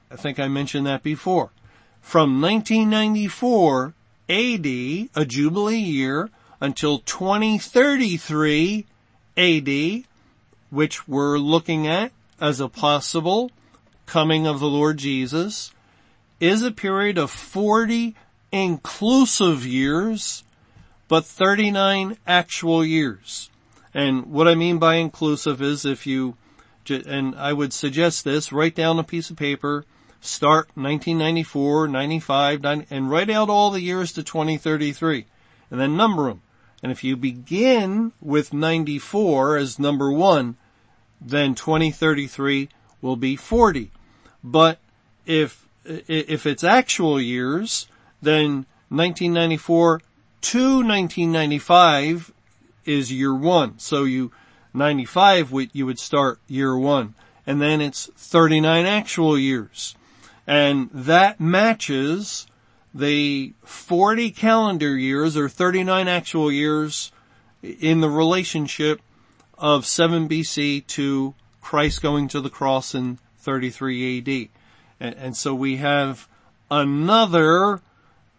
I 0.10 0.16
think 0.16 0.40
I 0.40 0.48
mentioned 0.48 0.86
that 0.88 1.04
before. 1.04 1.52
From 2.02 2.42
1994 2.42 3.94
AD, 4.30 4.66
a 4.66 5.26
Jubilee 5.26 5.78
year, 5.78 6.30
until 6.60 7.00
2033 7.00 8.86
AD, 9.38 10.04
which 10.70 11.08
we're 11.08 11.38
looking 11.38 11.88
at 11.88 12.12
as 12.42 12.60
a 12.60 12.68
possible 12.68 13.52
coming 14.06 14.48
of 14.48 14.60
the 14.60 14.68
Lord 14.68 14.98
Jesus, 14.98 15.72
is 16.40 16.64
a 16.64 16.72
period 16.72 17.18
of 17.18 17.30
40 17.30 18.16
inclusive 18.52 19.66
years, 19.66 20.44
but 21.08 21.26
39 21.26 22.18
actual 22.28 22.84
years. 22.84 23.50
And 23.94 24.26
what 24.26 24.48
I 24.48 24.56
mean 24.56 24.80
by 24.80 24.96
inclusive 24.96 25.62
is 25.62 25.86
if 25.86 26.08
you, 26.08 26.36
and 26.90 27.36
I 27.36 27.54
would 27.54 27.74
suggest 27.74 28.24
this, 28.24 28.52
write 28.52 28.76
down 28.76 29.00
a 29.00 29.04
piece 29.04 29.30
of 29.30 29.38
paper, 29.38 29.86
start 30.20 30.68
1994, 30.76 31.88
95, 31.88 32.62
90, 32.62 32.88
and 32.90 33.12
write 33.12 33.30
out 33.30 33.50
all 33.50 33.72
the 33.72 33.82
years 33.82 34.12
to 34.14 34.24
2033, 34.24 35.26
and 35.70 35.80
then 35.80 35.96
number 35.96 36.28
them. 36.28 36.42
And 36.84 36.92
if 36.92 37.04
you 37.04 37.16
begin 37.16 38.14
with 38.20 38.54
94 38.54 39.58
as 39.58 39.78
number 39.78 40.12
one, 40.12 40.58
then 41.22 41.56
2033 41.56 42.70
will 43.02 43.16
be 43.16 43.36
40. 43.36 43.92
But 44.44 44.80
if, 45.26 45.68
if 45.86 46.46
it's 46.46 46.64
actual 46.64 47.22
years, 47.22 47.88
then 48.22 48.66
1994 48.90 50.02
to 50.42 50.60
1995 50.60 52.34
is 52.86 53.12
year 53.12 53.34
one. 53.34 53.78
So 53.78 54.04
you, 54.04 54.32
95, 54.74 55.54
you 55.74 55.86
would 55.86 56.00
start 56.00 56.40
year 56.48 56.78
one. 56.78 57.14
And 57.46 57.62
then 57.62 57.82
it's 57.82 58.08
39 58.16 58.86
actual 58.86 59.38
years. 59.38 59.96
And 60.48 60.90
that 60.92 61.40
matches 61.40 62.48
the 62.94 63.54
40 63.64 64.32
calendar 64.32 64.98
years 64.98 65.38
or 65.38 65.48
39 65.48 66.08
actual 66.08 66.52
years 66.52 67.12
in 67.62 68.02
the 68.02 68.10
relationship 68.10 69.02
of 69.62 69.86
7 69.86 70.28
BC 70.28 70.86
to 70.88 71.36
Christ 71.62 72.02
going 72.02 72.28
to 72.30 72.42
the 72.42 72.50
cross 72.50 72.96
in 72.96 73.20
33 73.38 74.18
AD. 74.18 74.50
And, 75.00 75.38
so 75.38 75.54
we 75.54 75.78
have 75.78 76.28
another 76.70 77.82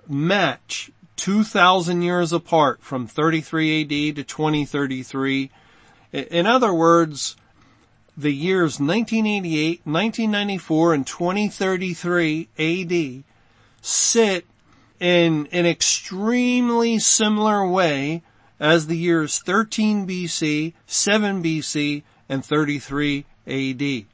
match 0.08 0.90
2,000 1.16 2.02
years 2.02 2.32
apart 2.32 2.82
from 2.82 3.06
33 3.06 3.82
AD 3.82 4.16
to 4.16 4.24
2033. 4.24 5.50
In 6.12 6.46
other 6.46 6.74
words, 6.74 7.36
the 8.16 8.32
years 8.32 8.78
1988, 8.80 9.80
1994, 9.84 10.94
and 10.94 11.06
2033 11.06 12.48
AD 12.58 13.24
sit 13.80 14.46
in 15.00 15.48
an 15.52 15.66
extremely 15.66 16.98
similar 16.98 17.66
way 17.66 18.22
as 18.62 18.86
the 18.86 18.96
years 18.96 19.40
13 19.40 20.06
BC, 20.06 20.72
7 20.86 21.42
BC, 21.42 22.04
and 22.28 22.44
33 22.44 23.24
AD. 23.48 24.04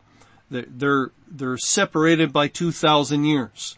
They're, 0.50 1.10
they're 1.30 1.58
separated 1.58 2.32
by 2.32 2.48
2,000 2.48 3.24
years. 3.24 3.76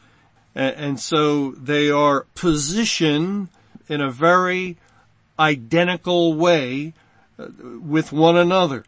And 0.55 1.01
so 1.01 1.51
they 1.51 1.91
are 1.91 2.27
positioned 2.37 3.49
in 3.89 4.01
a 4.01 4.13
very 4.13 4.77
identical 5.41 6.35
way 6.35 6.95
uh, 7.37 7.49
with 7.81 8.13
one 8.13 8.37
another. 8.37 8.85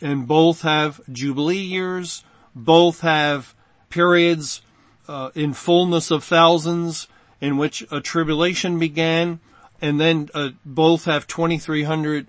And 0.00 0.26
both 0.26 0.62
have 0.62 1.00
Jubilee 1.10 1.56
years, 1.56 2.24
both 2.54 3.02
have 3.02 3.54
periods 3.90 4.62
uh, 5.06 5.30
in 5.36 5.52
fullness 5.52 6.10
of 6.10 6.24
thousands 6.24 7.06
in 7.40 7.58
which 7.58 7.86
a 7.92 8.00
tribulation 8.00 8.80
began, 8.80 9.38
and 9.82 10.00
then 10.00 10.30
uh, 10.32 10.50
both 10.64 11.04
have 11.06 11.26
2300 11.26 12.28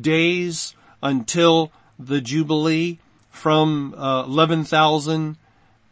days 0.00 0.74
until 1.02 1.72
the 1.98 2.20
Jubilee 2.20 3.00
from 3.28 3.94
uh, 3.98 4.22
11,000 4.22 5.36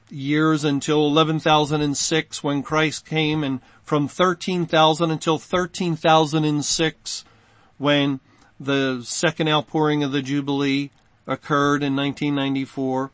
years 0.08 0.64
until 0.64 1.06
11,006 1.06 2.44
when 2.44 2.62
Christ 2.62 3.04
came 3.04 3.42
and 3.42 3.61
from 3.82 4.06
13,000 4.08 5.11
until 5.11 5.38
13,006 5.38 7.24
when 7.78 8.20
the 8.58 9.02
second 9.04 9.48
outpouring 9.48 10.04
of 10.04 10.12
the 10.12 10.22
Jubilee 10.22 10.90
occurred 11.26 11.82
in 11.82 11.96
1994 11.96 13.11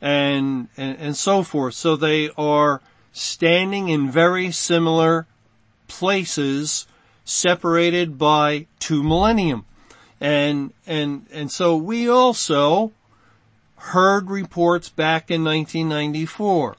and, 0.00 0.68
and, 0.76 0.98
and 0.98 1.16
so 1.16 1.42
forth. 1.42 1.74
So 1.74 1.96
they 1.96 2.30
are 2.36 2.82
standing 3.12 3.88
in 3.88 4.10
very 4.10 4.50
similar 4.50 5.26
places 5.86 6.86
separated 7.28 8.16
by 8.18 8.66
two 8.78 9.02
millennium. 9.02 9.64
And, 10.20 10.72
and, 10.86 11.26
and 11.30 11.52
so 11.52 11.76
we 11.76 12.08
also 12.08 12.92
heard 13.76 14.30
reports 14.30 14.88
back 14.88 15.30
in 15.30 15.44
1994. 15.44 16.76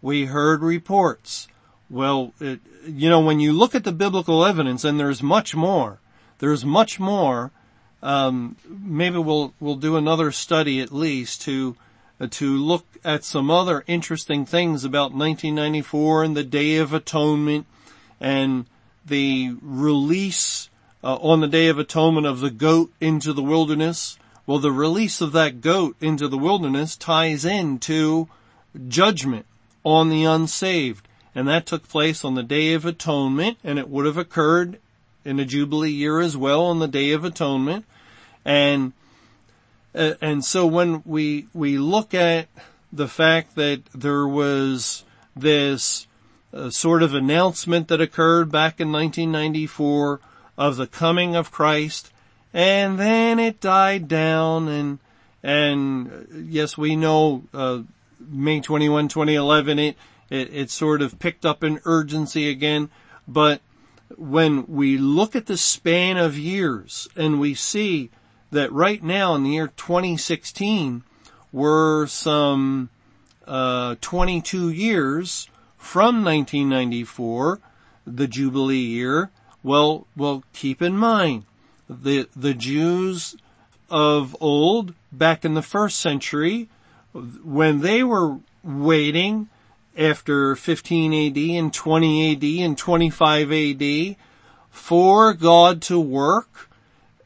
We 0.00 0.26
heard 0.26 0.62
reports. 0.62 1.48
Well, 1.90 2.32
it, 2.40 2.60
you 2.86 3.10
know, 3.10 3.20
when 3.20 3.40
you 3.40 3.52
look 3.52 3.74
at 3.74 3.84
the 3.84 3.92
biblical 3.92 4.44
evidence, 4.44 4.84
and 4.84 4.98
there's 4.98 5.22
much 5.22 5.54
more, 5.54 5.98
there's 6.38 6.64
much 6.64 7.00
more. 7.00 7.50
Um, 8.02 8.56
maybe 8.66 9.18
we'll 9.18 9.52
we'll 9.60 9.74
do 9.74 9.96
another 9.96 10.32
study 10.32 10.80
at 10.80 10.90
least 10.90 11.42
to 11.42 11.76
uh, 12.18 12.28
to 12.30 12.56
look 12.56 12.86
at 13.04 13.24
some 13.24 13.50
other 13.50 13.84
interesting 13.86 14.46
things 14.46 14.84
about 14.84 15.12
1994 15.12 16.24
and 16.24 16.36
the 16.36 16.44
Day 16.44 16.76
of 16.76 16.94
Atonement 16.94 17.66
and 18.18 18.64
the 19.04 19.56
release 19.62 20.68
uh, 21.02 21.16
on 21.16 21.40
the 21.40 21.48
Day 21.48 21.68
of 21.68 21.78
Atonement 21.78 22.26
of 22.26 22.40
the 22.40 22.50
goat 22.50 22.92
into 23.00 23.32
the 23.32 23.42
wilderness 23.42 24.18
well, 24.50 24.58
the 24.58 24.72
release 24.72 25.20
of 25.20 25.30
that 25.30 25.60
goat 25.60 25.94
into 26.00 26.26
the 26.26 26.36
wilderness 26.36 26.96
ties 26.96 27.44
into 27.44 28.26
judgment 28.88 29.46
on 29.84 30.08
the 30.08 30.24
unsaved. 30.24 31.06
And 31.36 31.46
that 31.46 31.66
took 31.66 31.88
place 31.88 32.24
on 32.24 32.34
the 32.34 32.42
Day 32.42 32.74
of 32.74 32.84
Atonement, 32.84 33.58
and 33.62 33.78
it 33.78 33.88
would 33.88 34.06
have 34.06 34.16
occurred 34.16 34.80
in 35.24 35.38
a 35.38 35.44
Jubilee 35.44 35.92
year 35.92 36.18
as 36.18 36.36
well 36.36 36.64
on 36.64 36.80
the 36.80 36.88
Day 36.88 37.12
of 37.12 37.24
Atonement. 37.24 37.84
And, 38.44 38.92
uh, 39.94 40.14
and 40.20 40.44
so 40.44 40.66
when 40.66 41.04
we, 41.06 41.46
we 41.54 41.78
look 41.78 42.12
at 42.12 42.48
the 42.92 43.06
fact 43.06 43.54
that 43.54 43.84
there 43.94 44.26
was 44.26 45.04
this 45.36 46.08
uh, 46.52 46.70
sort 46.70 47.02
of 47.02 47.14
announcement 47.14 47.88
that 47.88 48.00
occurred 48.00 48.50
back 48.50 48.80
in 48.80 48.90
1994 48.92 50.20
of 50.58 50.76
the 50.76 50.86
coming 50.86 51.36
of 51.36 51.50
Christ 51.50 52.12
and 52.52 52.98
then 52.98 53.38
it 53.38 53.60
died 53.60 54.08
down 54.08 54.68
and 54.68 54.98
and 55.42 56.48
yes 56.50 56.76
we 56.76 56.96
know 56.96 57.44
uh, 57.54 57.82
May 58.18 58.60
21 58.60 59.08
2011 59.08 59.78
it, 59.78 59.96
it 60.28 60.52
it 60.52 60.70
sort 60.70 61.02
of 61.02 61.18
picked 61.18 61.46
up 61.46 61.62
in 61.62 61.80
urgency 61.84 62.50
again 62.50 62.90
but 63.28 63.60
when 64.16 64.66
we 64.66 64.98
look 64.98 65.36
at 65.36 65.46
the 65.46 65.56
span 65.56 66.16
of 66.16 66.36
years 66.36 67.08
and 67.16 67.38
we 67.38 67.54
see 67.54 68.10
that 68.50 68.72
right 68.72 69.02
now 69.02 69.34
in 69.34 69.44
the 69.44 69.50
year 69.50 69.68
2016 69.68 71.04
we're 71.52 72.06
some 72.06 72.90
uh, 73.46 73.94
22 74.00 74.70
years 74.70 75.48
from 75.80 76.22
1994 76.22 77.58
the 78.06 78.28
jubilee 78.28 78.76
year 78.76 79.30
well 79.64 80.06
well 80.16 80.44
keep 80.52 80.80
in 80.80 80.96
mind 80.96 81.44
the, 81.90 82.28
the 82.36 82.54
Jews 82.54 83.36
of 83.90 84.36
old, 84.40 84.94
back 85.10 85.44
in 85.44 85.54
the 85.54 85.62
first 85.62 85.98
century, 85.98 86.68
when 87.12 87.80
they 87.80 88.04
were 88.04 88.38
waiting 88.62 89.48
after 89.98 90.54
15 90.54 91.12
AD 91.12 91.36
and 91.36 91.74
20 91.74 92.32
AD 92.32 92.44
and 92.64 92.78
25 92.78 93.52
AD 93.52 94.16
for 94.70 95.34
God 95.34 95.82
to 95.82 95.98
work 95.98 96.70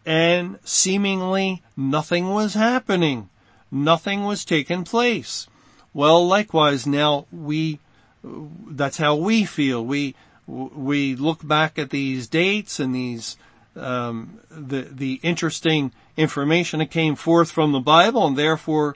and 0.06 0.58
seemingly 0.64 1.62
nothing 1.76 2.30
was 2.30 2.54
happening. 2.54 3.28
Nothing 3.70 4.24
was 4.24 4.44
taking 4.44 4.84
place. 4.84 5.46
Well, 5.92 6.26
likewise 6.26 6.86
now 6.86 7.26
we, 7.30 7.80
that's 8.24 8.96
how 8.96 9.16
we 9.16 9.44
feel. 9.44 9.84
We, 9.84 10.14
we 10.46 11.14
look 11.14 11.46
back 11.46 11.78
at 11.78 11.90
these 11.90 12.26
dates 12.26 12.80
and 12.80 12.94
these 12.94 13.36
um, 13.76 14.38
the 14.50 14.82
the 14.82 15.20
interesting 15.22 15.92
information 16.16 16.78
that 16.78 16.90
came 16.90 17.16
forth 17.16 17.50
from 17.50 17.72
the 17.72 17.80
Bible 17.80 18.26
and 18.26 18.36
therefore 18.36 18.94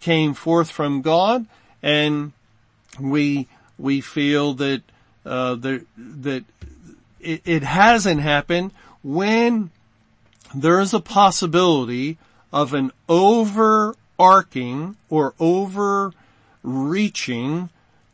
came 0.00 0.34
forth 0.34 0.70
from 0.70 1.02
God, 1.02 1.46
and 1.82 2.32
we 2.98 3.48
we 3.78 4.00
feel 4.00 4.54
that 4.54 4.82
uh, 5.26 5.56
that 5.56 5.84
that 5.96 6.44
it, 7.20 7.42
it 7.44 7.62
hasn't 7.62 8.20
happened 8.20 8.72
when 9.02 9.70
there 10.54 10.80
is 10.80 10.94
a 10.94 11.00
possibility 11.00 12.16
of 12.52 12.72
an 12.72 12.92
overarching 13.08 14.96
or 15.10 15.34
overreaching 15.40 16.14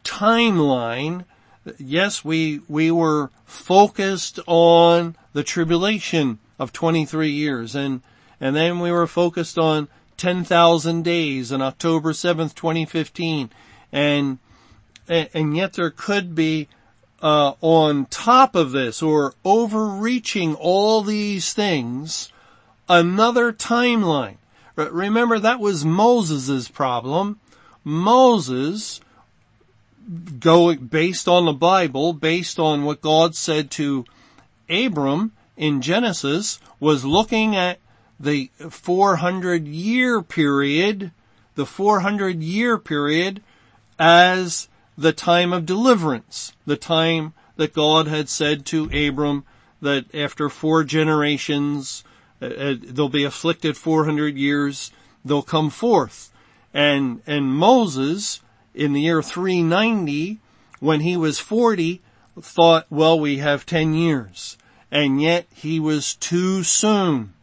timeline. 0.04 1.24
Yes, 1.78 2.24
we, 2.24 2.60
we 2.68 2.90
were 2.90 3.30
focused 3.44 4.38
on 4.46 5.16
the 5.32 5.42
tribulation 5.42 6.38
of 6.58 6.72
23 6.72 7.30
years 7.30 7.74
and, 7.74 8.02
and 8.40 8.56
then 8.56 8.80
we 8.80 8.90
were 8.90 9.06
focused 9.06 9.58
on 9.58 9.88
10,000 10.16 11.02
days 11.02 11.52
on 11.52 11.62
October 11.62 12.12
7th, 12.12 12.54
2015 12.54 13.50
and, 13.92 14.38
and 15.08 15.56
yet 15.56 15.74
there 15.74 15.90
could 15.90 16.34
be 16.34 16.68
uh, 17.22 17.52
on 17.60 18.06
top 18.06 18.54
of 18.54 18.72
this 18.72 19.02
or 19.02 19.34
overreaching 19.44 20.54
all 20.54 21.02
these 21.02 21.52
things, 21.52 22.32
another 22.88 23.52
timeline. 23.52 24.36
Remember 24.76 25.38
that 25.38 25.60
was 25.60 25.84
Moses' 25.84 26.68
problem. 26.68 27.38
Moses, 27.84 29.00
going 30.38 30.86
based 30.86 31.28
on 31.28 31.44
the 31.44 31.52
Bible, 31.52 32.12
based 32.12 32.58
on 32.58 32.84
what 32.84 33.00
God 33.00 33.34
said 33.34 33.70
to 33.72 34.04
Abram 34.68 35.32
in 35.56 35.80
Genesis, 35.82 36.58
was 36.78 37.04
looking 37.04 37.54
at 37.54 37.78
the 38.18 38.50
400 38.68 39.66
year 39.66 40.22
period, 40.22 41.12
the 41.54 41.66
400 41.66 42.42
year 42.42 42.78
period 42.78 43.42
as 43.98 44.68
the 44.96 45.12
time 45.12 45.52
of 45.52 45.66
deliverance, 45.66 46.52
the 46.66 46.76
time 46.76 47.32
that 47.56 47.74
God 47.74 48.06
had 48.08 48.28
said 48.28 48.66
to 48.66 48.84
Abram 48.86 49.44
that 49.80 50.14
after 50.14 50.48
four 50.48 50.84
generations, 50.84 52.04
uh, 52.42 52.46
uh 52.46 52.74
they'll 52.82 53.08
be 53.08 53.24
afflicted 53.24 53.76
400 53.76 54.36
years, 54.36 54.90
they'll 55.24 55.42
come 55.42 55.70
forth. 55.70 56.32
And, 56.72 57.22
and 57.26 57.54
Moses, 57.54 58.40
in 58.74 58.92
the 58.92 59.02
year 59.02 59.22
390, 59.22 60.38
when 60.78 61.00
he 61.00 61.16
was 61.16 61.38
40, 61.38 62.00
thought, 62.40 62.86
well, 62.90 63.18
we 63.18 63.38
have 63.38 63.66
10 63.66 63.94
years. 63.94 64.56
And 64.90 65.20
yet 65.20 65.46
he 65.52 65.78
was 65.78 66.14
too 66.14 66.62
soon. 66.62 67.34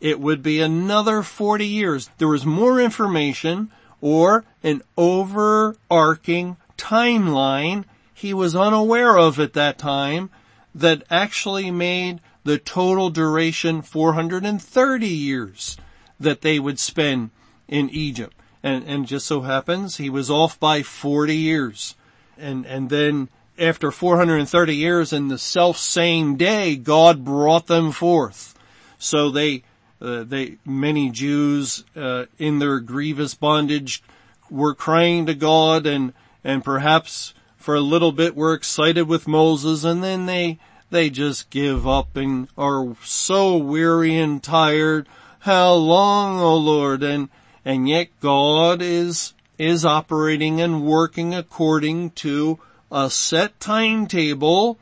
It 0.00 0.20
would 0.20 0.42
be 0.42 0.60
another 0.60 1.22
40 1.22 1.66
years. 1.66 2.10
There 2.18 2.28
was 2.28 2.46
more 2.46 2.80
information 2.80 3.70
or 4.00 4.44
an 4.62 4.82
overarching 4.96 6.56
timeline 6.76 7.84
he 8.14 8.34
was 8.34 8.56
unaware 8.56 9.18
of 9.18 9.38
at 9.38 9.54
that 9.54 9.78
time 9.78 10.30
that 10.74 11.02
actually 11.10 11.70
made 11.70 12.20
the 12.44 12.58
total 12.58 13.10
duration 13.10 13.82
430 13.82 15.08
years 15.08 15.76
that 16.18 16.42
they 16.42 16.58
would 16.58 16.78
spend 16.78 17.30
in 17.68 17.88
Egypt. 17.90 18.36
And, 18.62 18.84
and 18.84 19.06
just 19.06 19.26
so 19.26 19.40
happens 19.40 19.96
he 19.96 20.10
was 20.10 20.30
off 20.30 20.60
by 20.60 20.82
40 20.82 21.34
years. 21.34 21.94
And, 22.36 22.66
and 22.66 22.90
then 22.90 23.28
after 23.58 23.90
430 23.90 24.74
years 24.74 25.12
in 25.12 25.28
the 25.28 25.38
self 25.38 25.76
same 25.76 26.36
day, 26.36 26.76
God 26.76 27.24
brought 27.24 27.66
them 27.66 27.92
forth. 27.92 28.54
So 28.98 29.30
they, 29.30 29.62
uh, 30.00 30.24
they, 30.24 30.56
many 30.64 31.10
Jews, 31.10 31.84
uh, 31.96 32.26
in 32.38 32.58
their 32.58 32.80
grievous 32.80 33.34
bondage 33.34 34.02
were 34.50 34.74
crying 34.74 35.26
to 35.26 35.34
God 35.34 35.86
and, 35.86 36.12
and 36.42 36.64
perhaps 36.64 37.34
for 37.56 37.74
a 37.74 37.80
little 37.80 38.12
bit 38.12 38.34
we're 38.34 38.54
excited 38.54 39.06
with 39.06 39.28
Moses 39.28 39.84
and 39.84 40.02
then 40.02 40.26
they, 40.26 40.58
they 40.90 41.08
just 41.08 41.50
give 41.50 41.86
up 41.86 42.16
and 42.16 42.48
are 42.58 42.96
so 43.04 43.56
weary 43.56 44.16
and 44.16 44.42
tired. 44.42 45.08
How 45.40 45.74
long, 45.74 46.40
O 46.40 46.56
Lord? 46.56 47.02
And, 47.02 47.28
and 47.64 47.88
yet 47.88 48.08
God 48.20 48.82
is, 48.82 49.34
is 49.58 49.84
operating 49.84 50.60
and 50.60 50.84
working 50.84 51.34
according 51.34 52.10
to 52.10 52.58
a 52.90 53.10
set 53.10 53.58
timetable 53.60 54.78